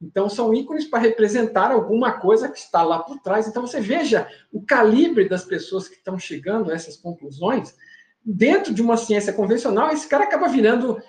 [0.00, 3.46] Então, são ícones para representar alguma coisa que está lá por trás.
[3.46, 7.74] Então, você veja o calibre das pessoas que estão chegando a essas conclusões.
[8.24, 11.00] Dentro de uma ciência convencional, esse cara acaba virando,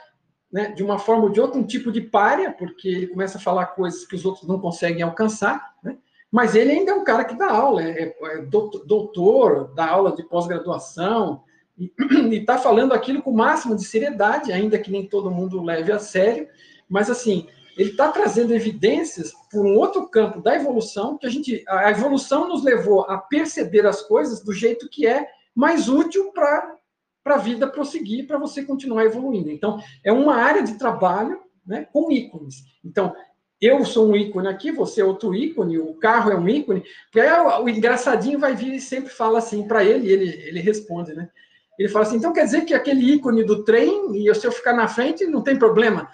[0.51, 3.41] né, de uma forma ou de outra, um tipo de párea, porque ele começa a
[3.41, 5.73] falar coisas que os outros não conseguem alcançar.
[5.81, 5.97] Né?
[6.29, 10.23] Mas ele ainda é um cara que dá aula, é, é doutor, dá aula de
[10.23, 11.43] pós-graduação,
[11.77, 11.91] e
[12.35, 15.99] está falando aquilo com o máximo de seriedade, ainda que nem todo mundo leve a
[15.99, 16.47] sério,
[16.89, 17.47] mas assim,
[17.77, 22.47] ele está trazendo evidências por um outro campo da evolução, que a gente, a evolução
[22.47, 26.77] nos levou a perceber as coisas do jeito que é mais útil para
[27.25, 29.49] a vida prosseguir, para você continuar evoluindo.
[29.49, 32.63] Então, é uma área de trabalho né, com ícones.
[32.83, 33.15] Então,
[33.61, 36.83] eu sou um ícone aqui, você é outro ícone, o carro é um ícone,
[37.15, 41.29] aí o engraçadinho vai vir e sempre fala assim para ele, ele, ele responde, né?
[41.77, 44.73] Ele fala assim: então quer dizer que aquele ícone do trem, e se eu ficar
[44.73, 46.09] na frente, não tem problema.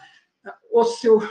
[0.71, 1.21] O seu.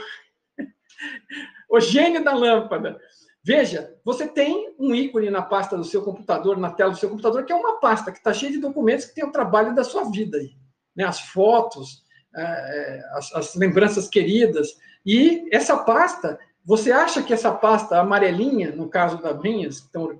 [1.69, 2.99] o gênio da lâmpada.
[3.43, 7.45] Veja, você tem um ícone na pasta do seu computador, na tela do seu computador,
[7.45, 10.11] que é uma pasta que está cheia de documentos que tem o trabalho da sua
[10.11, 10.51] vida aí.
[10.93, 11.05] Né?
[11.05, 12.03] As fotos,
[12.35, 14.75] é, as, as lembranças queridas.
[15.05, 20.17] E essa pasta, você acha que essa pasta amarelinha, no caso das minhas, estão é,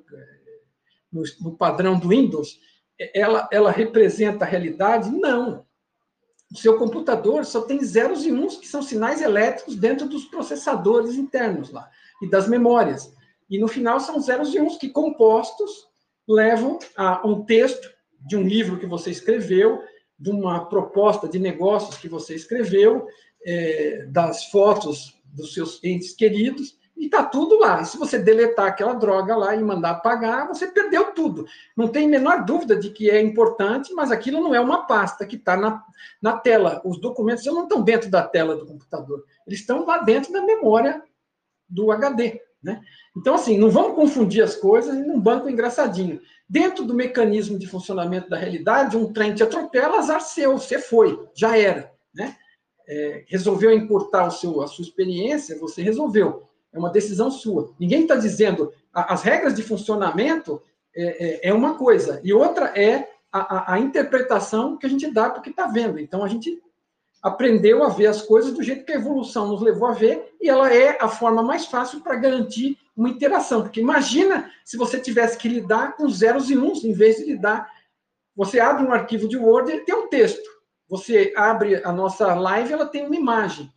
[1.12, 2.58] no, no padrão do Windows,
[3.14, 5.12] ela, ela representa a realidade?
[5.12, 5.67] Não.
[6.52, 11.16] O seu computador só tem zeros e uns, que são sinais elétricos dentro dos processadores
[11.16, 11.90] internos lá,
[12.22, 13.14] e das memórias.
[13.50, 15.88] E no final são zeros e uns que compostos
[16.28, 19.82] levam a um texto de um livro que você escreveu,
[20.20, 23.06] de uma proposta de negócios que você escreveu,
[23.46, 27.84] é, das fotos dos seus entes queridos, e está tudo lá.
[27.84, 31.46] Se você deletar aquela droga lá e mandar apagar, você perdeu tudo.
[31.76, 35.36] Não tem menor dúvida de que é importante, mas aquilo não é uma pasta que
[35.36, 35.84] está na,
[36.22, 36.82] na tela.
[36.84, 41.04] Os documentos não estão dentro da tela do computador, eles estão lá dentro da memória
[41.70, 42.42] do HD.
[42.64, 42.82] Né?
[43.16, 46.20] Então, assim, não vamos confundir as coisas em um banco engraçadinho.
[46.50, 51.28] Dentro do mecanismo de funcionamento da realidade, um trem te atropela, azar seu, você foi,
[51.36, 51.92] já era.
[52.14, 52.36] Né?
[52.88, 56.47] É, resolveu encurtar o seu, a sua experiência, você resolveu.
[56.74, 57.74] É uma decisão sua.
[57.80, 58.72] Ninguém está dizendo.
[58.94, 60.62] As regras de funcionamento
[60.96, 65.12] é, é, é, uma coisa, e outra é a, a, a interpretação que a gente
[65.12, 66.00] dá para o que está vendo.
[66.00, 66.60] Então, a gente
[67.22, 70.50] aprendeu a ver as coisas do jeito que a evolução nos levou a ver, e
[70.50, 73.62] ela é a forma mais fácil para garantir uma interação.
[73.62, 77.72] Porque imagina se você tivesse que lidar com zeros e uns, em vez de lidar.
[78.36, 80.48] Você abre um arquivo de Word, ele tem um texto.
[80.90, 83.72] Você abre a nossa live, ela tem uma imagem.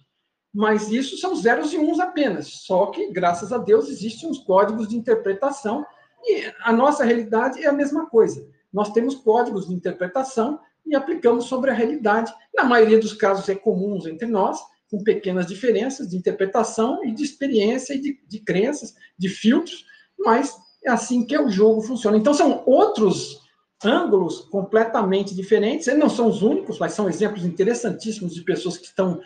[0.53, 2.49] Mas isso são zeros e uns apenas.
[2.49, 5.87] Só que, graças a Deus, existem uns códigos de interpretação,
[6.25, 8.47] e a nossa realidade é a mesma coisa.
[8.73, 12.33] Nós temos códigos de interpretação e aplicamos sobre a realidade.
[12.55, 14.59] Na maioria dos casos é comuns entre nós,
[14.91, 19.85] com pequenas diferenças de interpretação e de experiência e de, de crenças, de filtros,
[20.19, 20.55] mas
[20.85, 22.17] é assim que o jogo funciona.
[22.17, 23.41] Então, são outros
[23.85, 28.87] ângulos completamente diferentes, eles não são os únicos, mas são exemplos interessantíssimos de pessoas que
[28.87, 29.21] estão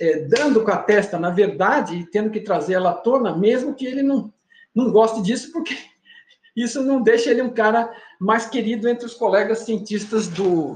[0.00, 3.74] é, dando com a testa na verdade e tendo que trazer ela à tona, mesmo
[3.74, 4.32] que ele não,
[4.74, 5.76] não goste disso, porque
[6.56, 10.74] isso não deixa ele um cara mais querido entre os colegas cientistas do,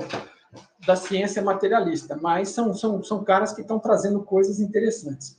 [0.87, 5.39] da ciência materialista, mas são, são, são caras que estão trazendo coisas interessantes.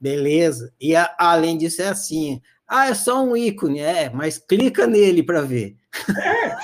[0.00, 0.72] Beleza.
[0.80, 5.22] E a, além disso, é assim: ah, é só um ícone, é, mas clica nele
[5.22, 5.76] para ver.
[6.08, 6.56] É.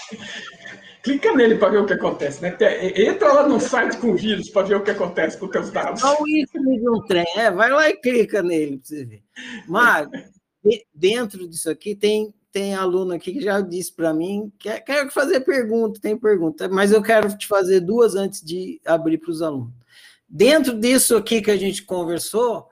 [1.03, 2.57] Clica nele para ver o que acontece, né?
[2.95, 6.03] Entra lá no site com vírus para ver o que acontece com os teus dados.
[6.03, 9.23] Um ícone de um trem, é, vai lá e clica nele para você ver.
[9.67, 10.09] Mas
[10.95, 15.11] dentro disso aqui tem tem aluno aqui que já disse para mim que é, quero
[15.11, 19.41] fazer pergunta, tem pergunta, mas eu quero te fazer duas antes de abrir para os
[19.41, 19.73] alunos.
[20.29, 22.69] Dentro disso aqui que a gente conversou,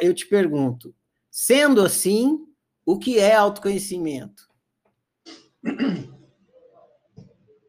[0.00, 0.94] eu te pergunto,
[1.30, 2.46] sendo assim,
[2.84, 4.48] o que é autoconhecimento?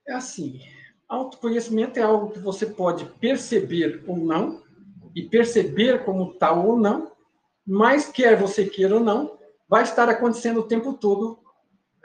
[0.07, 0.59] É assim,
[1.07, 4.63] autoconhecimento é algo que você pode perceber ou não,
[5.15, 7.11] e perceber como tal ou não,
[7.65, 9.37] mas quer você queira ou não,
[9.67, 11.39] vai estar acontecendo o tempo todo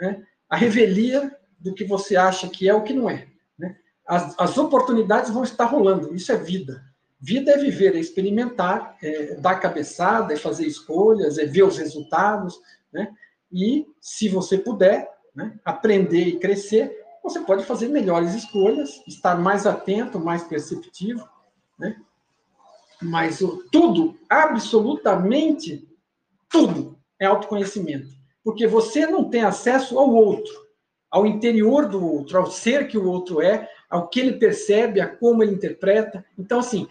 [0.01, 0.25] né?
[0.49, 3.27] a revelia do que você acha que é o que não é.
[3.59, 3.77] Né?
[4.07, 6.83] As, as oportunidades vão estar rolando, isso é vida.
[7.21, 12.59] Vida é viver, é experimentar, é dar cabeçada, é fazer escolhas, é ver os resultados,
[12.91, 13.15] né?
[13.53, 19.67] E se você puder né, aprender e crescer, você pode fazer melhores escolhas, estar mais
[19.67, 21.29] atento, mais perceptivo,
[21.79, 21.97] né?
[23.03, 25.89] Mas o, tudo, absolutamente
[26.49, 28.09] tudo, é autoconhecimento.
[28.43, 30.53] Porque você não tem acesso ao outro,
[31.11, 35.09] ao interior do outro, ao ser que o outro é, ao que ele percebe, a
[35.09, 36.25] como ele interpreta.
[36.39, 36.87] Então, assim,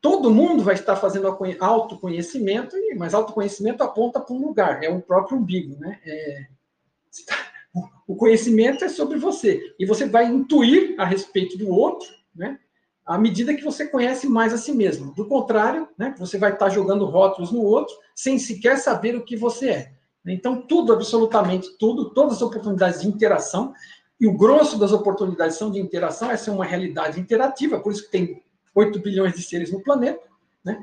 [0.00, 1.26] todo mundo vai estar fazendo
[1.60, 6.00] autoconhecimento, mas autoconhecimento aponta para um lugar, é o próprio umbigo, né?
[6.04, 6.46] É,
[8.06, 12.58] o conhecimento é sobre você, e você vai intuir a respeito do outro, né?
[13.10, 15.12] à medida que você conhece mais a si mesmo.
[15.14, 19.36] Do contrário, né, você vai estar jogando rótulos no outro sem sequer saber o que
[19.36, 19.92] você é.
[20.24, 23.72] Então, tudo, absolutamente tudo, todas as oportunidades de interação,
[24.20, 28.04] e o grosso das oportunidades são de interação, essa é uma realidade interativa, por isso
[28.04, 28.42] que tem
[28.74, 30.22] 8 bilhões de seres no planeta,
[30.62, 30.78] né?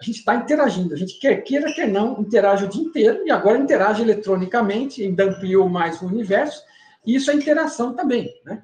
[0.00, 3.30] A gente está interagindo, a gente quer queira, quer não, interage o dia inteiro, e
[3.30, 6.62] agora interage eletronicamente, ainda ampliou mais o universo,
[7.04, 8.62] e isso é interação também, né?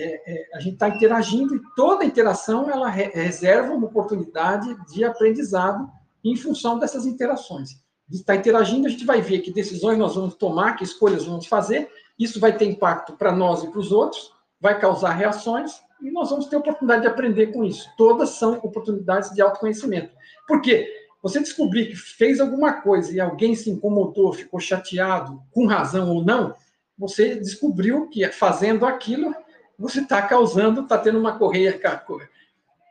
[0.00, 5.04] é, é, a gente está interagindo e toda interação ela re reserva uma oportunidade de
[5.04, 5.90] aprendizado
[6.24, 7.72] em função dessas interações.
[8.08, 11.24] A gente está interagindo, a gente vai ver que decisões nós vamos tomar, que escolhas
[11.24, 11.88] vamos fazer,
[12.18, 16.30] isso vai ter impacto para nós e para os outros, vai causar reações e nós
[16.30, 17.88] vamos ter oportunidade de aprender com isso.
[17.96, 20.12] Todas são oportunidades de autoconhecimento.
[20.50, 20.92] Por quê?
[21.22, 26.24] Você descobrir que fez alguma coisa e alguém se incomodou, ficou chateado, com razão ou
[26.24, 26.56] não,
[26.98, 29.32] você descobriu que fazendo aquilo
[29.78, 31.80] você está causando, está tendo uma correia,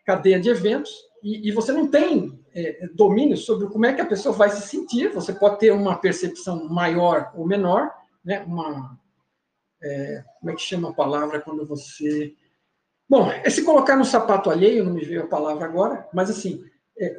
[0.06, 0.90] cadeia de eventos
[1.22, 4.65] e, e você não tem é, domínio sobre como é que a pessoa vai se
[4.65, 5.11] sentir.
[5.11, 7.91] Você pode ter uma percepção maior ou menor,
[8.23, 8.41] né?
[8.48, 8.98] Uma
[9.84, 12.34] é, como é que chama a palavra quando você
[13.10, 16.64] Bom, é se colocar no sapato alheio, não me veio a palavra agora, mas assim,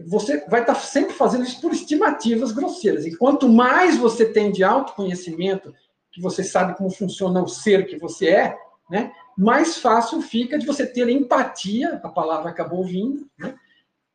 [0.07, 3.07] você vai estar sempre fazendo isso por estimativas grosseiras.
[3.07, 5.75] E quanto mais você tem de autoconhecimento,
[6.13, 8.59] que você sabe como funciona o ser que você é,
[8.91, 13.55] né, mais fácil fica de você ter empatia, a palavra acabou vindo, né,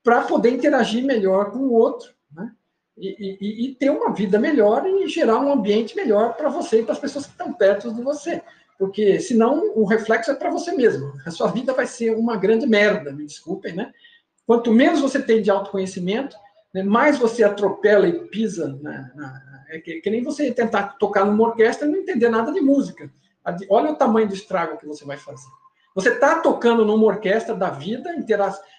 [0.04, 2.52] para poder interagir melhor com o outro, né,
[2.98, 6.84] e, e, e, ter uma vida melhor e gerar um ambiente melhor para você e
[6.84, 8.42] para as pessoas que estão perto de você.
[8.78, 11.12] Porque senão o reflexo é para você mesmo.
[11.26, 13.92] A sua vida vai ser uma grande merda, me desculpem, né?
[14.46, 16.36] Quanto menos você tem de autoconhecimento,
[16.74, 18.78] né, mais você atropela e pisa.
[18.82, 19.12] Na,
[19.70, 23.12] é que, que, nem você tentar tocar numa orquestra e não entender nada de música.
[23.70, 25.48] Olha o tamanho do estrago que você vai fazer.
[25.96, 28.14] Você está tocando numa orquestra da vida,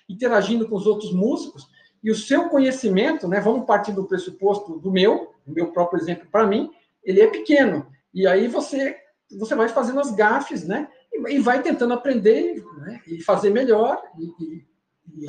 [0.09, 1.67] interagindo com os outros músicos,
[2.05, 6.29] e o seu conhecimento, né, vamos partir do pressuposto do meu, o meu próprio exemplo
[6.31, 6.71] para mim,
[7.03, 7.87] ele é pequeno.
[8.13, 8.97] E aí você
[9.39, 10.89] você vai fazendo as gafes, né?
[11.13, 13.01] E, vai tentando aprender né?
[13.07, 14.01] e fazer melhor.
[14.19, 14.65] E,
[15.23, 15.27] e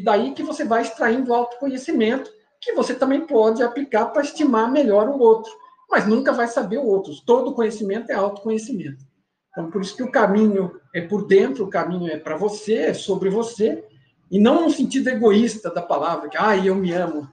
[0.00, 5.18] daí que você vai extraindo autoconhecimento, que você também pode aplicar para estimar melhor o
[5.18, 5.52] outro.
[5.90, 7.12] Mas nunca vai saber o outro.
[7.26, 9.04] Todo conhecimento é autoconhecimento.
[9.50, 12.94] Então, por isso que o caminho é por dentro, o caminho é para você, é
[12.94, 13.84] sobre você,
[14.30, 17.30] e não no sentido egoísta da palavra, que, ah, eu me amo,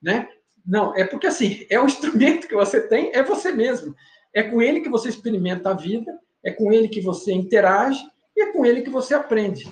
[0.00, 0.28] né?
[0.64, 3.94] Não, é porque, assim, é o instrumento que você tem, é você mesmo.
[4.32, 8.00] É com ele que você experimenta a vida, é com ele que você interage
[8.36, 9.66] e é com ele que você aprende.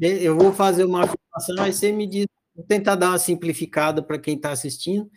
[0.00, 4.18] Eu vou fazer uma afirmação, aí você me diz, vou tentar dar uma simplificada para
[4.18, 5.10] quem está assistindo,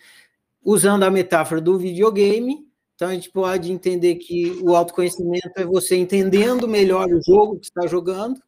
[0.63, 2.67] usando a metáfora do videogame.
[2.95, 7.65] Então, a gente pode entender que o autoconhecimento é você entendendo melhor o jogo que
[7.65, 8.39] está jogando,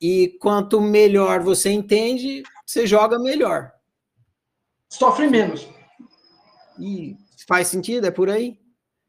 [0.00, 3.72] e quanto melhor você entende, você joga melhor.
[4.88, 5.68] Sofre menos.
[6.78, 7.16] E
[7.46, 8.06] Faz sentido?
[8.06, 8.58] É por aí?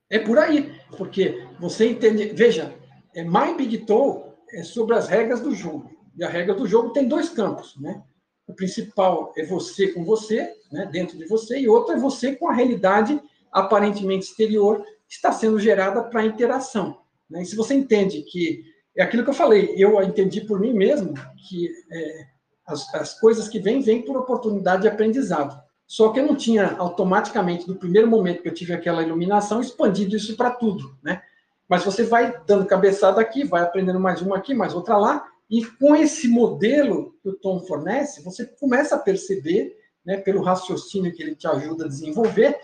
[0.10, 2.28] É por aí, porque você entende.
[2.28, 2.74] Veja,
[3.16, 4.24] é My Big Toe
[4.54, 5.90] é sobre as regras do jogo.
[6.18, 8.04] E a regra do jogo tem dois campos, né?
[8.48, 12.48] O principal é você com você, né, dentro de você, e outro é você com
[12.48, 13.20] a realidade
[13.52, 16.98] aparentemente exterior que está sendo gerada para a interação.
[17.30, 17.42] Né?
[17.42, 18.64] E se você entende que
[18.96, 21.14] é aquilo que eu falei, eu entendi por mim mesmo
[21.48, 22.26] que é,
[22.66, 25.62] as, as coisas que vêm, vêm por oportunidade de aprendizado.
[25.86, 30.16] Só que eu não tinha automaticamente, no primeiro momento que eu tive aquela iluminação, expandido
[30.16, 31.22] isso para tudo, né?
[31.70, 35.66] Mas você vai dando cabeçada aqui, vai aprendendo mais uma aqui, mais outra lá, e
[35.66, 41.24] com esse modelo que o Tom fornece, você começa a perceber, né, pelo raciocínio que
[41.24, 42.58] ele te ajuda a desenvolver,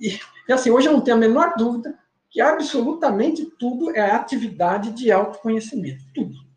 [0.00, 1.98] e, e assim, hoje eu não tenho a menor dúvida
[2.30, 6.48] que absolutamente tudo é atividade de autoconhecimento, tudo.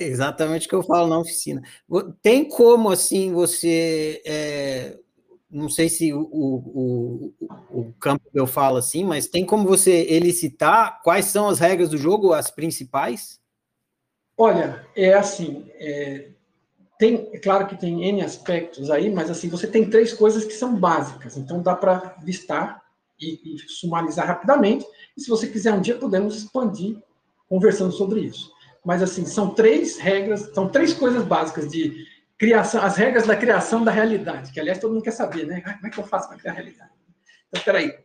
[0.00, 1.62] Exatamente o que eu falo na oficina.
[2.22, 4.22] Tem como, assim, você.
[4.26, 4.98] É,
[5.50, 7.34] não sei se o, o,
[7.70, 11.96] o, campo eu falo assim, mas tem como você elicitar quais são as regras do
[11.96, 13.40] jogo, as principais?
[14.36, 15.70] Olha, é assim.
[15.74, 16.30] É,
[16.98, 20.52] tem, é claro que tem N aspectos aí, mas assim, você tem três coisas que
[20.52, 22.82] são básicas, então dá para listar
[23.20, 24.84] e, e sumarizar rapidamente.
[25.16, 27.02] E se você quiser um dia, podemos expandir
[27.48, 28.52] conversando sobre isso.
[28.84, 32.06] Mas, assim, são três regras, são três coisas básicas de
[32.38, 35.62] criação, as regras da criação da realidade, que, aliás, todo mundo quer saber, né?
[35.64, 36.90] Ah, como é que eu faço para criar a realidade?
[37.48, 37.98] Então, peraí.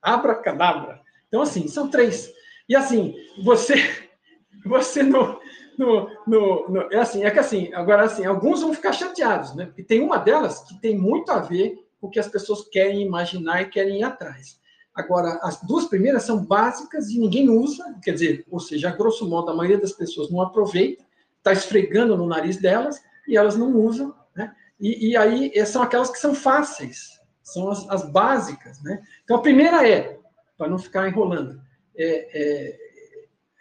[0.00, 1.00] Abracadabra.
[1.28, 2.32] Então, assim, são três.
[2.68, 3.74] E, assim, você,
[4.64, 5.40] você no,
[5.78, 9.66] no, no, no, é assim, é que assim, agora assim, alguns vão ficar chateados, né?
[9.66, 13.02] Porque tem uma delas que tem muito a ver com o que as pessoas querem
[13.02, 14.60] imaginar e querem ir atrás.
[14.94, 19.26] Agora, as duas primeiras são básicas e ninguém usa, quer dizer, ou seja, a grosso
[19.28, 21.02] modo, a maioria das pessoas não aproveita,
[21.42, 24.54] está esfregando no nariz delas e elas não usam, né?
[24.80, 29.02] E, e aí são aquelas que são fáceis, são as, as básicas, né?
[29.24, 30.18] Então, a primeira é,
[30.56, 31.60] para não ficar enrolando,
[31.96, 32.78] é, é,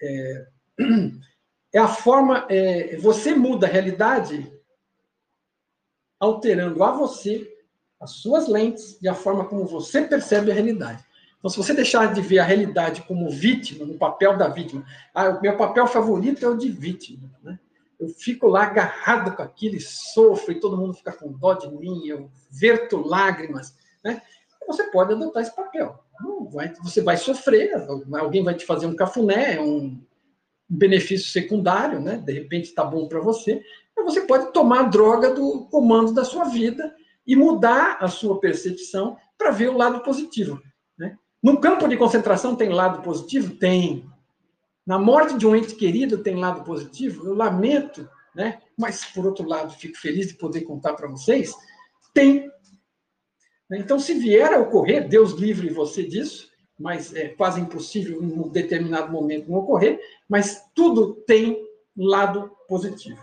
[0.04, 0.48] é,
[1.74, 4.52] é a forma, é, você muda a realidade
[6.20, 7.52] alterando a você,
[8.00, 11.04] as suas lentes e a forma como você percebe a realidade.
[11.40, 15.30] Então, se você deixar de ver a realidade como vítima, no papel da vítima, ah,
[15.30, 17.60] o meu papel favorito é o de vítima, né?
[18.02, 21.70] Eu fico lá agarrado com aquilo e sofro, e todo mundo fica com dó de
[21.70, 24.22] mim, eu verto lágrimas, né?
[24.68, 26.04] Você pode adotar esse papel.
[26.84, 27.74] Você vai sofrer,
[28.20, 30.04] alguém vai te fazer um cafuné, um
[30.68, 32.18] benefício secundário, né?
[32.18, 33.64] De repente está bom para você.
[33.96, 36.96] Mas você pode tomar a droga do comando da sua vida
[37.26, 40.60] e mudar a sua percepção para ver o lado positivo.
[41.44, 43.56] No campo de concentração tem lado positivo?
[43.56, 44.11] Tem.
[44.86, 47.26] Na morte de um ente querido tem lado positivo?
[47.26, 48.62] Eu lamento, né?
[48.78, 51.54] mas, por outro lado, fico feliz de poder contar para vocês.
[52.14, 52.50] Tem.
[53.72, 58.50] Então, se vier a ocorrer, Deus livre você disso, mas é quase impossível em um
[58.50, 61.64] determinado momento não ocorrer, mas tudo tem
[61.96, 63.22] lado positivo.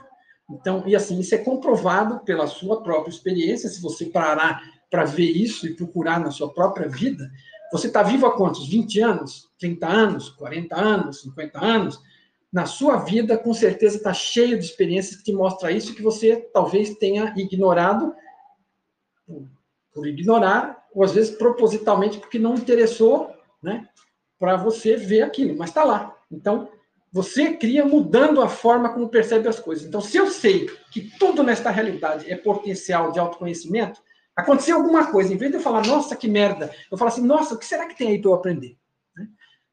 [0.51, 5.31] Então, e assim, isso é comprovado pela sua própria experiência, se você parar para ver
[5.31, 7.31] isso e procurar na sua própria vida,
[7.73, 8.69] você está vivo há quantos?
[8.69, 9.51] 20 anos?
[9.59, 10.29] 30 anos?
[10.31, 11.23] 40 anos?
[11.23, 12.01] 50 anos?
[12.53, 16.37] Na sua vida, com certeza, está cheio de experiências que te mostram isso que você
[16.53, 18.15] talvez tenha ignorado
[19.93, 23.31] por ignorar, ou às vezes propositalmente porque não interessou
[23.63, 23.87] né,
[24.39, 26.17] para você ver aquilo, mas está lá.
[26.31, 26.71] Então,
[27.13, 29.87] você cria mudando a forma como percebe as coisas.
[29.87, 34.01] Então, se eu sei que tudo nesta realidade é potencial de autoconhecimento,
[34.39, 37.55] aconteceu alguma coisa, em vez de eu falar, nossa, que merda, eu falo assim, nossa,
[37.55, 38.79] o que será que tem aí para eu aprender?
[39.17, 39.27] Né?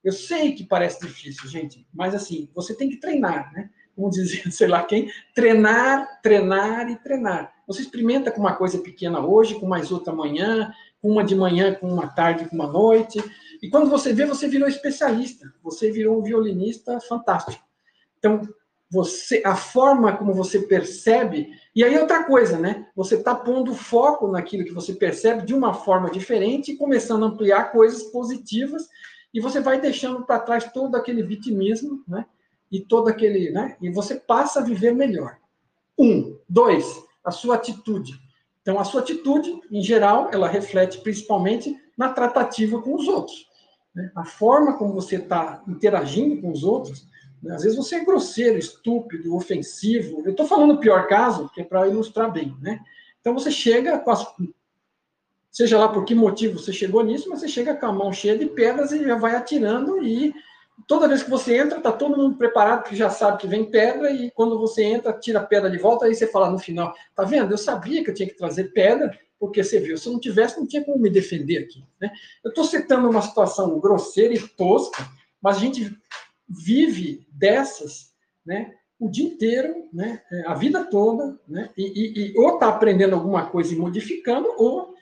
[0.04, 3.70] Eu sei que parece difícil, gente, mas assim, você tem que treinar, né?
[3.96, 7.54] Como dizia, sei lá quem, treinar, treinar e treinar.
[7.68, 11.76] Você experimenta com uma coisa pequena hoje, com mais outra amanhã, com uma de manhã,
[11.76, 13.24] com uma tarde, com uma noite,
[13.62, 17.64] e quando você vê, você virou especialista, você virou um violinista fantástico.
[18.18, 18.42] Então,
[18.90, 22.88] você, a forma como você percebe, e aí outra coisa, né?
[22.96, 27.28] Você está pondo foco naquilo que você percebe de uma forma diferente e começando a
[27.28, 28.88] ampliar coisas positivas,
[29.34, 32.26] e você vai deixando para trás todo aquele vitimismo, né?
[32.72, 33.76] E todo aquele, né?
[33.82, 35.38] E você passa a viver melhor.
[35.98, 36.86] Um, dois,
[37.24, 38.14] a sua atitude.
[38.62, 43.46] Então, a sua atitude, em geral, ela reflete principalmente na tratativa com os outros.
[43.94, 44.12] Né?
[44.16, 47.08] A forma como você está interagindo com os outros?
[47.50, 50.22] Às vezes você é grosseiro, estúpido, ofensivo.
[50.26, 52.56] Eu estou falando o pior caso, que é para ilustrar bem.
[52.62, 52.80] Né?
[53.20, 54.26] Então, você chega com as.
[55.52, 58.38] Seja lá por que motivo você chegou nisso, mas você chega com a mão cheia
[58.38, 60.34] de pedras e já vai atirando e
[60.88, 64.12] toda vez que você entra, tá todo mundo preparado, que já sabe que vem pedra,
[64.12, 67.24] e quando você entra, tira a pedra de volta, aí você fala no final, tá
[67.24, 67.52] vendo?
[67.52, 70.60] Eu sabia que eu tinha que trazer pedra, porque você viu, se eu não tivesse,
[70.60, 71.84] não tinha como me defender aqui.
[72.00, 72.12] Né?
[72.44, 75.08] Eu estou citando uma situação grosseira e tosca,
[75.42, 75.96] mas a gente
[76.48, 78.14] vive dessas,
[78.46, 78.74] né?
[79.00, 80.22] O dia inteiro, né?
[80.46, 81.70] A vida toda, né?
[81.78, 84.96] E, e, e ou está aprendendo alguma coisa e modificando, ou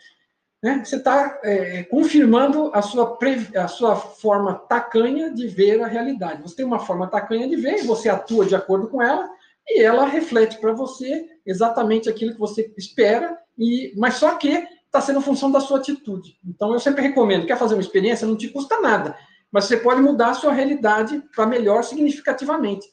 [0.64, 0.82] né?
[0.84, 3.20] Você está é, confirmando a sua,
[3.58, 6.42] a sua forma tacanha de ver a realidade.
[6.42, 9.30] Você tem uma forma tacanha de ver, e você atua de acordo com ela,
[9.68, 15.02] e ela reflete para você exatamente aquilo que você espera, e mas só que está
[15.02, 16.38] sendo função da sua atitude.
[16.46, 19.18] Então, eu sempre recomendo, quer fazer uma experiência, não te custa nada,
[19.54, 22.92] mas você pode mudar a sua realidade para melhor significativamente.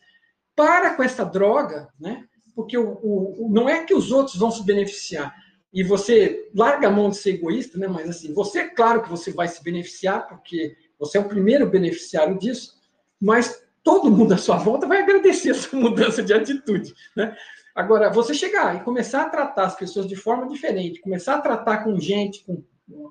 [0.54, 2.24] Para com essa droga, né?
[2.54, 5.34] porque o, o, não é que os outros vão se beneficiar,
[5.72, 7.86] e você larga a mão de ser egoísta, né?
[7.86, 12.38] Mas assim, você, claro que você vai se beneficiar, porque você é o primeiro beneficiário
[12.38, 12.74] disso,
[13.20, 17.36] mas todo mundo à sua volta vai agradecer essa mudança de atitude, né?
[17.74, 21.84] Agora, você chegar e começar a tratar as pessoas de forma diferente, começar a tratar
[21.84, 22.62] com gente, com,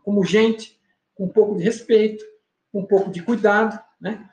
[0.03, 0.77] como gente,
[1.15, 2.23] com um pouco de respeito,
[2.73, 4.29] um pouco de cuidado, né?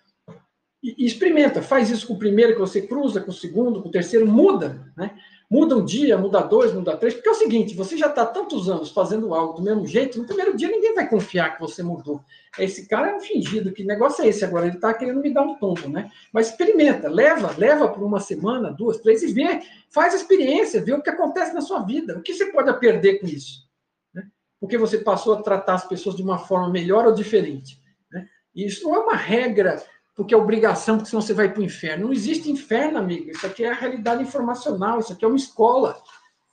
[0.82, 3.88] E, e experimenta, faz isso com o primeiro que você cruza, com o segundo, com
[3.88, 5.16] o terceiro, muda, né?
[5.48, 8.68] Muda um dia, muda dois, muda três, porque é o seguinte: você já está tantos
[8.68, 12.20] anos fazendo algo do mesmo jeito, no primeiro dia ninguém vai confiar que você mudou.
[12.58, 14.66] Esse cara é um fingido, que negócio é esse agora?
[14.66, 16.10] Ele está querendo me dar um tombo, né?
[16.32, 20.92] Mas experimenta, leva, leva por uma semana, duas, três e vê, faz a experiência, vê
[20.92, 22.18] o que acontece na sua vida.
[22.18, 23.68] O que você pode perder com isso?
[24.12, 24.24] Né?
[24.60, 27.80] Porque você passou a tratar as pessoas de uma forma melhor ou diferente.
[28.56, 29.82] Isso não é uma regra
[30.16, 32.06] porque é obrigação, porque senão você vai para o inferno.
[32.06, 33.30] Não existe inferno, amigo.
[33.30, 36.00] Isso aqui é a realidade informacional, isso aqui é uma escola.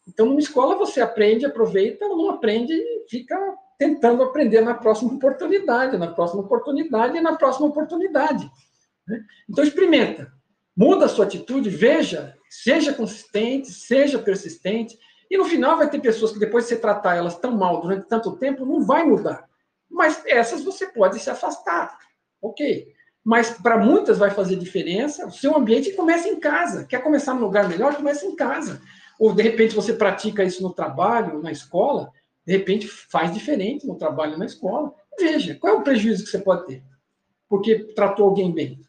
[0.05, 3.37] Então, numa escola você aprende, aproveita, não aprende e fica
[3.79, 8.51] tentando aprender na próxima oportunidade, na próxima oportunidade e na próxima oportunidade.
[9.07, 9.23] Né?
[9.49, 10.29] Então, experimenta.
[10.75, 14.97] Muda a sua atitude, veja, seja consistente, seja persistente.
[15.31, 18.07] E no final vai ter pessoas que depois de você tratar elas tão mal durante
[18.07, 19.47] tanto tempo, não vai mudar.
[19.93, 21.97] Mas essas você pode se afastar.
[22.41, 22.93] Ok
[23.23, 25.25] mas para muitas vai fazer diferença.
[25.25, 26.85] O seu ambiente começa em casa.
[26.85, 27.95] Quer começar num lugar melhor?
[27.95, 28.81] Começa em casa.
[29.17, 32.11] Ou de repente você pratica isso no trabalho, na escola,
[32.45, 34.93] de repente faz diferente no trabalho, na escola.
[35.17, 36.83] Veja, qual é o prejuízo que você pode ter?
[37.47, 38.81] Porque tratou alguém bem?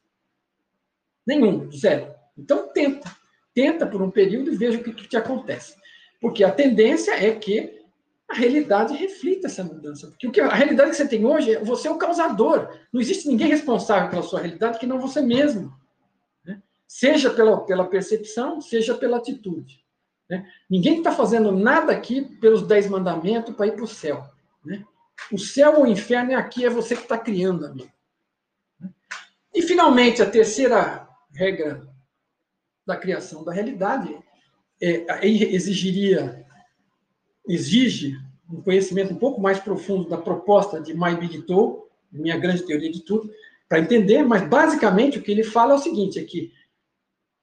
[1.25, 2.13] Nenhum, zero.
[2.37, 3.15] Então tenta.
[3.55, 5.77] Tenta por um período e veja o que, que te acontece.
[6.21, 7.84] Porque a tendência é que
[8.29, 10.13] a realidade reflita essa mudança.
[10.21, 12.79] Porque a realidade que você tem hoje, é você é o causador.
[12.93, 15.73] Não existe ninguém responsável pela sua realidade que não você mesmo.
[16.45, 16.63] Né?
[16.89, 19.85] Seja pela, pela percepção, seja pela atitude.
[20.29, 20.49] Né?
[20.69, 24.25] Ninguém está fazendo nada aqui pelos dez mandamentos para ir para o céu.
[24.65, 24.85] Né?
[25.31, 27.93] O céu ou o inferno é aqui, é você que está criando, amigo.
[29.55, 31.87] E, finalmente, a terceira regra
[32.85, 34.19] da criação da realidade
[34.83, 36.44] é, exigiria,
[37.47, 38.17] exige
[38.51, 42.91] um conhecimento um pouco mais profundo da proposta de My Big Toe, minha grande teoria
[42.91, 43.31] de tudo,
[43.69, 46.53] para entender, mas basicamente o que ele fala é o seguinte: é que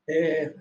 [0.08, 0.54] é,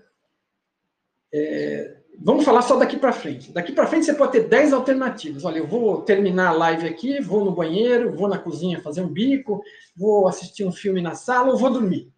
[1.33, 3.51] é, vamos falar só daqui para frente.
[3.51, 5.45] Daqui para frente você pode ter 10 alternativas.
[5.45, 9.07] Olha, eu vou terminar a live aqui, vou no banheiro, vou na cozinha fazer um
[9.07, 9.63] bico,
[9.95, 12.11] vou assistir um filme na sala ou vou dormir.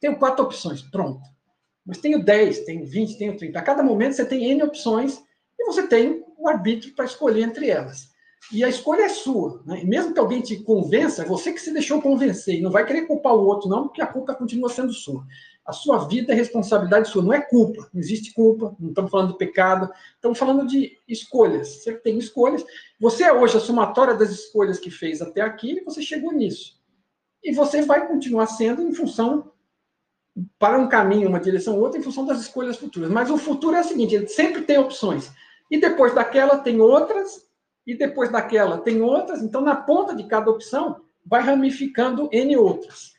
[0.00, 1.20] Tenho quatro opções, pronto.
[1.84, 3.58] Mas tenho 10, tenho 20, tenho 30.
[3.58, 5.22] A cada momento você tem N opções
[5.58, 8.12] e você tem o arbítrio para escolher entre elas.
[8.52, 9.62] E a escolha é sua.
[9.64, 9.82] Né?
[9.84, 12.56] mesmo que alguém te convença, é você que se deixou convencer.
[12.56, 15.24] E não vai querer culpar o outro, não, porque a culpa continua sendo sua.
[15.64, 17.88] A sua vida é responsabilidade sua, não é culpa.
[17.92, 21.82] Não existe culpa, não estamos falando de pecado, estamos falando de escolhas.
[21.82, 22.62] Você tem escolhas.
[23.00, 26.78] Você é hoje a somatória das escolhas que fez até aqui e você chegou nisso.
[27.42, 29.52] E você vai continuar sendo em função
[30.58, 33.10] para um caminho, uma direção ou outra, em função das escolhas futuras.
[33.10, 35.30] Mas o futuro é o seguinte: ele sempre tem opções.
[35.74, 37.48] E depois daquela tem outras,
[37.84, 39.42] e depois daquela tem outras.
[39.42, 43.12] Então, na ponta de cada opção, vai ramificando N outras.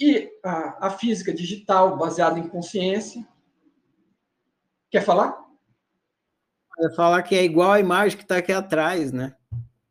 [0.00, 3.24] E a, a física digital, baseada em consciência.
[4.90, 5.40] Quer falar?
[6.76, 9.36] Quer falar que é igual a imagem que está aqui atrás, né?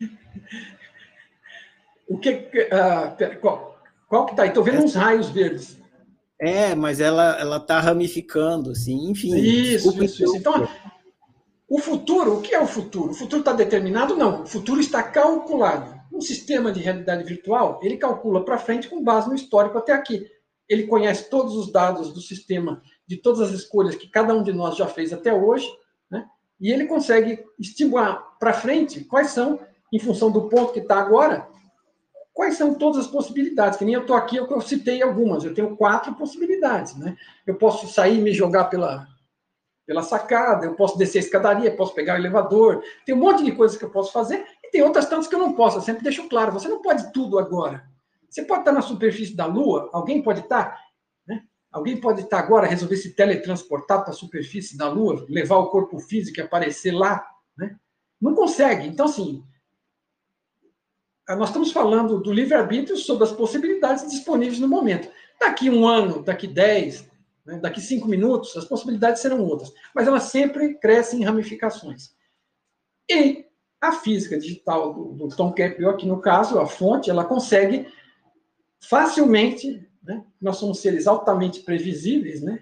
[2.10, 2.30] o que.
[2.30, 4.50] Uh, qual, qual que está aí?
[4.50, 4.86] Estou vendo Essa...
[4.86, 5.80] uns raios verdes.
[6.42, 9.34] É, mas ela ela está ramificando, assim, enfim.
[9.38, 10.36] Isso, isso, isso.
[10.36, 10.68] Então,
[11.68, 13.12] o futuro, o que é o futuro?
[13.12, 14.16] O futuro está determinado?
[14.16, 14.44] Não.
[14.44, 15.96] O futuro está calculado.
[16.14, 20.26] Um sistema de realidade virtual, ele calcula para frente com base no histórico até aqui.
[20.70, 24.54] Ele conhece todos os dados do sistema, de todas as escolhas que cada um de
[24.54, 25.68] nós já fez até hoje,
[26.10, 26.26] né?
[26.60, 29.60] e ele consegue estimular para frente quais são,
[29.92, 31.48] em função do ponto que está agora,
[32.34, 33.78] quais são todas as possibilidades.
[33.78, 36.96] Que nem eu estou aqui, eu citei algumas, eu tenho quatro possibilidades.
[36.96, 37.18] Né?
[37.46, 39.08] Eu posso sair e me jogar pela,
[39.86, 43.52] pela sacada, eu posso descer a escadaria, posso pegar o elevador, tem um monte de
[43.52, 46.04] coisas que eu posso fazer, e tem outras tantas que eu não posso, eu sempre
[46.04, 47.88] deixo claro, você não pode tudo agora.
[48.30, 50.78] Você pode estar na superfície da Lua, alguém pode estar,
[51.28, 51.44] né?
[51.72, 56.00] Alguém pode estar agora, resolver se teletransportar para a superfície da Lua, levar o corpo
[56.00, 57.26] físico e aparecer lá,
[57.58, 57.76] né?
[58.20, 58.88] Não consegue.
[58.88, 59.44] Então, assim,
[61.30, 65.10] nós estamos falando do livre-arbítrio sobre as possibilidades disponíveis no momento.
[65.40, 67.10] Daqui um ano, daqui dez,
[67.46, 67.60] né?
[67.60, 72.16] Daqui cinco minutos, as possibilidades serão outras, mas elas sempre crescem em ramificações.
[73.10, 73.46] E
[73.80, 77.88] a física digital do, do Tom Caprio, aqui no caso, a fonte, ela consegue
[78.80, 80.24] facilmente, né?
[80.42, 82.60] nós somos seres altamente previsíveis, né?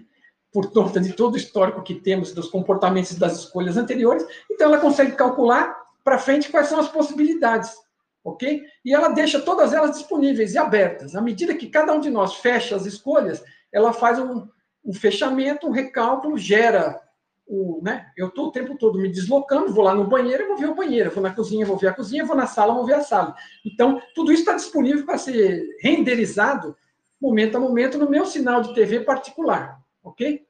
[0.52, 4.80] por conta de todo o histórico que temos dos comportamentos das escolhas anteriores, então ela
[4.80, 5.74] consegue calcular
[6.04, 7.74] para frente quais são as possibilidades,
[8.22, 8.62] ok?
[8.84, 11.16] E ela deixa todas elas disponíveis e abertas.
[11.16, 13.42] À medida que cada um de nós fecha as escolhas,
[13.72, 14.46] ela faz um,
[14.84, 17.00] um fechamento, um recálculo gera
[17.46, 18.10] o, né?
[18.16, 21.10] Eu estou o tempo todo me deslocando, vou lá no banheiro, vou ver o banheiro,
[21.10, 23.34] vou na cozinha, vou ver a cozinha, vou na sala, vou ver a sala.
[23.64, 26.76] Então, tudo isso está disponível para ser renderizado
[27.20, 30.46] momento a momento no meu sinal de TV particular, ok?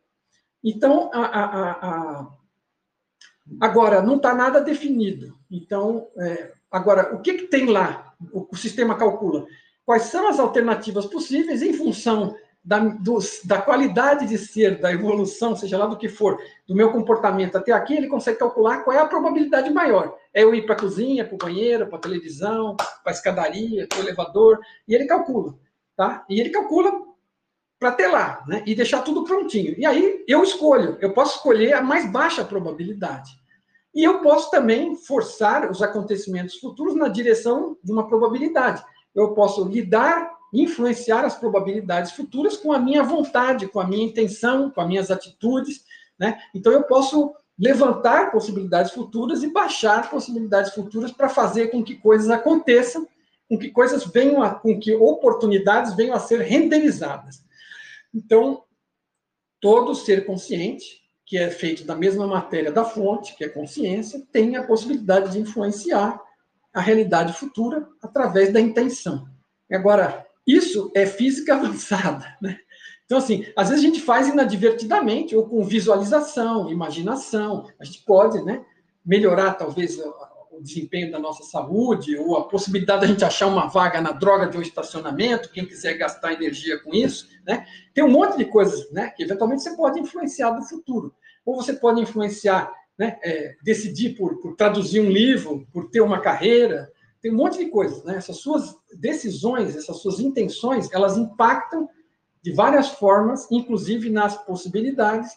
[0.62, 2.28] Então, a, a, a,
[3.60, 5.38] agora, não está nada definido.
[5.50, 8.14] Então, é, agora, o que, que tem lá?
[8.32, 9.46] O, o sistema calcula
[9.84, 12.34] quais são as alternativas possíveis em função
[12.64, 16.90] da, do, da qualidade de ser, da evolução, seja lá do que for, do meu
[16.90, 20.16] comportamento até aqui, ele consegue calcular qual é a probabilidade maior.
[20.32, 23.86] É eu ir para a cozinha, para o banheiro, para a televisão, para a escadaria,
[23.86, 24.58] para o elevador,
[24.88, 25.54] e ele calcula,
[25.94, 26.24] tá?
[26.28, 27.02] E ele calcula
[27.78, 28.62] para ter lá, né?
[28.66, 29.74] E deixar tudo prontinho.
[29.76, 33.30] E aí eu escolho, eu posso escolher a mais baixa probabilidade.
[33.94, 38.82] E eu posso também forçar os acontecimentos futuros na direção de uma probabilidade.
[39.14, 44.70] Eu posso lidar influenciar as probabilidades futuras com a minha vontade, com a minha intenção,
[44.70, 45.84] com as minhas atitudes,
[46.18, 46.38] né?
[46.54, 52.30] Então eu posso levantar possibilidades futuras e baixar possibilidades futuras para fazer com que coisas
[52.30, 53.06] aconteçam,
[53.48, 57.44] com que coisas venham a, com que oportunidades venham a ser renderizadas.
[58.12, 58.64] Então,
[59.60, 64.56] todo ser consciente, que é feito da mesma matéria da fonte, que é consciência, tem
[64.56, 66.20] a possibilidade de influenciar
[66.72, 69.26] a realidade futura através da intenção.
[69.70, 72.58] Agora, isso é física avançada, né?
[73.04, 77.68] Então, assim, às vezes a gente faz inadvertidamente, ou com visualização, imaginação.
[77.78, 78.64] A gente pode, né,
[79.04, 79.98] melhorar, talvez,
[80.56, 84.12] o desempenho da nossa saúde, ou a possibilidade de a gente achar uma vaga na
[84.12, 87.66] droga de um estacionamento, quem quiser gastar energia com isso, né?
[87.92, 91.14] Tem um monte de coisas, né, que eventualmente você pode influenciar no futuro.
[91.44, 96.20] Ou você pode influenciar, né, é, decidir por, por traduzir um livro, por ter uma
[96.20, 96.90] carreira,
[97.24, 98.16] tem um monte de coisas, né?
[98.16, 101.88] Essas suas decisões, essas suas intenções, elas impactam
[102.42, 105.32] de várias formas, inclusive nas possibilidades,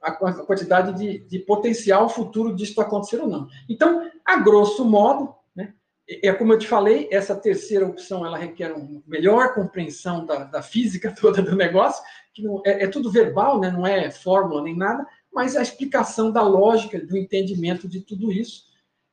[0.00, 3.46] a quantidade de, de potencial futuro disso acontecer ou não.
[3.68, 5.74] Então, a grosso modo, né,
[6.08, 10.62] é como eu te falei, essa terceira opção ela requer uma melhor compreensão da, da
[10.62, 12.02] física toda do negócio,
[12.32, 16.32] que não, é, é, tudo verbal, né, não é fórmula nem nada, mas a explicação
[16.32, 18.69] da lógica, do entendimento de tudo isso.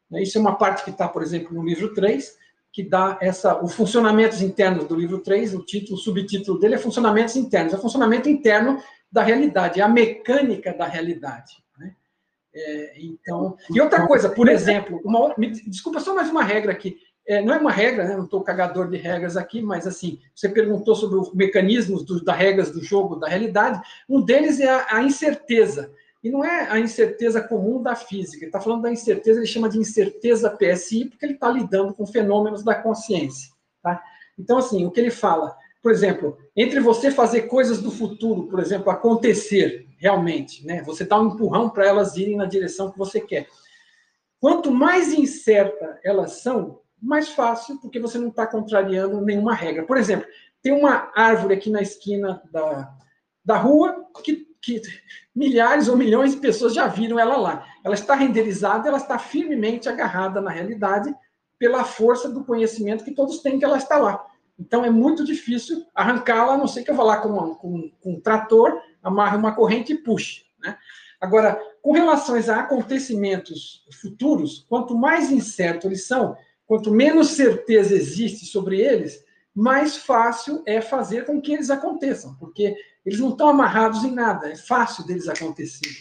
[0.09, 2.37] Né, isso é uma parte que está, por exemplo, no livro 3,
[2.71, 6.77] que dá essa, os funcionamentos internos do livro 3, o título, o subtítulo dele é
[6.77, 8.81] funcionamentos internos, é funcionamento interno
[9.11, 11.53] da realidade, é a mecânica da realidade.
[11.77, 11.95] Né?
[12.53, 16.97] É, então, e outra coisa, por exemplo, uma, me, desculpa só mais uma regra aqui,
[17.25, 18.15] é, não é uma regra, né?
[18.15, 22.71] não estou cagador de regras aqui, mas assim, você perguntou sobre os mecanismos das regras
[22.71, 25.91] do jogo, da realidade, um deles é a, a incerteza.
[26.23, 28.43] E não é a incerteza comum da física.
[28.43, 32.05] Ele está falando da incerteza, ele chama de incerteza PSI, porque ele está lidando com
[32.05, 33.51] fenômenos da consciência.
[33.81, 34.01] Tá?
[34.37, 38.59] Então, assim, o que ele fala, por exemplo, entre você fazer coisas do futuro, por
[38.59, 40.83] exemplo, acontecer realmente, né?
[40.83, 43.47] Você dá um empurrão para elas irem na direção que você quer.
[44.39, 49.85] Quanto mais incerta elas são, mais fácil, porque você não está contrariando nenhuma regra.
[49.85, 50.27] Por exemplo,
[50.61, 52.91] tem uma árvore aqui na esquina da,
[53.45, 54.81] da rua que que
[55.33, 57.65] milhares ou milhões de pessoas já viram ela lá.
[57.83, 61.15] Ela está renderizada, ela está firmemente agarrada na realidade
[61.57, 64.25] pela força do conhecimento que todos têm que ela está lá.
[64.59, 67.89] Então é muito difícil arrancá-la, a não ser que eu vá lá com, uma, com,
[68.01, 70.43] com um trator, amarre uma corrente e puxe.
[70.59, 70.77] Né?
[71.21, 76.35] Agora, com relação a acontecimentos futuros, quanto mais incerto eles são,
[76.65, 79.23] quanto menos certeza existe sobre eles,
[79.57, 84.51] mais fácil é fazer com que eles aconteçam, porque eles não estão amarrados em nada,
[84.51, 85.97] é fácil deles acontecerem.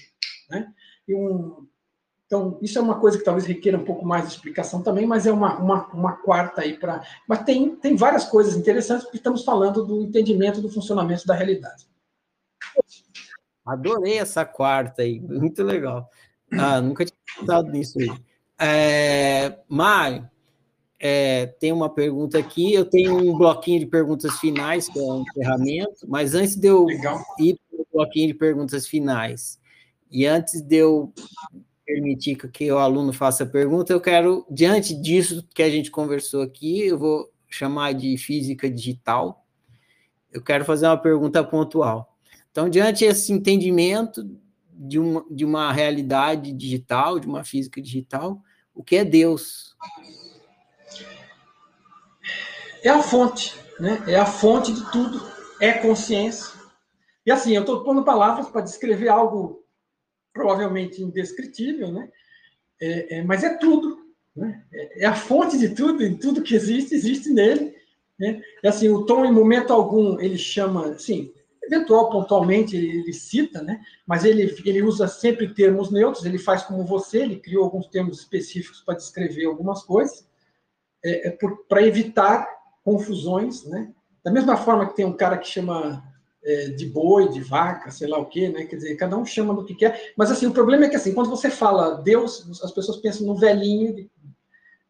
[0.51, 0.71] Né?
[1.09, 1.67] Um,
[2.27, 5.27] então, isso é uma coisa que talvez requeira um pouco mais de explicação também, mas
[5.27, 7.03] é uma, uma, uma quarta aí para.
[7.27, 11.87] Mas tem, tem várias coisas interessantes, porque estamos falando do entendimento do funcionamento da realidade.
[13.65, 16.11] Adorei essa quarta aí, muito legal.
[16.53, 18.11] Ah, nunca tinha pensado nisso aí.
[18.59, 20.29] É, Mário,
[21.09, 22.73] é, tem uma pergunta aqui.
[22.73, 26.85] Eu tenho um bloquinho de perguntas finais, que é um encerramento, mas antes de eu
[26.85, 27.23] Legal.
[27.39, 29.61] ir para o bloquinho de perguntas finais,
[30.11, 31.13] e antes de eu
[31.85, 36.43] permitir que o aluno faça a pergunta, eu quero, diante disso que a gente conversou
[36.43, 39.47] aqui, eu vou chamar de física digital.
[40.33, 42.17] Eu quero fazer uma pergunta pontual.
[42.51, 44.29] Então, diante desse entendimento
[44.73, 48.43] de uma, de uma realidade digital, de uma física digital,
[48.75, 49.77] o que é Deus?
[52.87, 54.03] É a fonte, né?
[54.07, 55.21] É a fonte de tudo,
[55.61, 56.55] é consciência.
[57.25, 59.65] E assim, eu estou pondo palavras para descrever algo
[60.33, 62.09] provavelmente indescritível, né?
[62.81, 63.99] É, é, mas é tudo,
[64.35, 64.63] né?
[64.73, 67.75] É, é, a fonte de tudo, em tudo que existe, existe nele.
[68.19, 68.43] Né?
[68.63, 71.33] E assim, o Tom, em momento algum, ele chama, assim,
[71.63, 73.81] eventual, pontualmente, ele, ele, cita, né?
[74.07, 78.21] Mas ele, ele usa sempre termos neutros, ele faz como você, ele criou alguns termos
[78.21, 80.27] específicos para descrever algumas coisas,
[81.05, 81.39] é, é
[81.69, 82.56] para evitar
[82.87, 83.91] confusões, né?
[84.25, 86.05] Da mesma forma que tem um cara que chama
[86.45, 88.65] é, de boi, de vaca, sei lá o quê, né?
[88.65, 90.13] Quer dizer, cada um chama do que quer.
[90.17, 93.35] Mas assim, o problema é que assim, quando você fala Deus, as pessoas pensam no
[93.35, 94.09] velhinho de,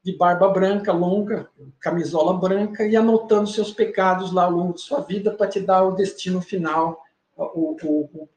[0.05, 1.49] de barba branca, longa,
[1.81, 5.85] camisola branca, e anotando seus pecados lá ao longo de sua vida para te dar
[5.85, 7.03] o destino final,
[7.35, 8.29] o, o,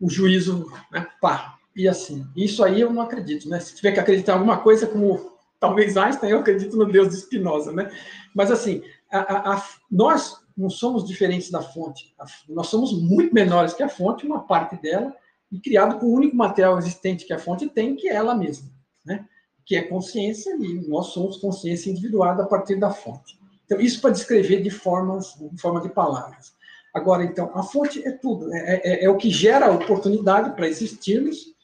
[0.00, 1.06] o, juízo, né?
[1.20, 1.54] Pá.
[1.76, 3.60] E assim, isso aí eu não acredito, né?
[3.60, 7.16] Se tiver que acreditar em alguma coisa, como talvez Einstein, eu acredito no Deus de
[7.16, 7.90] Spinoza, né?
[8.34, 12.12] Mas assim, a, a, a, nós não somos diferentes da fonte.
[12.48, 15.14] nós somos muito menores que a fonte, uma parte dela,
[15.50, 18.68] e criado com o único material existente que a fonte tem, que é ela mesma,
[19.04, 19.24] né?
[19.64, 23.38] Que é consciência, e nós somos consciência individuada a partir da fonte.
[23.64, 26.52] Então, isso para descrever de formas, de forma de palavras.
[26.92, 31.54] Agora, então, a fonte é tudo, é, é, é o que gera oportunidade para existirmos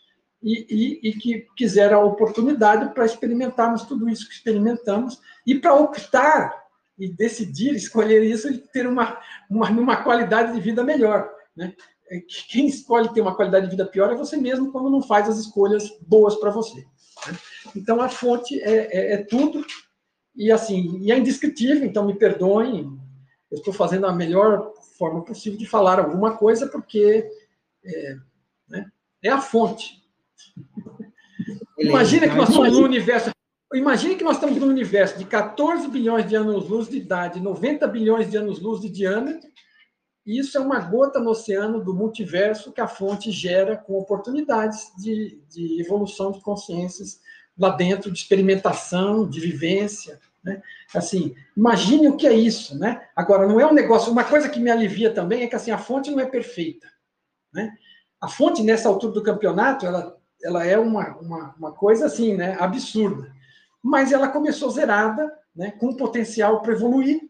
[0.45, 5.75] e, e, e que quiser a oportunidade para experimentarmos tudo isso que experimentamos e para
[5.75, 6.55] optar
[6.99, 9.19] e decidir escolher isso e ter uma,
[9.49, 11.31] uma, uma qualidade de vida melhor.
[11.57, 11.73] Né?
[12.11, 15.29] É, quem escolhe ter uma qualidade de vida pior é você mesmo quando não faz
[15.31, 16.85] as escolhas boas para você.
[17.27, 17.39] Né?
[17.75, 19.65] Então a fonte é, é, é, tudo
[20.37, 21.87] e assim e é indescritível.
[21.87, 23.01] Então me perdoem,
[23.51, 27.27] eu estou fazendo a melhor forma possível de falar alguma coisa porque
[27.83, 28.17] é,
[28.69, 28.87] né,
[29.23, 30.04] é a fonte.
[31.79, 33.31] Imagina que nós somos num universo.
[33.75, 38.31] Imagine que nós estamos num universo de 14 bilhões de anos-luz de idade, 90 bilhões
[38.31, 39.49] de anos-luz de diâmetro,
[40.25, 44.93] e isso é uma gota no oceano do multiverso que a fonte gera com oportunidades
[44.97, 47.21] de, de evolução de consciências
[47.59, 50.19] lá dentro, de experimentação, de vivência.
[50.43, 50.63] Né?
[50.95, 53.07] Assim, imagine o que é isso, né?
[53.15, 54.11] Agora, não é um negócio.
[54.11, 56.89] Uma coisa que me alivia também é que assim a fonte não é perfeita,
[57.53, 57.75] né?
[58.21, 62.55] A fonte nessa altura do campeonato, ela, ela é uma, uma, uma coisa assim, né?
[62.61, 63.35] Absurda.
[63.83, 65.71] Mas ela começou zerada, né?
[65.73, 67.21] Com potencial para evoluir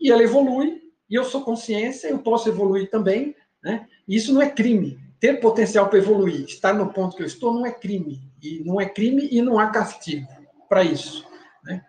[0.00, 0.80] e ela evolui.
[1.10, 3.88] E eu sou consciência, eu posso evoluir também, né?
[4.06, 4.98] E isso não é crime.
[5.18, 8.22] Ter potencial para evoluir, estar no ponto que eu estou, não é crime.
[8.40, 10.28] E não é crime e não há castigo
[10.68, 11.26] para isso.
[11.64, 11.84] Né?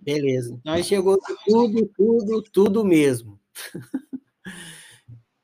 [0.00, 0.58] Beleza.
[0.64, 3.38] Nós chegou tudo, tudo, tudo mesmo.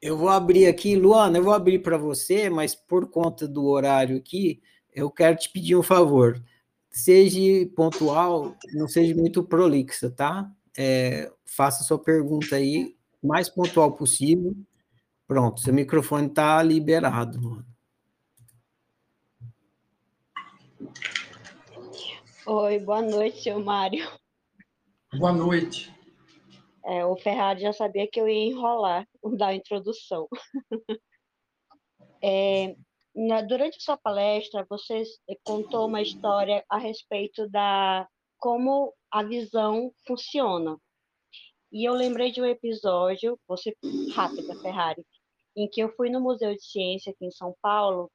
[0.02, 4.16] Eu vou abrir aqui, Luana, eu vou abrir para você, mas por conta do horário
[4.16, 4.60] aqui,
[4.92, 6.42] eu quero te pedir um favor.
[6.90, 7.38] Seja
[7.76, 10.50] pontual, não seja muito prolixa, tá?
[10.76, 14.56] É, faça sua pergunta aí, mais pontual possível.
[15.24, 17.66] Pronto, seu microfone está liberado, Luana.
[22.44, 24.04] Oi, boa noite, seu Mário.
[25.16, 25.94] Boa noite.
[26.84, 30.28] É, o Ferrari já sabia que eu ia enrolar da introdução.
[32.22, 32.74] é,
[33.14, 35.02] na, durante sua palestra, você
[35.44, 40.76] contou uma história a respeito da como a visão funciona.
[41.70, 43.74] E eu lembrei de um episódio, você
[44.14, 45.06] rápida, Ferrari,
[45.56, 48.10] em que eu fui no Museu de Ciência aqui em São Paulo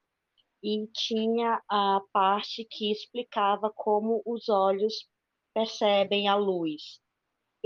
[0.62, 5.08] e tinha a parte que explicava como os olhos
[5.54, 7.00] percebem a luz.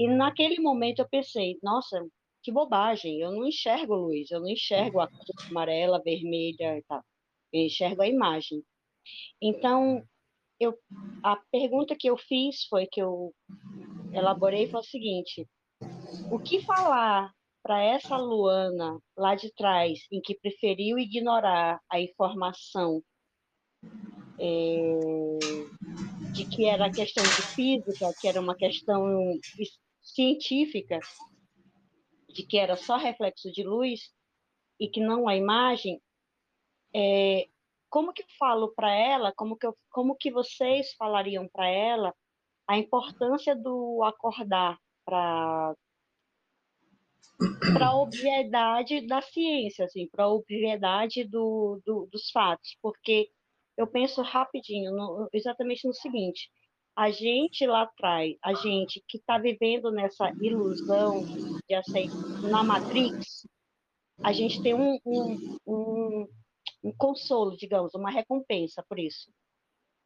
[0.02, 2.04] E naquele momento eu pensei, nossa,
[2.42, 7.04] que bobagem, eu não enxergo luz, eu não enxergo a cor amarela, vermelha e tal.
[7.54, 8.64] Eu enxergo a imagem.
[9.40, 10.04] Então,
[10.60, 10.76] eu,
[11.22, 13.32] a pergunta que eu fiz foi que eu
[14.12, 15.48] elaborei foi o seguinte:
[16.32, 23.04] o que falar para essa Luana lá de trás, em que preferiu ignorar a informação
[24.40, 25.38] é,
[26.34, 29.06] de que era questão de física, que era uma questão
[30.14, 31.00] científica,
[32.30, 34.12] de que era só reflexo de luz
[34.80, 36.02] e que não a imagem,
[36.94, 37.48] é,
[37.90, 42.14] como que eu falo para ela, como que, eu, como que vocês falariam para ela
[42.68, 45.76] a importância do acordar para
[47.74, 53.30] para a obviedade da ciência, assim, para a obviedade do, do, dos fatos, porque
[53.76, 56.52] eu penso rapidinho, no, exatamente no seguinte:
[56.96, 61.24] a gente lá atrás, a gente que está vivendo nessa ilusão
[61.68, 63.48] de aceitar na Matrix,
[64.24, 66.28] a gente tem um, um, um,
[66.84, 69.32] um consolo, digamos, uma recompensa por isso.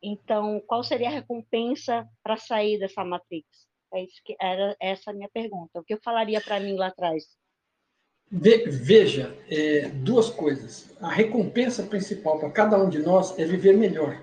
[0.02, 3.48] Então, qual seria a recompensa para sair dessa Matrix?
[3.94, 5.80] É isso que era essa a minha pergunta.
[5.80, 7.26] O que eu falaria para mim lá atrás?
[8.32, 10.96] Veja, é, duas coisas.
[11.00, 14.22] A recompensa principal para cada um de nós é viver melhor,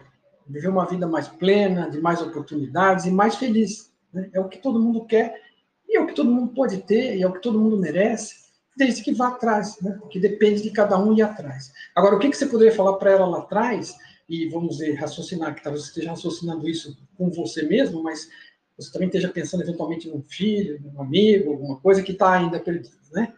[0.53, 3.91] viver uma vida mais plena, de mais oportunidades e mais feliz.
[4.13, 4.29] Né?
[4.33, 5.41] É o que todo mundo quer
[5.89, 8.43] e é o que todo mundo pode ter e é o que todo mundo merece,
[8.77, 9.99] desde que vá atrás, né?
[10.11, 11.73] que depende de cada um ir atrás.
[11.95, 13.97] Agora, o que, que você poderia falar para ela lá atrás?
[14.29, 18.29] E vamos ver, raciocinar, que talvez você esteja raciocinando isso com você mesmo, mas
[18.77, 22.97] você também esteja pensando eventualmente num filho, num amigo, alguma coisa que está ainda perdida,
[23.13, 23.33] né?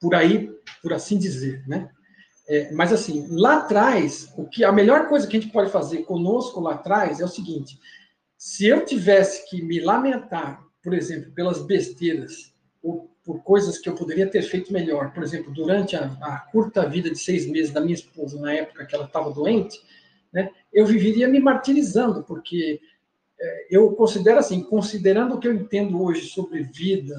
[0.00, 0.50] Por aí,
[0.82, 1.90] por assim dizer, né?
[2.48, 6.04] É, mas assim, lá atrás, o que a melhor coisa que a gente pode fazer
[6.04, 7.78] conosco lá atrás é o seguinte:
[8.38, 13.94] se eu tivesse que me lamentar, por exemplo, pelas besteiras ou por coisas que eu
[13.96, 17.80] poderia ter feito melhor, por exemplo, durante a, a curta vida de seis meses da
[17.80, 19.80] minha esposa na época que ela estava doente,
[20.32, 20.50] né?
[20.72, 22.80] Eu viveria me martirizando porque
[23.40, 27.16] é, eu considero assim, considerando o que eu entendo hoje sobre vida,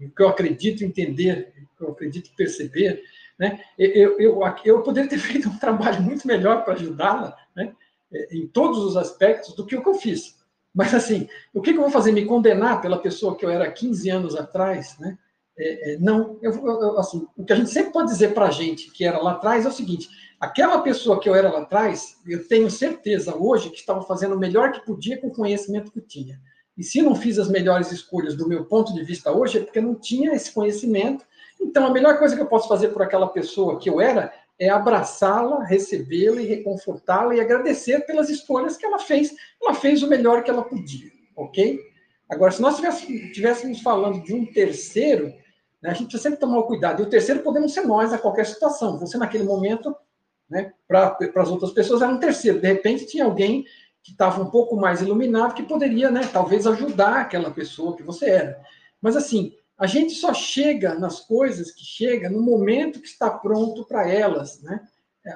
[0.00, 3.00] o que eu acredito entender, o que eu acredito perceber,
[3.38, 7.72] né, eu, eu, eu poderia ter feito um trabalho muito melhor para ajudá-la, né,
[8.12, 10.36] é, em todos os aspectos, do que o que eu fiz.
[10.74, 12.10] Mas, assim, o que, eu vou fazer?
[12.10, 14.98] Me condenar pela pessoa que eu era 15 anos atrás?
[14.98, 15.16] Né?
[15.56, 18.50] É, é, não, eu, eu, assim, o que a gente sempre pode dizer para a
[18.50, 20.08] gente que era lá atrás é o seguinte:
[20.44, 24.38] Aquela pessoa que eu era lá atrás, eu tenho certeza hoje que estava fazendo o
[24.38, 26.38] melhor que podia com o conhecimento que tinha.
[26.76, 29.80] E se não fiz as melhores escolhas do meu ponto de vista hoje, é porque
[29.80, 31.24] não tinha esse conhecimento.
[31.64, 34.68] Então, a melhor coisa que eu posso fazer por aquela pessoa que eu era é
[34.68, 39.34] abraçá-la, recebê-la e reconfortá-la e agradecer pelas escolhas que ela fez.
[39.60, 41.80] Ela fez o melhor que ela podia, ok?
[42.28, 45.26] Agora, se nós estivéssemos falando de um terceiro,
[45.82, 47.02] né, a gente precisa sempre tomar cuidado.
[47.02, 48.98] E o terceiro podemos ser nós a qualquer situação.
[48.98, 49.94] Você, naquele momento,
[50.48, 50.72] né?
[50.86, 52.60] Para as outras pessoas era um terceiro.
[52.60, 53.64] De repente tinha alguém
[54.02, 58.26] que estava um pouco mais iluminado que poderia, né, talvez ajudar aquela pessoa que você
[58.26, 58.60] era.
[59.00, 63.84] Mas assim, a gente só chega nas coisas que chega no momento que está pronto
[63.84, 64.80] para elas, né?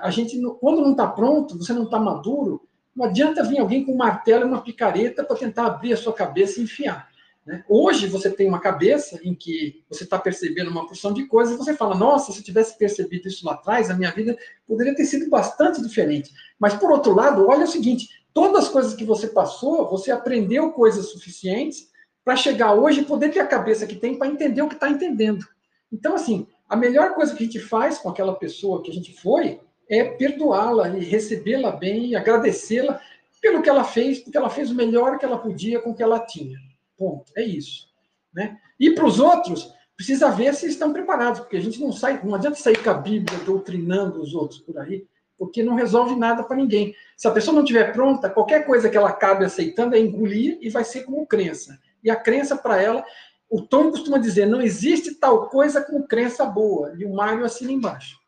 [0.01, 3.93] A gente, quando não está pronto, você não está maduro, Não adianta vir alguém com
[3.93, 7.09] um martelo e uma picareta para tentar abrir a sua cabeça e enfiar.
[7.47, 7.65] Né?
[7.69, 11.57] Hoje você tem uma cabeça em que você está percebendo uma porção de coisas e
[11.57, 14.37] você fala, nossa, se eu tivesse percebido isso lá atrás, a minha vida
[14.67, 16.31] poderia ter sido bastante diferente.
[16.59, 20.73] Mas, por outro lado, olha o seguinte, todas as coisas que você passou, você aprendeu
[20.73, 21.88] coisas suficientes
[22.29, 24.91] para chegar hoje e poder ter a cabeça que tem para entender o que está
[24.91, 25.47] entendendo.
[25.91, 29.19] Então, assim, a melhor coisa que a gente faz com aquela pessoa que a gente
[29.19, 33.01] foi é perdoá-la e recebê-la bem agradecê-la
[33.41, 36.03] pelo que ela fez, porque ela fez o melhor que ela podia com o que
[36.03, 36.59] ela tinha.
[36.99, 37.33] Ponto.
[37.35, 37.89] É isso.
[38.31, 38.59] Né?
[38.79, 42.35] E para os outros, precisa ver se estão preparados, porque a gente não sai, não
[42.35, 45.07] adianta sair com a Bíblia doutrinando os outros por aí,
[45.39, 46.95] porque não resolve nada para ninguém.
[47.17, 50.69] Se a pessoa não estiver pronta, qualquer coisa que ela acabe aceitando é engolir e
[50.69, 51.79] vai ser como crença.
[52.03, 53.05] E a crença para ela,
[53.49, 56.95] o Tom costuma dizer, não existe tal coisa como crença boa.
[56.99, 58.19] E o Mário assina embaixo.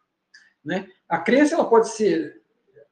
[0.64, 0.88] Né?
[1.08, 2.42] A crença ela pode ser,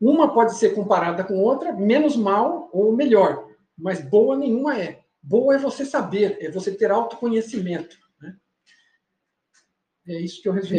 [0.01, 3.47] uma pode ser comparada com outra, menos mal ou melhor,
[3.77, 5.01] mas boa nenhuma é.
[5.23, 7.97] Boa é você saber, é você ter autoconhecimento.
[8.21, 8.35] Né?
[10.07, 10.79] É isso que eu resumi.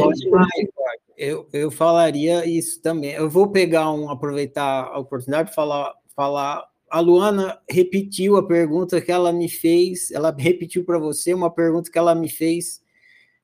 [1.16, 3.12] Eu, eu falaria isso também.
[3.12, 6.69] Eu vou pegar um, aproveitar a oportunidade de falar, falar.
[6.90, 11.92] A Luana repetiu a pergunta que ela me fez, ela repetiu para você uma pergunta
[11.92, 12.82] que ela me fez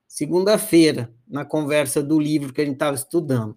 [0.08, 3.56] segunda-feira, na conversa do livro que a gente estava estudando.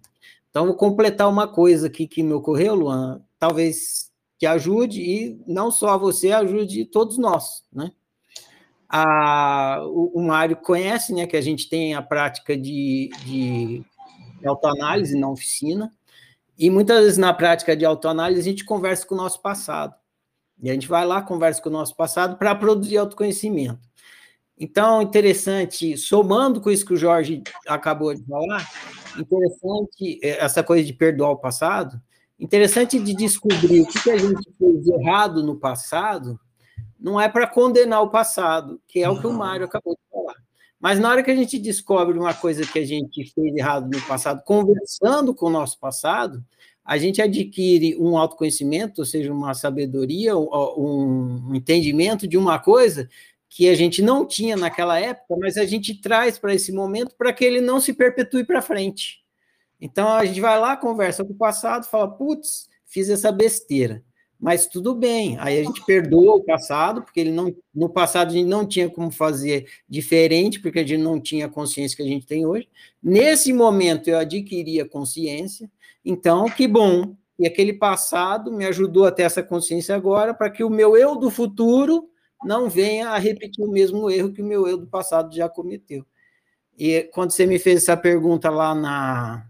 [0.49, 5.69] Então, vou completar uma coisa aqui que me ocorreu, Luana, talvez que ajude e não
[5.71, 7.91] só você, ajude todos nós, né?
[8.87, 13.83] A, o, o Mário conhece, né, que a gente tem a prática de, de
[14.43, 15.93] autoanálise na oficina,
[16.59, 19.95] e muitas vezes na prática de autoanálise a gente conversa com o nosso passado.
[20.61, 23.79] E a gente vai lá, conversa com o nosso passado para produzir autoconhecimento.
[24.59, 28.67] Então, interessante, somando com isso que o Jorge acabou de falar,
[29.17, 31.99] interessante eh, essa coisa de perdoar o passado,
[32.39, 36.39] Interessante de descobrir o que, a gente fez errado no passado,
[36.97, 40.35] não é para condenar o passado, que é o que o Mário acabou de falar.
[40.79, 44.01] Mas na hora que a gente descobre uma coisa que a gente fez errado no
[44.07, 46.43] passado, conversando com o nosso passado,
[46.85, 53.09] a gente adquire um autoconhecimento, ou seja, uma sabedoria, um entendimento de uma coisa
[53.49, 57.33] que a gente não tinha naquela época, mas a gente traz para esse momento para
[57.33, 59.23] que ele não se perpetue para frente.
[59.81, 64.03] Então a gente vai lá, conversa com o passado, fala, putz, fiz essa besteira.
[64.39, 68.33] Mas tudo bem, aí a gente perdoa o passado, porque ele não, no passado a
[68.33, 72.07] gente não tinha como fazer diferente, porque a gente não tinha a consciência que a
[72.07, 72.69] gente tem hoje.
[73.03, 75.69] Nesse momento eu adquiri a consciência,
[76.05, 80.63] então que bom, e aquele passado me ajudou a ter essa consciência agora, para que
[80.63, 82.09] o meu eu do futuro
[82.43, 86.05] não venha a repetir o mesmo erro que o meu eu do passado já cometeu.
[86.77, 89.45] E quando você me fez essa pergunta lá na,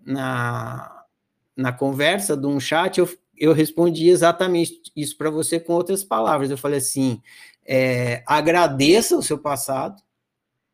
[0.00, 1.04] na,
[1.54, 6.50] na conversa de um chat, eu, eu respondi exatamente isso para você com outras palavras.
[6.50, 7.20] Eu falei assim:
[7.66, 10.02] é, agradeça o seu passado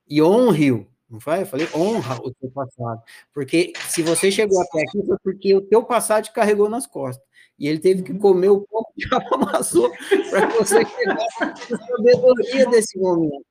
[0.09, 0.87] e honre-o.
[1.09, 1.43] Não foi?
[1.43, 3.03] Eu falei, honra o seu passado.
[3.35, 7.27] Porque se você chegou até aqui, foi porque o teu passado te carregou nas costas.
[7.59, 9.91] E ele teve que comer o pão que já amassou
[10.31, 13.45] para você chegar à sabedoria desse momento.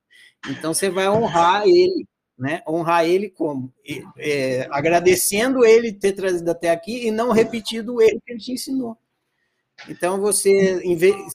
[0.49, 2.07] Então, você vai honrar ele
[2.39, 2.63] né?
[2.67, 3.71] Honrar ele como?
[4.17, 8.53] É, agradecendo ele ter trazido até aqui e não repetido o erro que ele te
[8.53, 8.97] ensinou.
[9.87, 10.81] Então você,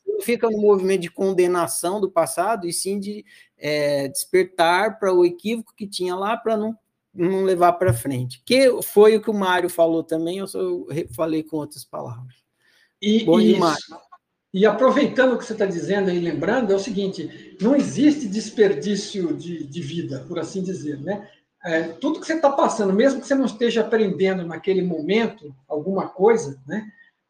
[0.06, 3.24] não fica no movimento de condenação do passado, e sim de
[3.56, 6.76] é, despertar para o equívoco que tinha lá para não,
[7.14, 8.42] não levar para frente.
[8.44, 10.58] Que foi o que o Mário falou também, eu só
[11.14, 12.34] falei com outras palavras.
[13.00, 13.78] E, Bom demais.
[14.52, 19.34] E aproveitando o que você está dizendo e lembrando, é o seguinte: não existe desperdício
[19.34, 21.00] de, de vida, por assim dizer.
[21.00, 21.28] Né?
[21.64, 26.08] É, tudo que você está passando, mesmo que você não esteja aprendendo naquele momento alguma
[26.08, 26.86] coisa, né?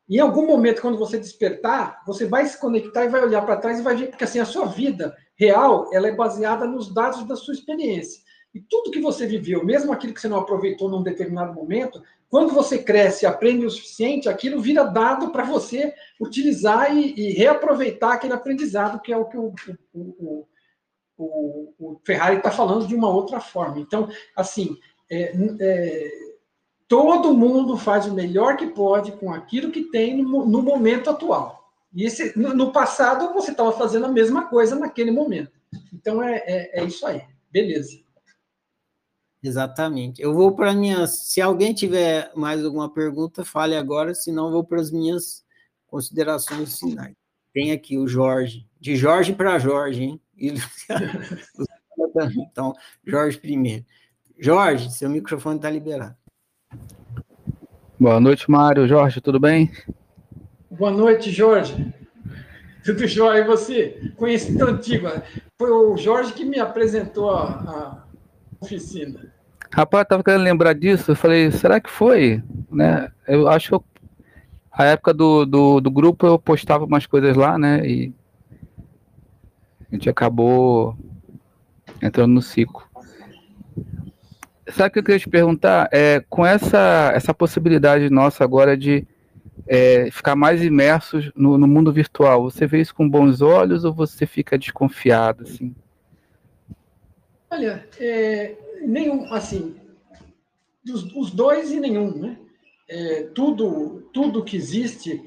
[0.09, 3.79] em algum momento, quando você despertar, você vai se conectar e vai olhar para trás
[3.79, 7.37] e vai ver, porque assim, a sua vida real ela é baseada nos dados da
[7.37, 8.23] sua experiência.
[8.55, 12.03] E tudo que você viveu, mesmo aquilo que você não aproveitou num determinado momento,
[12.35, 17.33] quando você cresce e aprende o suficiente, aquilo vira dado para você utilizar e, e,
[17.33, 19.55] reaproveitar aquele aprendizado, que é o que o,
[19.95, 20.45] o,
[21.17, 23.79] o, o Ferrari está falando de uma outra forma.
[23.79, 24.77] Então, assim,
[25.09, 26.11] é, é,
[26.89, 31.71] todo mundo faz o melhor que pode com aquilo que tem no, no momento atual.
[31.95, 35.53] E esse, no, no passado, você estava fazendo a mesma coisa naquele momento.
[35.93, 37.23] Então, é, é, é isso aí.
[37.49, 38.04] Beleza.
[39.45, 40.23] Exatamente.
[40.23, 41.29] Eu vou para minhas.
[41.29, 45.45] Se alguém tiver mais alguma pergunta, fale agora, senão vou para as minhas
[45.87, 47.15] considerações finais.
[47.53, 50.21] Tem aqui o Jorge, de Jorge para Jorge, hein?
[52.39, 52.73] então,
[53.07, 53.85] Jorge primeiro.
[54.39, 56.17] Jorge, seu microfone está liberado.
[58.01, 58.89] Boa noite, Mário.
[58.89, 59.71] Jorge, tudo bem?
[60.71, 61.93] Boa noite, Jorge.
[62.83, 63.41] Tudo jóia?
[63.41, 64.13] E você?
[64.17, 65.07] Conheci tão antigo.
[65.59, 68.05] Foi o Jorge que me apresentou a, a
[68.61, 69.34] oficina.
[69.75, 71.11] Rapaz, eu tava querendo lembrar disso.
[71.11, 72.41] Eu falei, será que foi?
[72.71, 73.11] Né?
[73.27, 73.87] Eu acho que
[74.71, 77.85] a época do, do, do grupo eu postava umas coisas lá, né?
[77.85, 78.13] E
[79.91, 80.97] a gente acabou
[82.01, 82.85] entrando no ciclo.
[84.69, 85.89] Sabe o que eu queria te perguntar?
[85.91, 89.05] É, com essa, essa possibilidade nossa agora de
[89.67, 93.93] é, ficar mais imersos no, no, mundo virtual, você vê isso com bons olhos ou
[93.93, 95.43] você fica desconfiado?
[95.43, 95.75] Assim?
[97.51, 98.55] Olha, é,
[98.87, 99.77] nenhum, assim,
[100.89, 102.39] os, os, dois e nenhum, né?
[102.89, 105.23] É, tudo, tudo que existe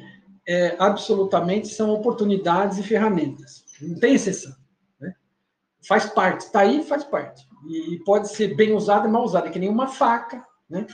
[0.47, 3.65] é, absolutamente são oportunidades e ferramentas.
[3.81, 4.55] Não tem exceção.
[4.99, 5.13] Né?
[5.87, 7.47] Faz parte, está aí, faz parte.
[7.67, 10.85] E pode ser bem usada e mal usada, é que nem uma faca, né?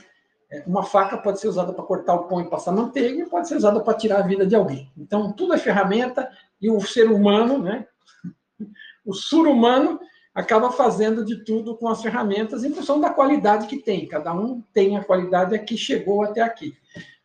[0.50, 3.48] É, uma faca pode ser usada para cortar o pão e passar manteiga e pode
[3.48, 4.90] ser usada para tirar a vida de alguém.
[4.96, 6.30] Então, tudo é ferramenta
[6.60, 7.86] e o ser humano, né?
[9.06, 10.00] O sur humano
[10.34, 14.06] acaba fazendo de tudo com as ferramentas em função da qualidade que tem.
[14.08, 16.76] Cada um tem a qualidade que chegou até aqui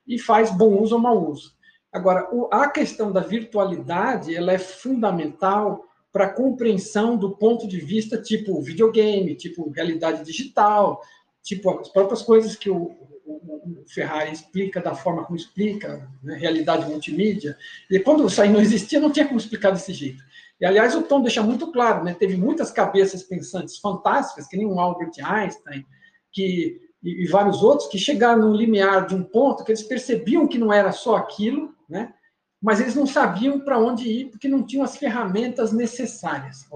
[0.07, 1.57] e faz bom uso ou mau uso.
[1.91, 8.21] Agora, a questão da virtualidade ela é fundamental para a compreensão do ponto de vista
[8.21, 11.01] tipo videogame, tipo realidade digital,
[11.41, 12.95] tipo as próprias coisas que o,
[13.25, 17.57] o, Ferrari explica da forma como explica, né, realidade multimídia.
[17.89, 20.23] E quando isso aí não existia, não tinha como explicar desse jeito.
[20.59, 22.13] E, aliás, o Tom deixa muito claro, né?
[22.13, 25.85] Teve muitas cabeças pensantes fantásticas, que nem o Albert Einstein,
[26.31, 30.47] que, e, e vários outros, que chegaram no limiar de um ponto que eles percebiam
[30.47, 32.13] que não era só aquilo, né?
[32.61, 36.67] mas eles não sabiam para onde ir porque não tinham as ferramentas necessárias?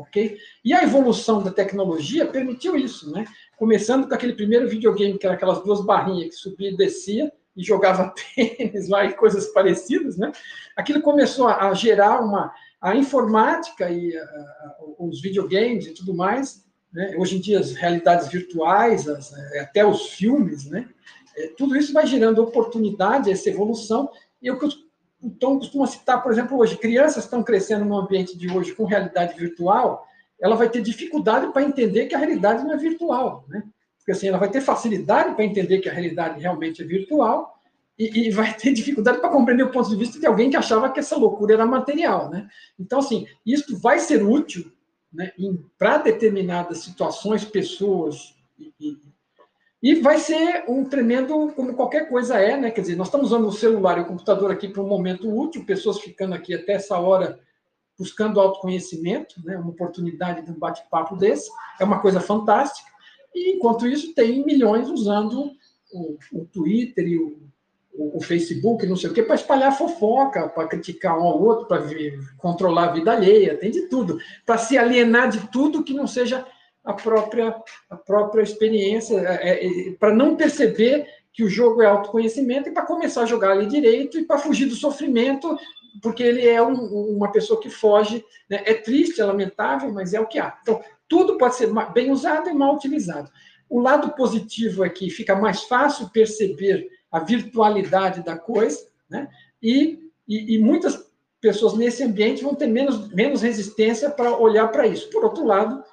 [0.64, 3.26] E a evolução da tecnologia permitiu isso, né?
[3.58, 7.64] Começando com aquele primeiro videogame, que era aquelas duas barrinhas que subia e descia e
[7.64, 10.32] jogava tênis lá e coisas parecidas, né?
[10.76, 12.54] Aquilo começou a, gerar uma
[12.84, 17.16] a informática e a, a, os videogames e tudo mais, né?
[17.18, 20.90] Hoje em dia as realidades virtuais, as, é, até os filmes, né?
[21.38, 24.12] É, tudo isso vai gerando oportunidade, essa evolução.
[24.42, 28.38] E o que o Tom costuma citar, por exemplo, hoje, crianças estão crescendo no ambiente
[28.38, 30.06] de hoje com realidade virtual,
[30.38, 33.64] ela vai ter dificuldade para entender que a realidade não é virtual, né?
[33.98, 37.53] Porque assim, ela vai ter facilidade para entender que a realidade realmente é virtual
[37.98, 40.90] e, e vai ter dificuldade para compreender o ponto de vista de alguém que achava
[40.90, 42.48] que essa loucura era material, né?
[42.80, 44.72] Então, assim, isso vai ser útil
[45.12, 45.32] né,
[45.78, 48.98] para determinadas situações, pessoas e, e,
[49.82, 52.72] e vai ser um tremendo, como qualquer coisa é, né?
[52.72, 55.66] Quer dizer, nós estamos usando o celular e o computador aqui para um momento útil,
[55.66, 57.40] pessoas ficando aqui até essa hora
[57.98, 62.90] buscando autoconhecimento, né, uma oportunidade de um bate-papo desse, é uma coisa fantástica.
[63.36, 65.52] E, enquanto isso, tem milhões usando
[65.92, 67.43] o, o Twitter e o,
[67.94, 71.68] o, o, Facebook, não sei o quê, para espalhar fofoca, para criticar um ao outro,
[71.68, 71.84] para
[72.38, 76.46] controlar a vida alheia, tem de tudo, para se alienar de tudo que não seja
[76.84, 77.56] a própria,
[77.90, 82.86] a própria experiência, é, é, para não perceber que o jogo é autoconhecimento e para
[82.86, 85.58] começar a jogar ali direito e para fugir do sofrimento
[86.02, 86.74] porque ele é um,
[87.16, 88.24] uma pessoa que foge.
[88.50, 88.62] Né?
[88.66, 90.58] É triste, é lamentável, mas é o que há.
[90.62, 93.30] Então, tudo pode ser bem usado e mal utilizado.
[93.70, 99.30] O lado positivo é que fica mais fácil perceber a virtualidade da coisa, né?
[99.62, 104.88] e, e, e muitas pessoas nesse ambiente vão ter menos, menos resistência para olhar para
[104.88, 105.10] isso.
[105.12, 105.84] Por outro lado,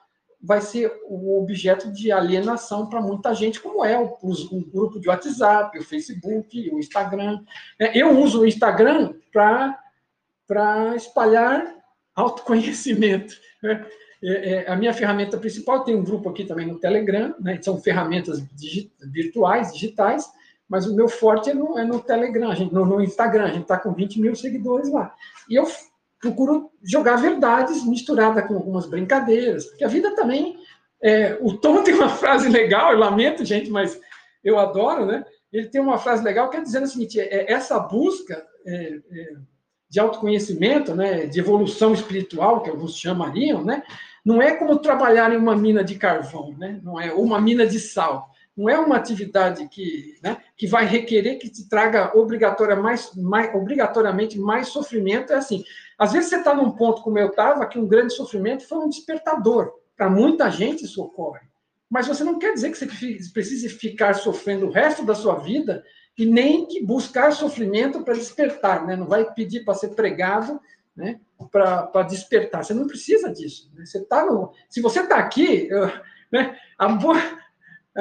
[0.42, 5.09] vai ser o objeto de alienação para muita gente, como é o, o, grupo de
[5.09, 7.40] WhatsApp, o Facebook, o Instagram.
[7.78, 11.74] É, eu uso o Instagram para espalhar
[12.14, 13.34] autoconhecimento.
[13.62, 13.86] Né?
[14.22, 17.59] É, é, a minha ferramenta principal tem um grupo aqui também no Telegram, né?
[17.60, 18.42] são ferramentas
[19.01, 20.30] virtuais, digitais,
[20.70, 23.62] mas o meu forte é no, é no Telegram, gente, no, no, Instagram, a gente
[23.62, 25.12] está com 20 mil seguidores lá.
[25.48, 25.66] E eu
[26.20, 30.56] procuro jogar verdades misturada com algumas brincadeiras, porque a vida também.
[31.02, 34.01] É, o Tom tem uma frase legal, eu lamento, gente, mas
[34.44, 35.24] eu adoro, né?
[35.52, 39.36] Ele tem uma frase legal que é dizendo o seguinte: é, essa busca é, é
[39.88, 43.82] de autoconhecimento, né, de evolução espiritual, que alguns chamariam, né,
[44.24, 47.66] não é como trabalhar em uma mina de carvão, né, não é, ou uma mina
[47.66, 48.30] de sal.
[48.56, 53.55] Não é uma atividade que, né, que vai requerer que te traga obrigatória mais, mais,
[53.55, 55.32] obrigatoriamente mais sofrimento.
[55.32, 55.64] É assim,
[55.98, 58.89] às vezes você está num ponto como eu estava, que um grande sofrimento foi um
[58.89, 59.72] despertador.
[59.97, 61.51] Para muita gente isso ocorre.
[61.90, 62.86] Mas você não quer dizer que você
[63.32, 65.82] precise ficar sofrendo o resto da sua vida
[66.16, 68.94] e nem que buscar sofrimento para despertar, né?
[68.94, 70.60] Não vai pedir para ser pregado,
[70.94, 71.20] né?
[71.51, 72.64] Para despertar.
[72.64, 73.72] Você não precisa disso.
[73.74, 73.85] Né?
[73.85, 75.90] Você tá no, se você está aqui, eu,
[76.31, 76.56] né?
[76.78, 77.16] A boa,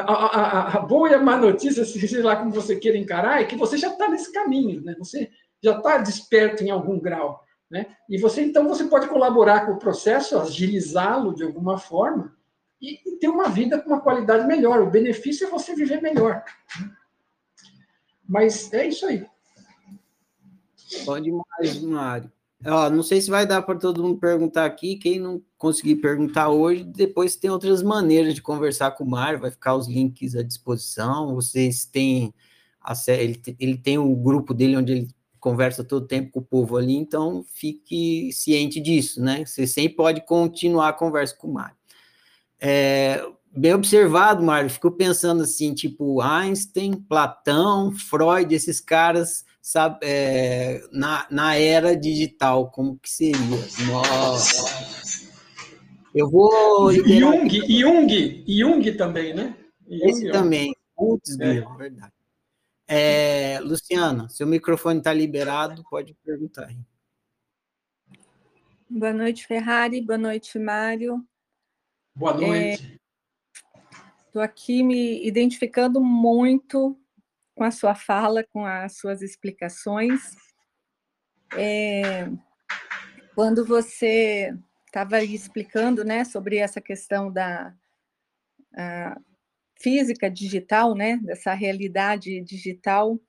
[0.01, 3.45] a, a, a, boa e a má notícia, seja lá como você queira encarar, é
[3.45, 4.95] que você já está nesse caminho, né?
[4.97, 5.31] Você
[5.61, 7.43] já está desperto em algum grau.
[7.69, 7.95] Né?
[8.09, 12.35] E você, então, você pode colaborar com o processo, agilizá-lo de alguma forma
[12.81, 14.81] e, e, ter uma vida com uma qualidade melhor.
[14.81, 16.43] O benefício é você viver melhor.
[16.79, 16.91] Né?
[18.27, 19.25] Mas é isso aí.
[21.05, 22.31] Pode mais, Mário.
[22.65, 24.97] Ó, não sei se vai dar para todo mundo perguntar aqui.
[24.97, 29.39] Quem não conseguir perguntar hoje, depois tem outras maneiras de conversar com o Mário.
[29.39, 31.35] Vai ficar os links à disposição.
[31.35, 32.33] Vocês têm
[33.07, 35.07] ele, ele tem um grupo dele onde ele
[35.39, 39.45] conversa todo tempo com o povo ali, então fique ciente disso, né?
[39.45, 41.75] Você sempre pode continuar a conversa com o Mário.
[42.59, 43.25] É,
[43.55, 44.69] bem observado, Mário.
[44.69, 52.71] Fico pensando assim, tipo Einstein, Platão, Freud, esses caras, sabe, é, na, na era digital,
[52.71, 53.59] como que seria?
[53.87, 55.29] Nossa.
[56.13, 56.91] Eu vou.
[56.91, 59.55] Jung, Jung, Jung também, né?
[59.87, 60.75] Jung, Esse também.
[60.95, 61.61] Putz, é.
[61.77, 62.13] verdade.
[62.87, 66.67] É, Luciana, seu microfone está liberado, pode perguntar.
[68.89, 70.01] Boa noite, Ferrari.
[70.01, 71.23] Boa noite, Mário.
[72.15, 72.99] Boa noite.
[74.25, 76.99] Estou é, aqui me identificando muito
[77.59, 80.33] com a sua fala, com as suas explicações.
[81.57, 82.25] É,
[83.35, 87.75] quando você estava explicando né, sobre essa questão da
[89.77, 93.19] física digital, né, dessa realidade digital,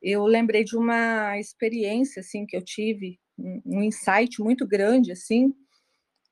[0.00, 5.52] eu lembrei de uma experiência assim que eu tive, um insight muito grande assim,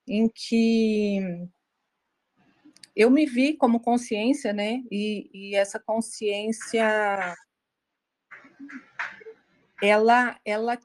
[0.07, 1.19] em que
[2.97, 4.83] eu me vi como consciência, né?
[4.91, 7.37] E, e essa consciência
[9.83, 10.79] ela ela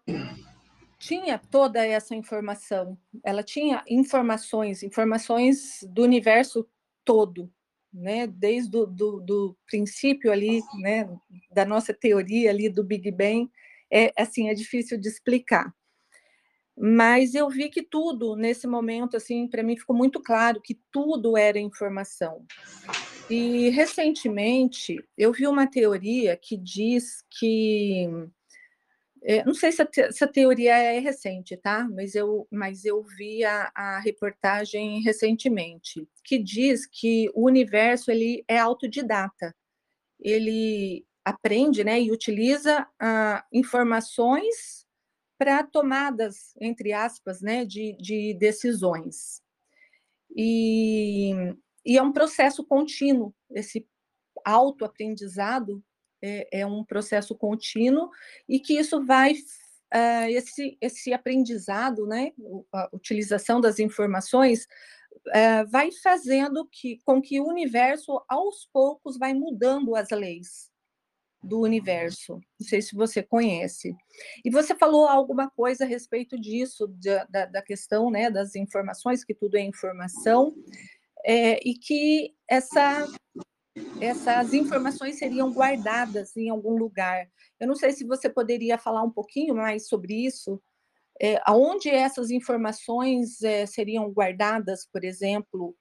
[0.99, 6.67] tinha toda essa informação, ela tinha informações, informações do universo
[7.03, 7.51] todo,
[7.91, 11.09] né, desde o do, do princípio ali, né,
[11.51, 13.49] da nossa teoria ali do Big Bang,
[13.91, 15.73] é assim, é difícil de explicar.
[16.83, 21.37] Mas eu vi que tudo nesse momento assim, para mim ficou muito claro que tudo
[21.37, 22.43] era informação.
[23.29, 28.09] E recentemente eu vi uma teoria que diz que
[29.23, 29.83] é, não sei se
[30.23, 31.87] a, teoria é recente, tá?
[31.87, 38.43] Mas eu, mas eu vi a, a, reportagem recentemente, que diz que o universo ele
[38.47, 39.55] é autodidata.
[40.19, 44.80] Ele aprende né, e utiliza ah, informações
[45.41, 49.41] para tomadas, entre aspas, né, de, de decisões.
[50.37, 51.31] E,
[51.83, 53.87] e é um processo contínuo, esse
[54.45, 55.83] autoaprendizado
[56.21, 58.11] é, é um processo contínuo
[58.47, 62.33] e que isso vai uh, esse, esse aprendizado, né,
[62.71, 64.67] a utilização das informações,
[65.29, 70.70] uh, vai fazendo que, com que o universo, aos poucos, vai mudando as leis
[71.43, 72.39] do universo.
[72.59, 73.95] Não sei se você conhece.
[74.45, 76.87] E você falou alguma coisa a respeito disso,
[77.29, 80.53] da, da, questão né, das informações, que tudo é informação,
[81.25, 83.07] é, e que essa
[84.01, 87.29] essas informações seriam guardadas em algum lugar.
[87.59, 90.61] Eu não sei se você poderia falar um pouquinho mais sobre isso.
[91.21, 95.75] É, aonde essas informações é, seriam guardadas, por exemplo?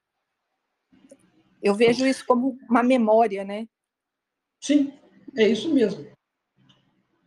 [1.62, 3.66] Eu vejo isso como uma memória, né?
[4.60, 4.92] Sim,
[5.36, 6.06] é isso mesmo.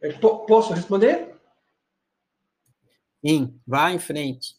[0.02, 1.34] É, posso responder?
[3.26, 4.56] Sim, vá em frente.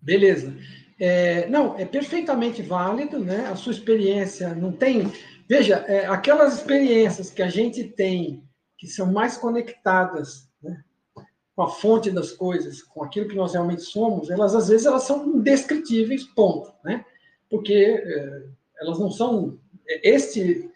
[0.00, 0.54] Beleza.
[1.00, 3.46] É, não, é perfeitamente válido, né?
[3.46, 5.10] A sua experiência não tem
[5.48, 8.42] Veja, é, aquelas experiências que a gente tem,
[8.78, 10.82] que são mais conectadas né,
[11.54, 15.02] com a fonte das coisas, com aquilo que nós realmente somos, elas às vezes elas
[15.02, 16.72] são indescritíveis, ponto.
[16.82, 17.04] Né?
[17.50, 18.42] Porque é,
[18.80, 19.58] elas não são.
[19.86, 20.70] É, este,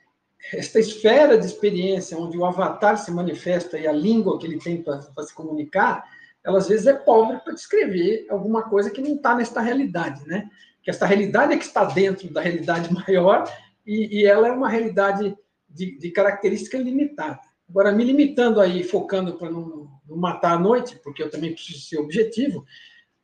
[0.52, 4.82] esta esfera de experiência onde o avatar se manifesta e a língua que ele tem
[4.82, 6.04] para se comunicar,
[6.44, 10.48] ela às vezes é pobre para descrever alguma coisa que não está nesta realidade, né?
[10.82, 13.44] Que esta realidade é que está dentro da realidade maior
[13.86, 15.36] e, e ela é uma realidade
[15.68, 17.40] de, de, característica limitada.
[17.68, 21.80] Agora, me limitando aí, focando para não, não matar a noite, porque eu também preciso
[21.80, 22.64] ser objetivo,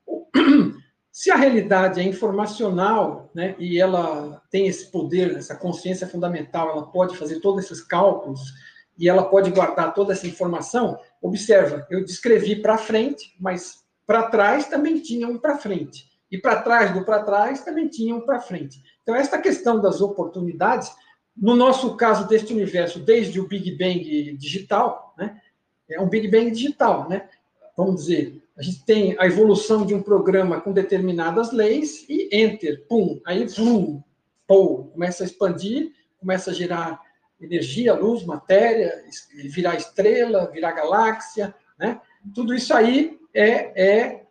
[1.15, 6.87] se a realidade é informacional, né, e ela tem esse poder, essa consciência fundamental, ela
[6.87, 8.53] pode fazer todos esses cálculos
[8.99, 14.67] e ela pode guardar toda essa informação, observa, eu descrevi para frente, mas para trás
[14.67, 16.11] também tinha um para frente.
[16.33, 18.83] E para trás do para trás também tinha um para frente.
[19.05, 20.91] Então, esta questão das oportunidades,
[21.37, 25.41] no nosso caso deste universo, desde o Big Bang digital, né,
[25.89, 27.29] é um Big Bang digital, né?
[27.77, 32.87] Vamos dizer, a gente tem a evolução de um programa com determinadas leis e enter,
[32.87, 34.03] pum, aí pum,
[34.47, 37.01] pum, começa a expandir, começa a gerar
[37.41, 39.05] energia, luz, matéria,
[39.51, 42.01] virar estrela, virar galáxia, Né?
[42.35, 44.23] Tudo isso aí é, é,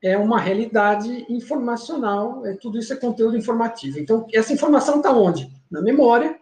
[0.00, 3.98] é uma realidade informacional, é, tudo isso é conteúdo informativo.
[3.98, 5.50] Então, essa informação está onde?
[5.68, 6.38] Na memória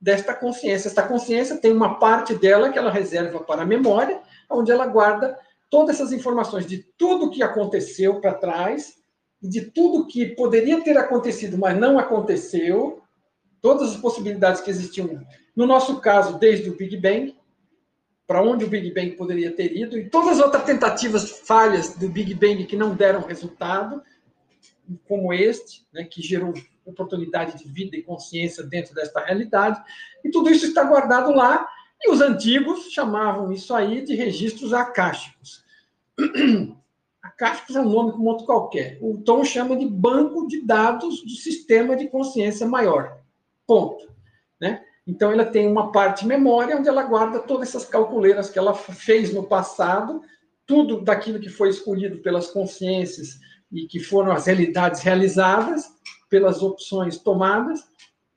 [0.00, 0.88] desta consciência.
[0.88, 4.20] Esta consciência tem uma parte dela que ela reserva para a memória,
[4.50, 5.38] onde ela guarda
[5.70, 8.96] todas essas informações de tudo que aconteceu para trás,
[9.40, 13.00] de tudo que poderia ter acontecido, mas não aconteceu,
[13.62, 15.24] todas as possibilidades que existiam,
[15.54, 17.36] no nosso caso, desde o Big Bang,
[18.26, 22.08] para onde o Big Bang poderia ter ido, e todas as outras tentativas falhas do
[22.08, 24.02] Big Bang que não deram resultado,
[25.06, 26.52] como este, né, que gerou
[26.84, 29.80] oportunidade de vida e consciência dentro desta realidade,
[30.24, 31.66] e tudo isso está guardado lá,
[32.02, 35.62] e os antigos chamavam isso aí de registros acásticos.
[37.22, 38.98] Acásticos é um nome como outro qualquer.
[39.02, 43.18] O Tom chama de banco de dados do sistema de consciência maior.
[43.66, 44.08] Ponto.
[44.58, 44.82] Né?
[45.06, 49.34] Então, ela tem uma parte memória onde ela guarda todas essas calculeiras que ela fez
[49.34, 50.22] no passado,
[50.66, 53.38] tudo daquilo que foi escolhido pelas consciências
[53.70, 55.84] e que foram as realidades realizadas,
[56.28, 57.80] pelas opções tomadas,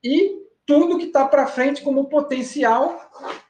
[0.02, 3.00] e tudo que está para frente como potencial.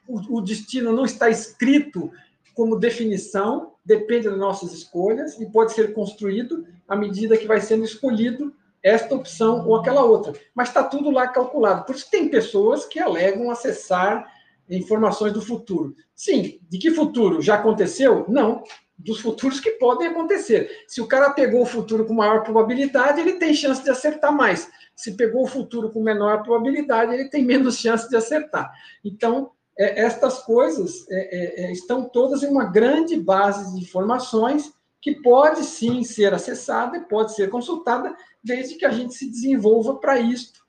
[0.07, 2.11] O, o destino não está escrito
[2.53, 7.83] como definição, depende das nossas escolhas e pode ser construído à medida que vai sendo
[7.83, 10.33] escolhido esta opção ou aquela outra.
[10.53, 11.85] Mas está tudo lá calculado.
[11.85, 14.31] Por isso tem pessoas que alegam acessar
[14.69, 15.95] informações do futuro.
[16.15, 17.41] Sim, de que futuro?
[17.41, 18.25] Já aconteceu?
[18.27, 18.63] Não.
[18.97, 20.69] Dos futuros que podem acontecer.
[20.87, 24.69] Se o cara pegou o futuro com maior probabilidade, ele tem chance de acertar mais.
[24.95, 28.71] Se pegou o futuro com menor probabilidade, ele tem menos chance de acertar.
[29.03, 34.71] Então, é, estas coisas é, é, é, estão todas em uma grande base de informações
[35.01, 39.95] que pode sim ser acessada e pode ser consultada, desde que a gente se desenvolva
[39.95, 40.61] para isto.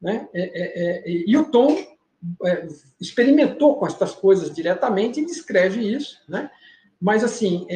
[0.00, 0.28] Né?
[0.34, 1.76] É, é, e o Tom
[3.00, 6.50] experimentou com estas coisas diretamente e descreve isso, né?
[7.04, 7.66] Mas assim,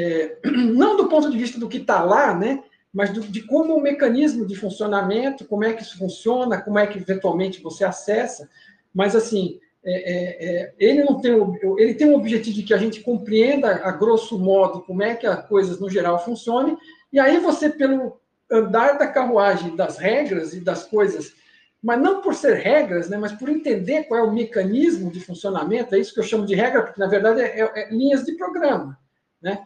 [0.74, 2.64] não do ponto de vista do que está lá, né?
[2.90, 6.86] mas do, de como o mecanismo de funcionamento, como é que isso funciona, como é
[6.86, 8.48] que eventualmente você acessa,
[8.94, 11.32] mas assim, é, é, é, ele não tem
[11.78, 15.26] ele tem um objetivo de que a gente compreenda a grosso modo como é que
[15.26, 16.76] as coisas no geral funcionem
[17.12, 21.32] e aí você pelo andar da carruagem das regras e das coisas
[21.80, 25.94] mas não por ser regras né mas por entender qual é o mecanismo de funcionamento
[25.94, 28.32] é isso que eu chamo de regra porque na verdade é, é, é linhas de
[28.32, 28.98] programa
[29.40, 29.65] né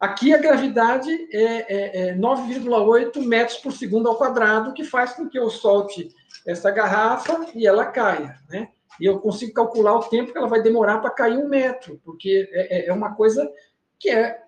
[0.00, 5.48] aqui a gravidade é, 9,8 metros por segundo ao quadrado que faz com que eu
[5.50, 6.08] solte
[6.46, 8.68] essa garrafa e ela caia né
[9.00, 12.48] e eu consigo calcular o tempo que ela vai demorar para cair um metro, porque
[12.52, 13.50] é, é, é uma coisa
[13.98, 14.40] que é.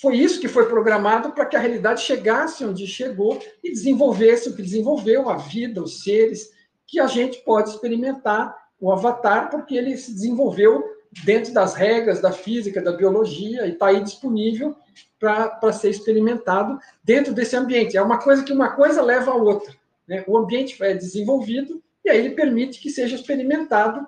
[0.00, 4.56] Foi isso que foi programado para que a realidade chegasse onde chegou e desenvolvesse o
[4.56, 6.50] que desenvolveu, a vida, os seres,
[6.86, 10.82] que a gente pode experimentar o avatar, porque ele se desenvolveu
[11.24, 14.74] dentro das regras da física, da biologia, e está aí disponível
[15.18, 17.96] para ser experimentado dentro desse ambiente.
[17.96, 19.74] É uma coisa que uma coisa leva a outra.
[20.08, 20.24] Né?
[20.26, 24.06] O ambiente é desenvolvido e aí ele permite que seja experimentado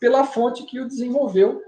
[0.00, 1.62] pela fonte que o desenvolveu,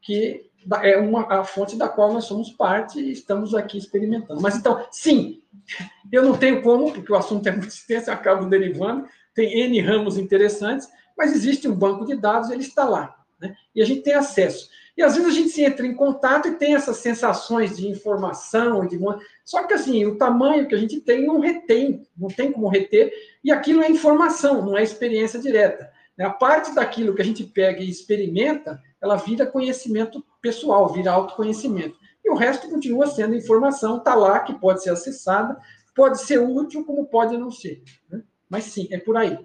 [0.00, 0.48] que
[0.82, 4.40] é uma, a fonte da qual nós somos parte e estamos aqui experimentando.
[4.40, 5.42] Mas então, sim,
[6.12, 9.80] eu não tenho como, porque o assunto é muito extenso, eu acabo derivando, tem N
[9.80, 13.17] ramos interessantes, mas existe um banco de dados, ele está lá.
[13.40, 13.54] Né?
[13.74, 14.68] E a gente tem acesso.
[14.96, 18.84] E às vezes a gente se entra em contato e tem essas sensações de informação,
[18.84, 18.98] de
[19.44, 23.12] só que assim, o tamanho que a gente tem não retém, não tem como reter,
[23.44, 25.88] e aquilo é informação, não é experiência direta.
[26.16, 26.24] Né?
[26.24, 31.96] A parte daquilo que a gente pega e experimenta, ela vira conhecimento pessoal, vira autoconhecimento.
[32.24, 35.56] E o resto continua sendo informação, está lá, que pode ser acessada,
[35.94, 37.84] pode ser útil, como pode não ser.
[38.10, 38.20] Né?
[38.50, 39.38] Mas sim, é por aí.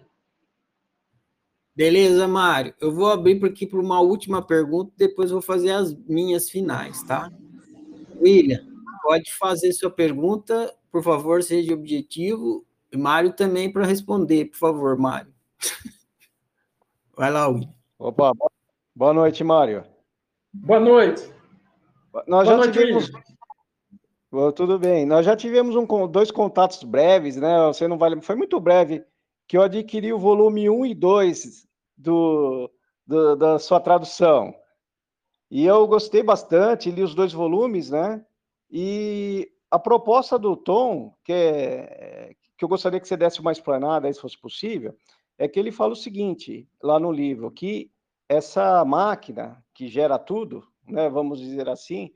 [1.75, 2.73] Beleza, Mário.
[2.79, 7.31] Eu vou abrir aqui para uma última pergunta, depois vou fazer as minhas finais, tá?
[8.21, 8.63] William,
[9.01, 12.63] pode fazer sua pergunta, por favor, seja objetivo.
[12.91, 15.33] E Mário também para responder, por favor, Mário.
[17.17, 17.73] Vai lá, William.
[17.97, 18.33] Opa,
[18.95, 19.83] boa noite, Mário.
[20.53, 21.23] Boa noite.
[22.27, 23.11] Nós boa já noite, tivemos...
[24.55, 25.05] Tudo bem.
[25.05, 27.67] Nós já tivemos um, dois contatos breves, né?
[27.67, 28.19] Você não vale.
[28.21, 29.03] Foi muito breve
[29.53, 32.71] que eu adquiri o volume 1 e 2 do,
[33.05, 34.51] do, da sua tradução.
[35.47, 38.25] E eu gostei bastante, li os dois volumes, né?
[38.67, 44.11] E a proposta do Tom, que, é, que eu gostaria que você desse uma explanada
[44.11, 44.97] se fosse possível,
[45.37, 47.91] é que ele fala o seguinte, lá no livro, que
[48.27, 52.11] essa máquina que gera tudo, né, vamos dizer assim,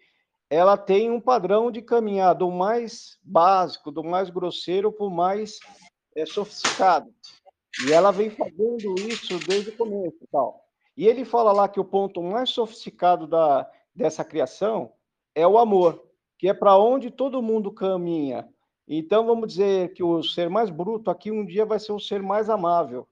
[0.49, 5.59] ela tem um padrão de caminhar do mais básico, do mais grosseiro para o mais
[6.17, 7.13] é, sofisticado.
[7.85, 10.65] E ela vem fazendo isso desde o começo e tal.
[10.97, 14.91] E ele fala lá que o ponto mais sofisticado da, dessa criação
[15.35, 16.03] é o amor,
[16.39, 18.49] que é para onde todo mundo caminha.
[18.87, 22.23] Então, vamos dizer que o ser mais bruto aqui um dia vai ser o ser
[22.23, 23.07] mais amável.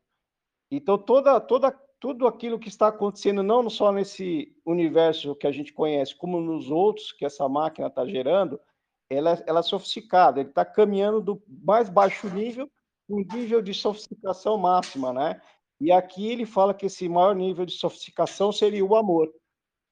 [0.72, 1.70] Então, toda, toda,
[2.00, 6.72] tudo aquilo que está acontecendo, não só nesse universo que a gente conhece, como nos
[6.72, 8.60] outros que essa máquina está gerando,
[9.08, 12.68] ela, ela é sofisticada, ele está caminhando do mais baixo nível
[13.10, 15.42] um nível de sofisticação máxima, né?
[15.80, 19.32] E aqui ele fala que esse maior nível de sofisticação seria o amor.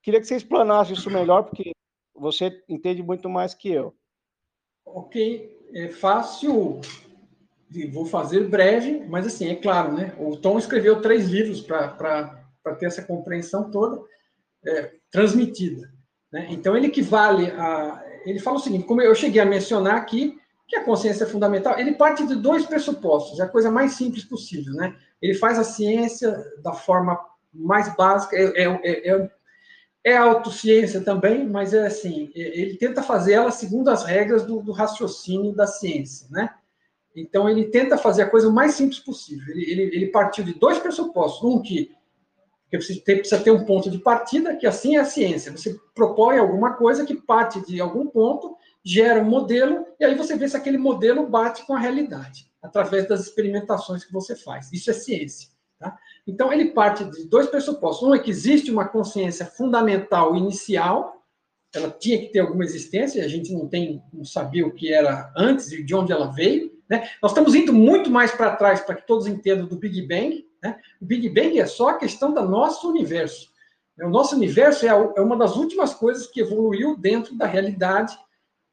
[0.02, 1.72] Queria que você explanasse isso melhor, porque
[2.14, 3.94] você entende muito mais que eu.
[4.86, 6.80] Ok, é fácil,
[7.92, 10.14] vou fazer breve, mas assim, é claro, né?
[10.18, 12.38] O Tom escreveu três livros para
[12.78, 14.02] ter essa compreensão toda
[14.66, 15.92] é, transmitida.
[16.32, 16.48] Né?
[16.50, 18.04] Então, ele equivale a.
[18.26, 20.38] Ele fala o seguinte: como eu cheguei a mencionar aqui,
[20.74, 24.24] que a consciência é fundamental, ele parte de dois pressupostos, é a coisa mais simples
[24.24, 24.96] possível, né?
[25.22, 27.18] Ele faz a ciência da forma
[27.52, 29.30] mais básica, é, é, é,
[30.02, 34.72] é autociência também, mas é assim, ele tenta fazer ela segundo as regras do, do,
[34.72, 36.50] raciocínio da ciência, né?
[37.14, 39.44] Então, ele tenta fazer a coisa o mais simples possível.
[39.54, 41.44] Ele, ele, ele partiu de dois pressupostos.
[41.44, 41.94] Um, que,
[42.68, 45.52] que precisa, ter, precisa ter um ponto de partida, que assim é a ciência.
[45.52, 50.36] Você propõe alguma coisa que parte de algum ponto gera um modelo, e aí você
[50.36, 54.70] vê se aquele modelo bate com a realidade, através das experimentações que você faz.
[54.72, 55.48] Isso é ciência.
[55.78, 55.96] Tá?
[56.26, 58.06] Então, ele parte de dois pressupostos.
[58.06, 61.14] Um é que existe uma consciência fundamental inicial,
[61.74, 65.32] ela tinha que ter alguma existência, a gente não tem, não sabia o que era
[65.36, 66.72] antes e de onde ela veio.
[66.88, 67.08] Né?
[67.20, 70.46] Nós estamos indo muito mais para trás para que todos entendam do Big Bang.
[70.62, 70.78] Né?
[71.00, 73.52] O Big Bang é só a questão do nosso universo.
[74.00, 78.16] O nosso universo é, é uma das últimas coisas que evoluiu dentro da realidade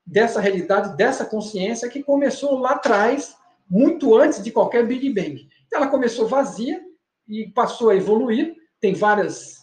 [0.06, 3.36] dessa realidade, dessa consciência que começou lá atrás,
[3.70, 5.48] muito antes de qualquer Big Bang.
[5.72, 6.82] Ela começou vazia
[7.28, 8.56] e passou a evoluir.
[8.80, 9.62] Tem várias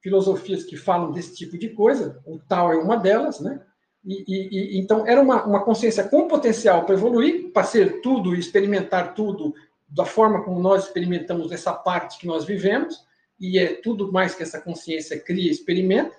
[0.00, 3.60] filosofias que falam desse tipo de coisa, o tal é uma delas, né?
[4.04, 8.34] E, e, e então era uma, uma consciência com potencial para evoluir, para ser tudo
[8.34, 9.54] e experimentar tudo
[9.86, 13.04] da forma como nós experimentamos essa parte que nós vivemos,
[13.38, 16.16] e é tudo mais que essa consciência cria e experimenta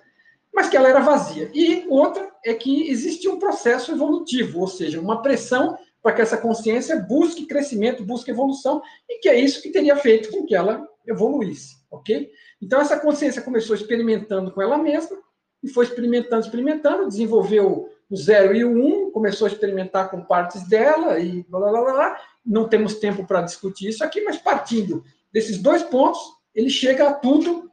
[0.54, 1.50] mas que ela era vazia.
[1.54, 6.36] E outra é que existe um processo evolutivo, ou seja, uma pressão para que essa
[6.36, 10.86] consciência busque crescimento, busque evolução, e que é isso que teria feito com que ela
[11.06, 12.30] evoluísse, ok?
[12.60, 15.16] Então, essa consciência começou experimentando com ela mesma,
[15.62, 20.66] e foi experimentando, experimentando, desenvolveu o zero e o um, começou a experimentar com partes
[20.68, 22.20] dela, e blá, blá, blá, blá.
[22.44, 26.20] Não temos tempo para discutir isso aqui, mas partindo desses dois pontos,
[26.52, 27.70] ele chega a tudo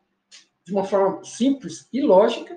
[0.64, 2.56] de uma forma simples e lógica,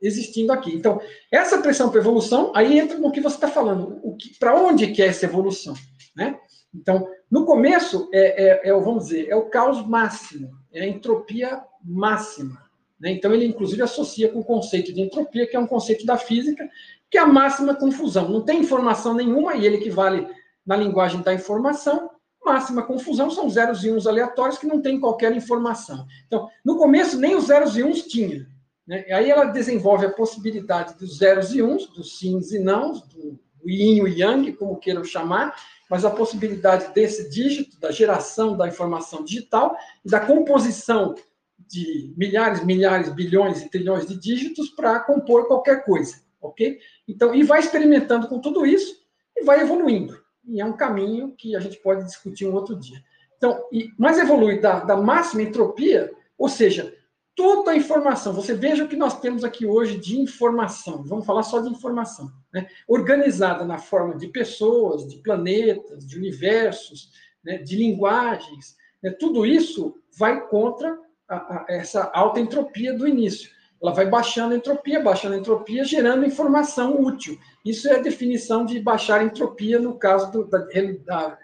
[0.00, 0.74] existindo aqui.
[0.74, 4.00] Então, essa pressão para evolução, aí entra no que você está falando,
[4.38, 5.74] para onde que é essa evolução,
[6.14, 6.38] né?
[6.74, 11.62] Então, no começo, é, é, é, vamos dizer, é o caos máximo, é a entropia
[11.82, 12.62] máxima.
[13.00, 13.12] Né?
[13.12, 16.68] Então, ele, inclusive, associa com o conceito de entropia, que é um conceito da física,
[17.10, 18.28] que é a máxima confusão.
[18.28, 20.28] Não tem informação nenhuma, e ele equivale
[20.66, 22.10] na linguagem da informação,
[22.44, 26.06] máxima confusão são zeros e uns aleatórios que não tem qualquer informação.
[26.26, 28.46] Então, no começo, nem os zeros e uns tinha.
[28.88, 29.04] Né?
[29.10, 34.06] Aí ela desenvolve a possibilidade dos zeros e uns, dos sims e nãos, do yin
[34.06, 35.54] e yang, como queiram chamar,
[35.90, 41.14] mas a possibilidade desse dígito, da geração da informação digital e da composição
[41.58, 46.78] de milhares, milhares, bilhões e trilhões de dígitos para compor qualquer coisa, ok?
[47.06, 49.02] Então, e vai experimentando com tudo isso
[49.36, 50.18] e vai evoluindo.
[50.46, 53.02] E é um caminho que a gente pode discutir um outro dia.
[53.36, 56.94] Então, e, mas evolui da, da máxima entropia, ou seja,
[57.38, 58.32] toda a informação.
[58.32, 61.04] Você veja o que nós temos aqui hoje de informação.
[61.04, 62.32] Vamos falar só de informação.
[62.52, 62.66] Né?
[62.88, 67.12] Organizada na forma de pessoas, de planetas, de universos,
[67.44, 67.58] né?
[67.58, 68.76] de linguagens.
[69.00, 69.12] Né?
[69.12, 73.50] Tudo isso vai contra a, a, essa alta entropia do início.
[73.80, 77.38] Ela vai baixando a entropia, baixando a entropia, gerando informação útil.
[77.64, 80.66] Isso é a definição de baixar a entropia no caso do, da,
[81.06, 81.38] da,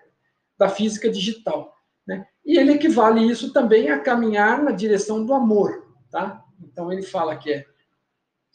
[0.59, 1.73] da física digital.
[2.05, 2.27] Né?
[2.45, 5.84] E ele equivale isso também a caminhar na direção do amor.
[6.15, 6.44] Tá?
[6.62, 7.67] Então, ele fala que é.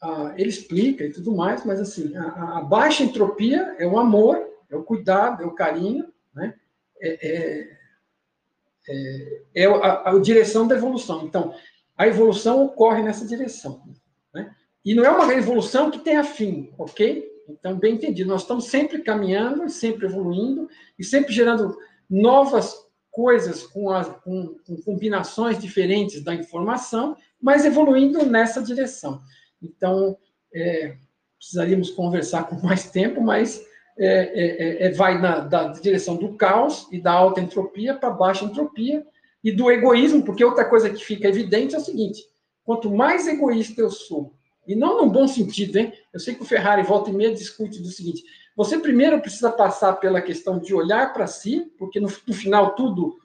[0.01, 4.49] Ah, ele explica e tudo mais, mas assim, a, a, baixa entropia é o amor,
[4.69, 6.55] é o cuidado, é o carinho, né?
[7.01, 7.77] é, é,
[8.87, 11.25] é, é a, a, direção da evolução.
[11.25, 11.53] Então,
[11.97, 13.83] a evolução ocorre nessa direção.
[14.33, 14.55] Né?
[14.85, 17.29] E não é uma evolução que tenha fim, ok?
[17.49, 21.77] Então, bem entendido, nós estamos sempre caminhando, sempre evoluindo e sempre gerando
[22.09, 29.21] novas coisas com, as, com, com combinações diferentes da informação mas evoluindo nessa direção.
[29.61, 30.17] Então,
[30.53, 30.95] é,
[31.37, 33.63] precisaríamos conversar com mais tempo, mas
[33.97, 38.09] é, é, é, é vai na, da direção do caos e da alta entropia para
[38.09, 39.05] baixa entropia
[39.43, 42.25] e do egoísmo, porque outra coisa que fica evidente é o seguinte:
[42.63, 44.33] quanto mais egoísta eu sou
[44.67, 45.93] E não no bom sentido, hein?
[46.13, 48.23] Eu sei que o Ferrari volta e meia discute do seguinte:
[48.55, 53.17] você primeiro precisa passar pela questão de olhar para si, porque no, no, final tudo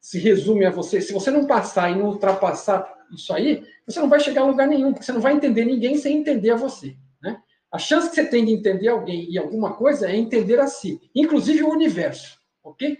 [0.00, 1.00] se resume a você.
[1.00, 4.66] Se você não passar e não ultrapassar isso aí, você não vai chegar a lugar
[4.66, 6.96] nenhum, porque você não vai entender ninguém sem entender a você.
[7.22, 7.40] Né?
[7.70, 11.00] A chance que você tem de entender alguém e alguma coisa é entender a si,
[11.14, 12.98] inclusive o universo, ok?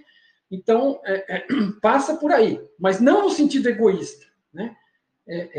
[0.50, 1.46] Então, é, é,
[1.82, 4.26] passa por aí, mas não no sentido egoísta.
[4.52, 4.76] Né?
[5.28, 5.50] É,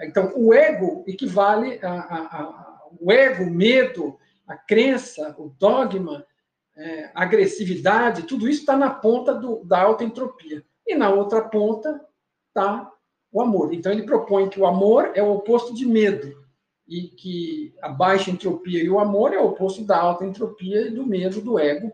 [0.00, 5.50] é, então, o ego equivale a, a, a, o ego, o medo, a crença, o
[5.58, 6.26] dogma,
[6.76, 10.64] é, a agressividade, tudo isso está na ponta do, da alta entropia.
[10.86, 12.00] E na outra ponta
[12.48, 12.90] está
[13.32, 13.72] o amor.
[13.72, 16.36] Então, ele propõe que o amor é o oposto de medo
[16.86, 20.90] e que a baixa entropia e o amor é o oposto da alta entropia e
[20.90, 21.92] do medo, do ego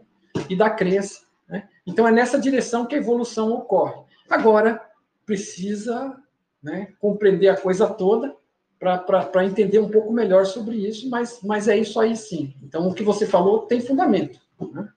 [0.49, 1.27] e da crença.
[1.49, 1.69] Né?
[1.87, 4.03] Então, é nessa direção que a evolução ocorre.
[4.29, 4.83] Agora,
[5.25, 6.17] precisa
[6.63, 8.35] né, compreender a coisa toda
[8.79, 12.55] para entender um pouco melhor sobre isso, mas, mas é isso aí sim.
[12.63, 14.39] Então, o que você falou tem fundamento.
[14.73, 14.89] Né?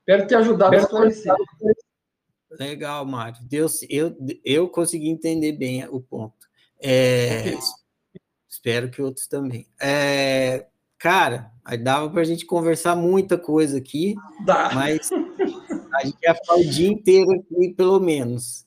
[0.00, 1.34] Espero ter ajudado a esclarecer.
[2.50, 3.38] Legal, Mário.
[3.42, 6.48] Deus, eu, eu consegui entender bem o ponto.
[6.80, 7.56] É,
[8.48, 9.66] espero que outros também.
[9.80, 10.66] É,
[10.98, 14.70] cara, aí dava para a gente conversar muita coisa aqui, Dá.
[14.74, 15.10] mas
[15.94, 18.66] a gente ia ficar o dia inteiro aqui, pelo menos.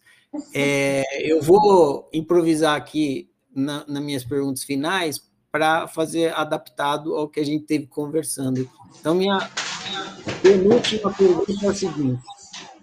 [0.53, 7.39] É, eu vou improvisar aqui na, nas minhas perguntas finais para fazer adaptado ao que
[7.39, 8.69] a gente teve conversando.
[8.99, 12.21] Então, minha, minha penúltima pergunta é a seguinte: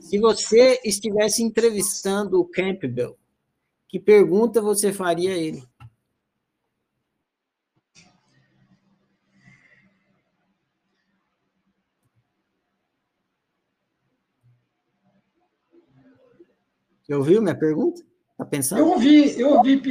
[0.09, 3.19] se você estivesse entrevistando o Campbell,
[3.87, 5.63] que pergunta você faria a ele?
[17.03, 18.03] Você ouviu minha pergunta?
[18.39, 18.79] Tá pensando?
[18.79, 19.83] Eu ouvi, eu ouvi,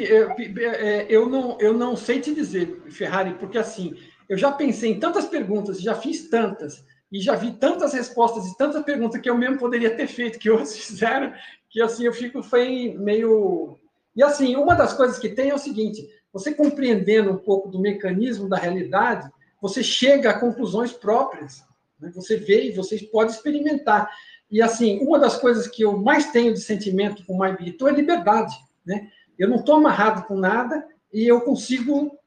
[0.63, 3.95] é, eu não, eu não sei te dizer, Ferrari, porque assim,
[4.27, 8.57] eu já pensei em tantas perguntas, já fiz tantas, e já vi tantas respostas e
[8.57, 11.33] tantas perguntas que eu mesmo poderia ter feito, que outros fizeram,
[11.69, 13.77] que assim, eu fico foi meio.
[14.15, 17.79] E assim, uma das coisas que tem é o seguinte: você compreendendo um pouco do
[17.79, 19.29] mecanismo da realidade,
[19.61, 21.63] você chega a conclusões próprias.
[21.99, 22.11] Né?
[22.13, 24.09] Você vê e você pode experimentar.
[24.49, 27.91] E, assim, uma das coisas que eu mais tenho de sentimento com o Maibito é
[27.91, 28.55] liberdade,
[28.85, 29.09] né?
[29.37, 32.17] Eu não estou amarrado com nada e eu consigo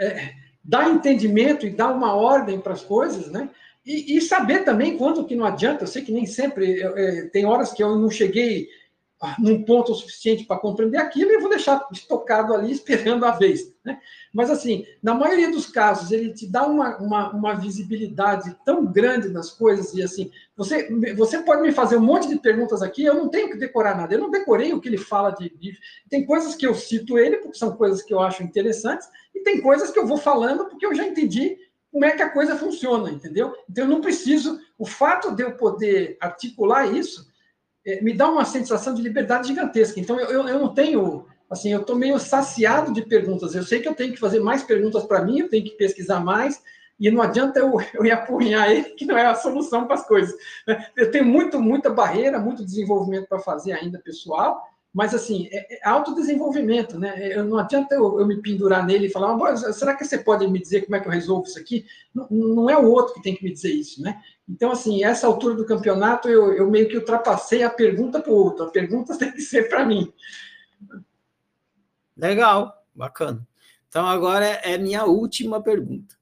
[0.00, 0.32] é,
[0.64, 3.50] dar entendimento e dar uma ordem para as coisas, né?
[3.84, 5.84] E, e, saber também quando que não adianta.
[5.84, 8.68] Eu sei que nem sempre, é, tem horas que eu não cheguei
[9.38, 13.72] num ponto suficiente para compreender aquilo e eu vou deixar estocado ali esperando a vez.
[13.84, 13.98] Né?
[14.32, 19.28] Mas, assim, na maioria dos casos, ele te dá uma, uma, uma, visibilidade tão grande
[19.28, 23.14] nas coisas e, assim, você, você pode me fazer um monte de perguntas aqui, eu
[23.14, 25.78] não tenho que decorar nada, eu não decorei o que ele fala de, de...
[26.10, 29.60] Tem coisas que eu cito ele, porque são coisas que eu acho interessantes, e tem
[29.60, 31.58] coisas que eu vou falando porque eu já entendi
[31.92, 33.54] como é que a coisa funciona, entendeu?
[33.68, 34.58] Então, eu não preciso...
[34.78, 37.30] O fato de eu poder articular isso
[37.86, 40.00] é, me dá uma sensação de liberdade gigantesca.
[40.00, 43.54] Então, eu, eu, eu não tenho, assim, eu estou meio saciado de perguntas.
[43.54, 46.20] Eu sei que eu tenho que fazer mais perguntas para mim, eu tenho que pesquisar
[46.20, 46.62] mais,
[46.98, 50.06] e não adianta eu, eu ir apunhar ele, que não é a solução para as
[50.06, 50.34] coisas.
[50.66, 50.86] Né?
[50.96, 55.88] Eu tenho muito, muita barreira, muito desenvolvimento para fazer ainda pessoal, mas, assim, é, é
[55.88, 57.34] autodesenvolvimento, né?
[57.34, 60.46] Eu, não adianta eu, eu, me pendurar nele e falar, ah, será que você pode
[60.46, 61.86] me dizer como é que eu resolvo isso aqui?
[62.14, 64.20] Não, não, é o outro que tem que me dizer isso, né?
[64.46, 68.36] Então, assim, essa altura do campeonato, eu, eu meio que ultrapassei a pergunta para o
[68.36, 68.66] outro.
[68.66, 70.12] A pergunta tem que ser para mim.
[72.14, 73.46] Legal, bacana.
[73.88, 76.14] Então, agora é minha última pergunta.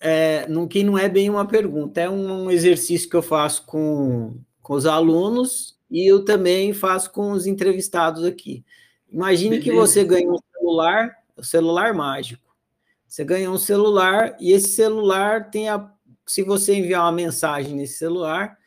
[0.00, 4.36] É, não, que não é bem uma pergunta, é um exercício que eu faço com,
[4.60, 8.64] com os alunos e eu também faço com os entrevistados aqui.
[9.10, 9.64] Imagine Beleza.
[9.64, 12.54] que você ganha um celular, o um celular mágico.
[13.06, 15.90] Você ganha um celular e esse celular tem a.
[16.26, 18.58] Se você enviar uma mensagem nesse celular,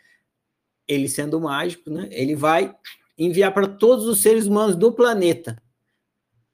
[0.88, 2.07] ele sendo mágico, né?
[2.11, 2.73] Ele vai
[3.17, 5.61] enviar para todos os seres humanos do planeta.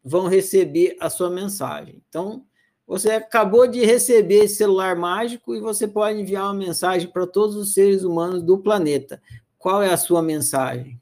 [0.04, 2.02] Vão receber a sua mensagem.
[2.10, 2.44] Então,
[2.88, 7.56] você acabou de receber esse celular mágico e você pode enviar uma mensagem para todos
[7.56, 9.22] os seres humanos do planeta.
[9.66, 11.02] Qual é a sua mensagem?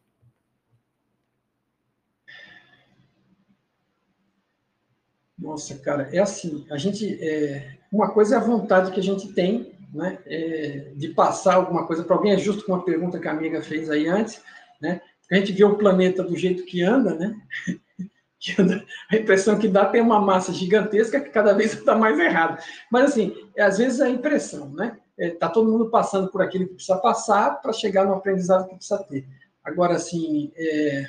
[5.38, 9.34] Nossa, cara, é assim, a gente, é, uma coisa é a vontade que a gente
[9.34, 13.28] tem, né, é, de passar alguma coisa para alguém, é justo com a pergunta que
[13.28, 14.42] a amiga fez aí antes,
[14.82, 17.36] né, a gente vê o planeta do jeito que anda, né,
[18.40, 22.18] que anda, a impressão que dá tem uma massa gigantesca que cada vez está mais
[22.18, 26.30] errado, mas assim, às vezes é a impressão, né, está é, tá todo mundo passando
[26.30, 29.26] por aquilo que precisa passar para chegar no aprendizado que precisa ter.
[29.64, 31.08] Agora, assim, é,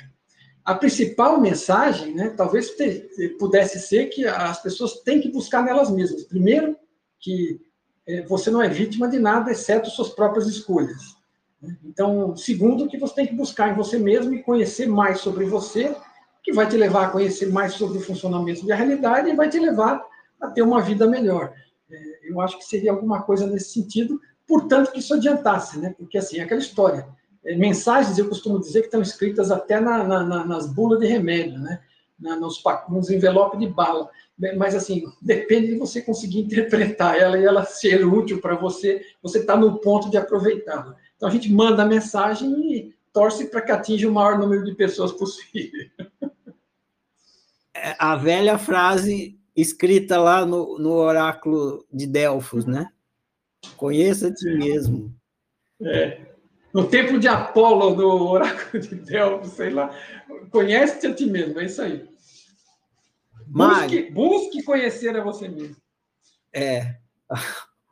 [0.63, 2.71] a principal mensagem, né, talvez
[3.37, 6.23] pudesse ser que as pessoas têm que buscar nelas mesmas.
[6.23, 6.75] Primeiro,
[7.19, 7.59] que
[8.07, 11.15] é, você não é vítima de nada, exceto suas próprias escolhas.
[11.61, 11.75] Né.
[11.83, 15.95] Então, segundo, que você tem que buscar em você mesmo e conhecer mais sobre você,
[16.43, 19.59] que vai te levar a conhecer mais sobre o funcionamento da realidade e vai te
[19.59, 20.03] levar
[20.39, 21.53] a ter uma vida melhor.
[22.27, 25.93] Eu acho que seria alguma coisa nesse sentido, portanto, que isso adiantasse, né?
[25.97, 27.07] Porque, assim, é aquela história
[27.45, 31.59] é, mensagens, eu costumo dizer que estão escritas até na, na, nas bulas de remédio,
[31.59, 31.79] né?
[32.17, 34.09] Nos, nos envelopes de bala.
[34.57, 39.39] Mas, assim, depende de você conseguir interpretar ela e ela ser útil para você, você
[39.39, 40.95] está no ponto de aproveitá-la.
[41.15, 44.73] Então, a gente manda a mensagem e torce para que atinja o maior número de
[44.73, 45.87] pessoas possível.
[47.73, 52.89] É, a velha frase escrita lá no, no oráculo de Delfos, né?
[53.77, 55.13] Conheça a ti mesmo.
[55.81, 56.25] É
[56.75, 59.97] no templo de Apolo, do oráculo de Delfos, sei lá.
[60.51, 62.05] Conhece-te a ti mesmo, é isso aí.
[63.47, 65.77] Busque, busque conhecer a você mesmo.
[66.51, 66.97] É.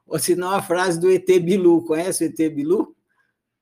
[0.05, 1.85] Ou se não, a frase do ET Bilu.
[1.85, 2.93] Conhece o ET Bilu?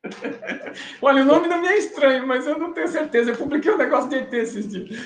[1.03, 3.29] Olha, o nome não me é estranho, mas eu não tenho certeza.
[3.29, 4.99] Eu publiquei um negócio de ET esses dias.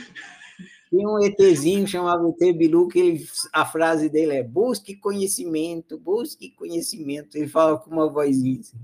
[0.96, 6.52] Tem um ETzinho chamado ET Bilu, que ele, a frase dele é busque conhecimento, busque
[6.52, 7.36] conhecimento.
[7.36, 8.78] Ele fala com uma vozinha assim.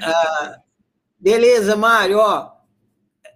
[0.00, 0.60] Ah,
[1.18, 2.52] beleza, Mário, ó,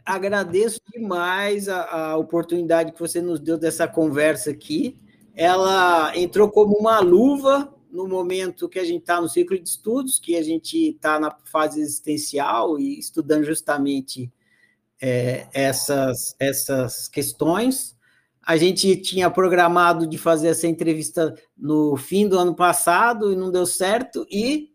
[0.07, 4.97] agradeço demais a, a, oportunidade que você nos deu dessa conversa aqui.
[5.35, 10.21] Ela entrou como uma luva no momento que a gente está no ciclo de estudos,
[10.21, 14.33] que a gente está na fase existencial e estudando justamente
[15.01, 17.97] é, essas, essas questões.
[18.43, 23.51] A gente tinha programado de fazer essa entrevista no fim do ano passado e não
[23.51, 24.71] deu certo, e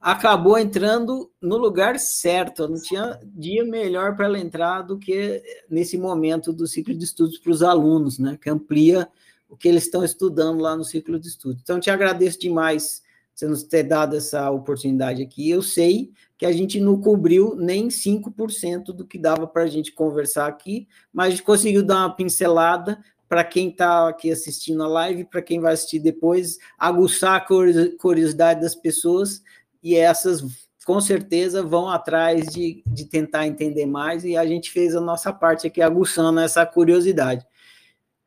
[0.00, 2.68] acabou entrando no lugar certo.
[2.68, 7.38] Não tinha dia melhor para ela entrar do que nesse momento do ciclo de estudos
[7.38, 8.38] para os alunos, né?
[8.40, 9.08] Que amplia
[9.48, 11.62] o que eles estão estudando lá no ciclo de estudos.
[11.62, 13.02] Então, te agradeço demais
[13.34, 15.48] você nos ter dado essa oportunidade aqui.
[15.48, 19.92] Eu sei que a gente não cobriu nem 5% do que dava para a gente
[19.92, 24.88] conversar aqui, mas a gente conseguiu dar uma pincelada para quem está aqui assistindo a
[24.88, 29.42] live, para quem vai assistir depois, aguçar a curiosidade das pessoas
[29.82, 34.94] e essas com certeza vão atrás de, de tentar entender mais, e a gente fez
[34.94, 37.44] a nossa parte aqui aguçando essa curiosidade.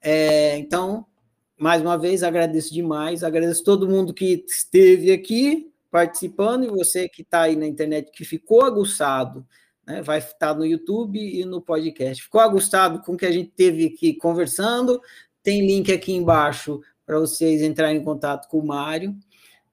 [0.02, 1.06] É, então,
[1.58, 7.22] mais uma vez, agradeço demais, agradeço todo mundo que esteve aqui participando, e você que
[7.22, 9.46] está aí na internet, que ficou aguçado,
[9.86, 12.24] né, vai estar no YouTube e no podcast.
[12.24, 15.02] Ficou aguçado com o que a gente teve aqui conversando,
[15.42, 19.16] tem link aqui embaixo para vocês entrarem em contato com o Mário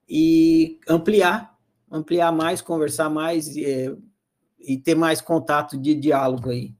[0.09, 1.57] e ampliar
[1.91, 3.93] ampliar mais, conversar mais é,
[4.59, 6.73] e ter mais contato de diálogo aí.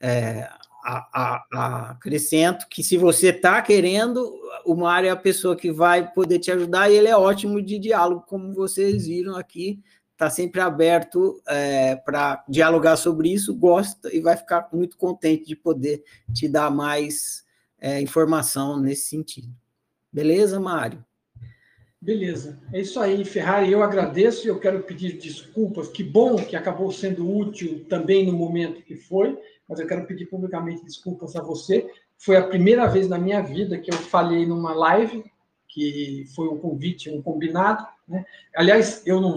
[0.00, 0.48] É,
[0.84, 4.32] a, a, a, acrescento que se você está querendo,
[4.68, 7.78] o Mário é a pessoa que vai poder te ajudar e ele é ótimo de
[7.78, 9.80] diálogo, como vocês viram aqui,
[10.12, 15.56] está sempre aberto é, para dialogar sobre isso, gosta e vai ficar muito contente de
[15.56, 17.44] poder te dar mais
[17.80, 19.48] é, informação nesse sentido.
[20.12, 21.02] Beleza, Mário?
[21.98, 23.72] Beleza, é isso aí, Ferrari.
[23.72, 25.88] Eu agradeço e eu quero pedir desculpas.
[25.88, 30.26] Que bom que acabou sendo útil também no momento que foi, mas eu quero pedir
[30.26, 31.90] publicamente desculpas a você.
[32.18, 35.24] Foi a primeira vez na minha vida que eu falhei numa live,
[35.68, 37.86] que foi um convite, um combinado.
[38.06, 38.24] Né?
[38.54, 39.34] Aliás, eu não.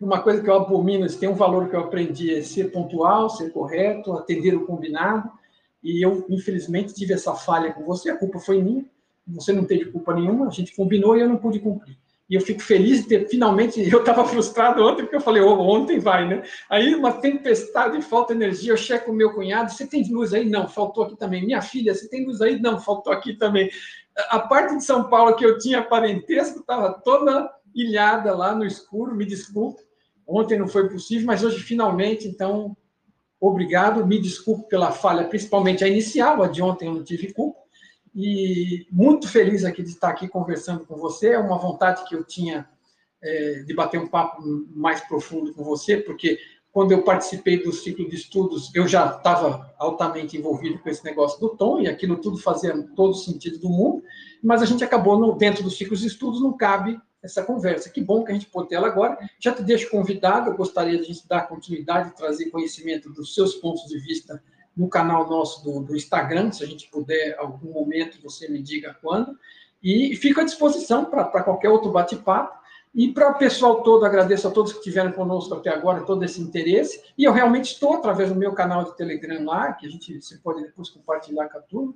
[0.00, 3.52] Uma coisa que eu abomino, tem um valor que eu aprendi é ser pontual, ser
[3.52, 5.30] correto, atender o combinado.
[5.82, 8.84] E eu, infelizmente, tive essa falha com você, a culpa foi minha
[9.34, 11.96] você não teve culpa nenhuma, a gente combinou e eu não pude cumprir.
[12.30, 15.60] E eu fico feliz de ter, finalmente, eu estava frustrado ontem, porque eu falei, oh,
[15.60, 16.44] ontem vai, né?
[16.68, 20.48] Aí uma tempestade, falta energia, eu checo o meu cunhado, você tem luz aí?
[20.48, 21.44] Não, faltou aqui também.
[21.44, 22.60] Minha filha, você tem luz aí?
[22.60, 23.68] Não, faltou aqui também.
[24.28, 29.14] A parte de São Paulo que eu tinha parentesco estava toda ilhada lá no escuro,
[29.14, 29.82] me desculpe.
[30.26, 32.76] Ontem não foi possível, mas hoje finalmente, então,
[33.40, 37.59] obrigado, me desculpe pela falha, principalmente a inicial, a de ontem eu não tive culpa,
[38.14, 41.28] e muito feliz aqui de estar aqui conversando com você.
[41.28, 42.68] É uma vontade que eu tinha
[43.22, 44.42] é, de bater um papo
[44.74, 46.38] mais profundo com você, porque
[46.72, 51.40] quando eu participei do ciclo de estudos, eu já estava altamente envolvido com esse negócio
[51.40, 54.02] do tom, e aquilo tudo fazia todo sentido do mundo,
[54.42, 57.90] mas a gente acabou, no, dentro dos ciclos de estudos, não cabe essa conversa.
[57.90, 59.18] Que bom que a gente pôde ela agora.
[59.38, 63.56] Já te deixo convidado, eu gostaria de a gente dar continuidade, trazer conhecimento dos seus
[63.56, 64.42] pontos de vista
[64.80, 68.96] no canal nosso do, do Instagram, se a gente puder, algum momento, você me diga
[69.02, 69.38] quando.
[69.82, 72.58] E fico à disposição para qualquer outro bate-papo.
[72.94, 76.40] E para o pessoal todo, agradeço a todos que estiveram conosco até agora, todo esse
[76.40, 77.02] interesse.
[77.16, 80.38] E eu realmente estou, através do meu canal de Telegram lá, que a gente você
[80.38, 81.94] pode depois compartilhar com a turma.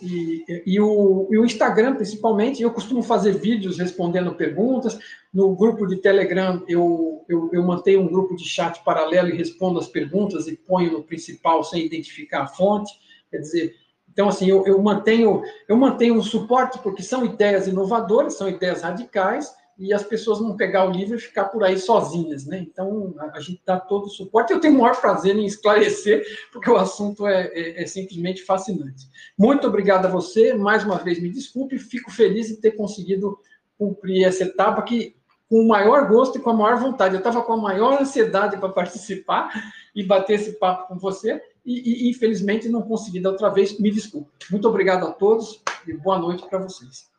[0.00, 4.98] E, e, o, e o Instagram, principalmente, eu costumo fazer vídeos respondendo perguntas.
[5.32, 9.78] No grupo de Telegram, eu, eu, eu mantenho um grupo de chat paralelo e respondo
[9.78, 12.92] as perguntas e ponho no principal sem identificar a fonte.
[13.30, 13.74] Quer dizer,
[14.12, 18.82] então, assim, eu, eu mantenho eu mantenho um suporte, porque são ideias inovadoras, são ideias
[18.82, 22.58] radicais, e as pessoas não pegar o livro e ficar por aí sozinhas, né?
[22.60, 24.52] Então, a, a gente dá todo o suporte.
[24.52, 29.06] Eu tenho o maior prazer em esclarecer, porque o assunto é, é, é, simplesmente fascinante.
[29.38, 33.38] Muito obrigado a você, mais uma vez me desculpe, fico feliz de ter conseguido
[33.78, 35.14] cumprir essa etapa que
[35.48, 37.14] com o maior gosto e com a maior vontade.
[37.14, 39.52] Eu estava com a maior ansiedade para participar
[39.94, 43.78] e bater esse papo com você, e, e infelizmente não consegui da outra vez.
[43.78, 44.30] Me desculpe.
[44.50, 47.15] Muito obrigado a todos e boa noite para vocês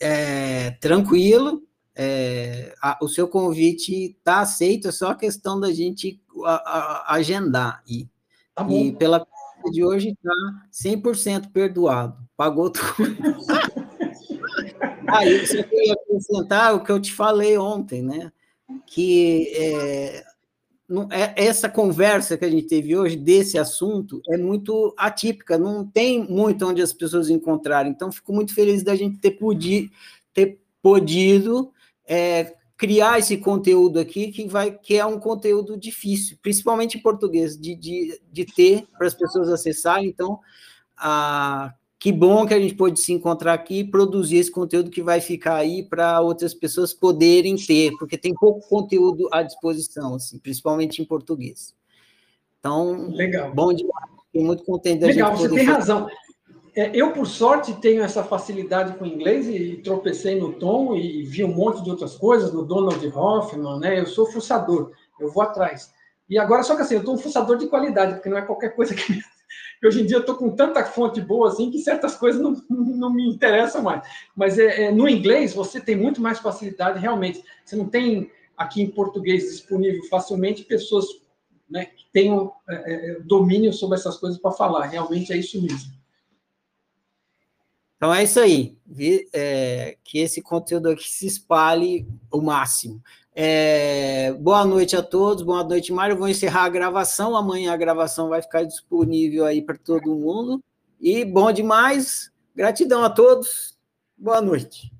[0.00, 1.62] é, tranquilo,
[1.94, 7.14] é, a, o seu convite está aceito, é só a questão da gente a, a,
[7.14, 7.82] agendar.
[7.86, 8.08] E,
[8.54, 9.26] tá e pela
[9.70, 10.30] de hoje está
[10.72, 12.84] 100% perdoado, pagou tudo.
[15.06, 18.32] Aí, ah, eu queria acrescentar o que eu te falei ontem, né?
[18.86, 20.24] Que é,
[21.10, 26.22] é, essa conversa que a gente teve hoje desse assunto é muito atípica, não tem
[26.28, 27.90] muito onde as pessoas encontrarem.
[27.90, 29.90] Então, fico muito feliz da gente ter, podi,
[30.32, 31.72] ter podido
[32.06, 37.58] é, criar esse conteúdo aqui, que, vai, que é um conteúdo difícil, principalmente em português,
[37.58, 40.06] de, de, de ter para as pessoas acessarem.
[40.08, 40.38] Então,
[40.96, 45.00] a que bom que a gente pôde se encontrar aqui e produzir esse conteúdo que
[45.00, 50.38] vai ficar aí para outras pessoas poderem ter, porque tem pouco conteúdo à disposição, assim,
[50.38, 51.74] principalmente em português.
[52.60, 53.54] Então, Legal.
[53.54, 54.10] bom demais.
[54.26, 56.06] Fiquei muito contente da Legal, gente você tem razão.
[56.76, 61.22] É, eu, por sorte, tenho essa facilidade com o inglês e tropecei no tom e
[61.22, 63.98] vi um monte de outras coisas, no Donald Hoffman, né?
[63.98, 65.90] Eu sou fuçador, eu vou atrás.
[66.28, 68.76] E agora, só que assim, eu estou um fuçador de qualidade, porque não é qualquer
[68.76, 69.22] coisa que
[69.86, 73.12] hoje em dia eu estou com tanta fonte boa assim que certas coisas não, não
[73.12, 74.06] me interessam mais.
[74.34, 77.42] Mas é, é, no inglês você tem muito mais facilidade, realmente.
[77.64, 81.06] Você não tem aqui em português disponível facilmente pessoas
[81.68, 84.86] né, que tenham é, é, é domínio sobre essas coisas para falar.
[84.86, 85.92] Realmente é isso mesmo.
[87.96, 88.76] Então é isso aí.
[89.32, 93.02] É, que esse conteúdo aqui se espalhe o máximo.
[93.36, 96.16] É, boa noite a todos, boa noite, Mário.
[96.16, 97.36] Vou encerrar a gravação.
[97.36, 100.62] Amanhã a gravação vai ficar disponível aí para todo mundo.
[101.00, 102.30] E bom demais.
[102.54, 103.76] Gratidão a todos.
[104.16, 104.93] Boa noite.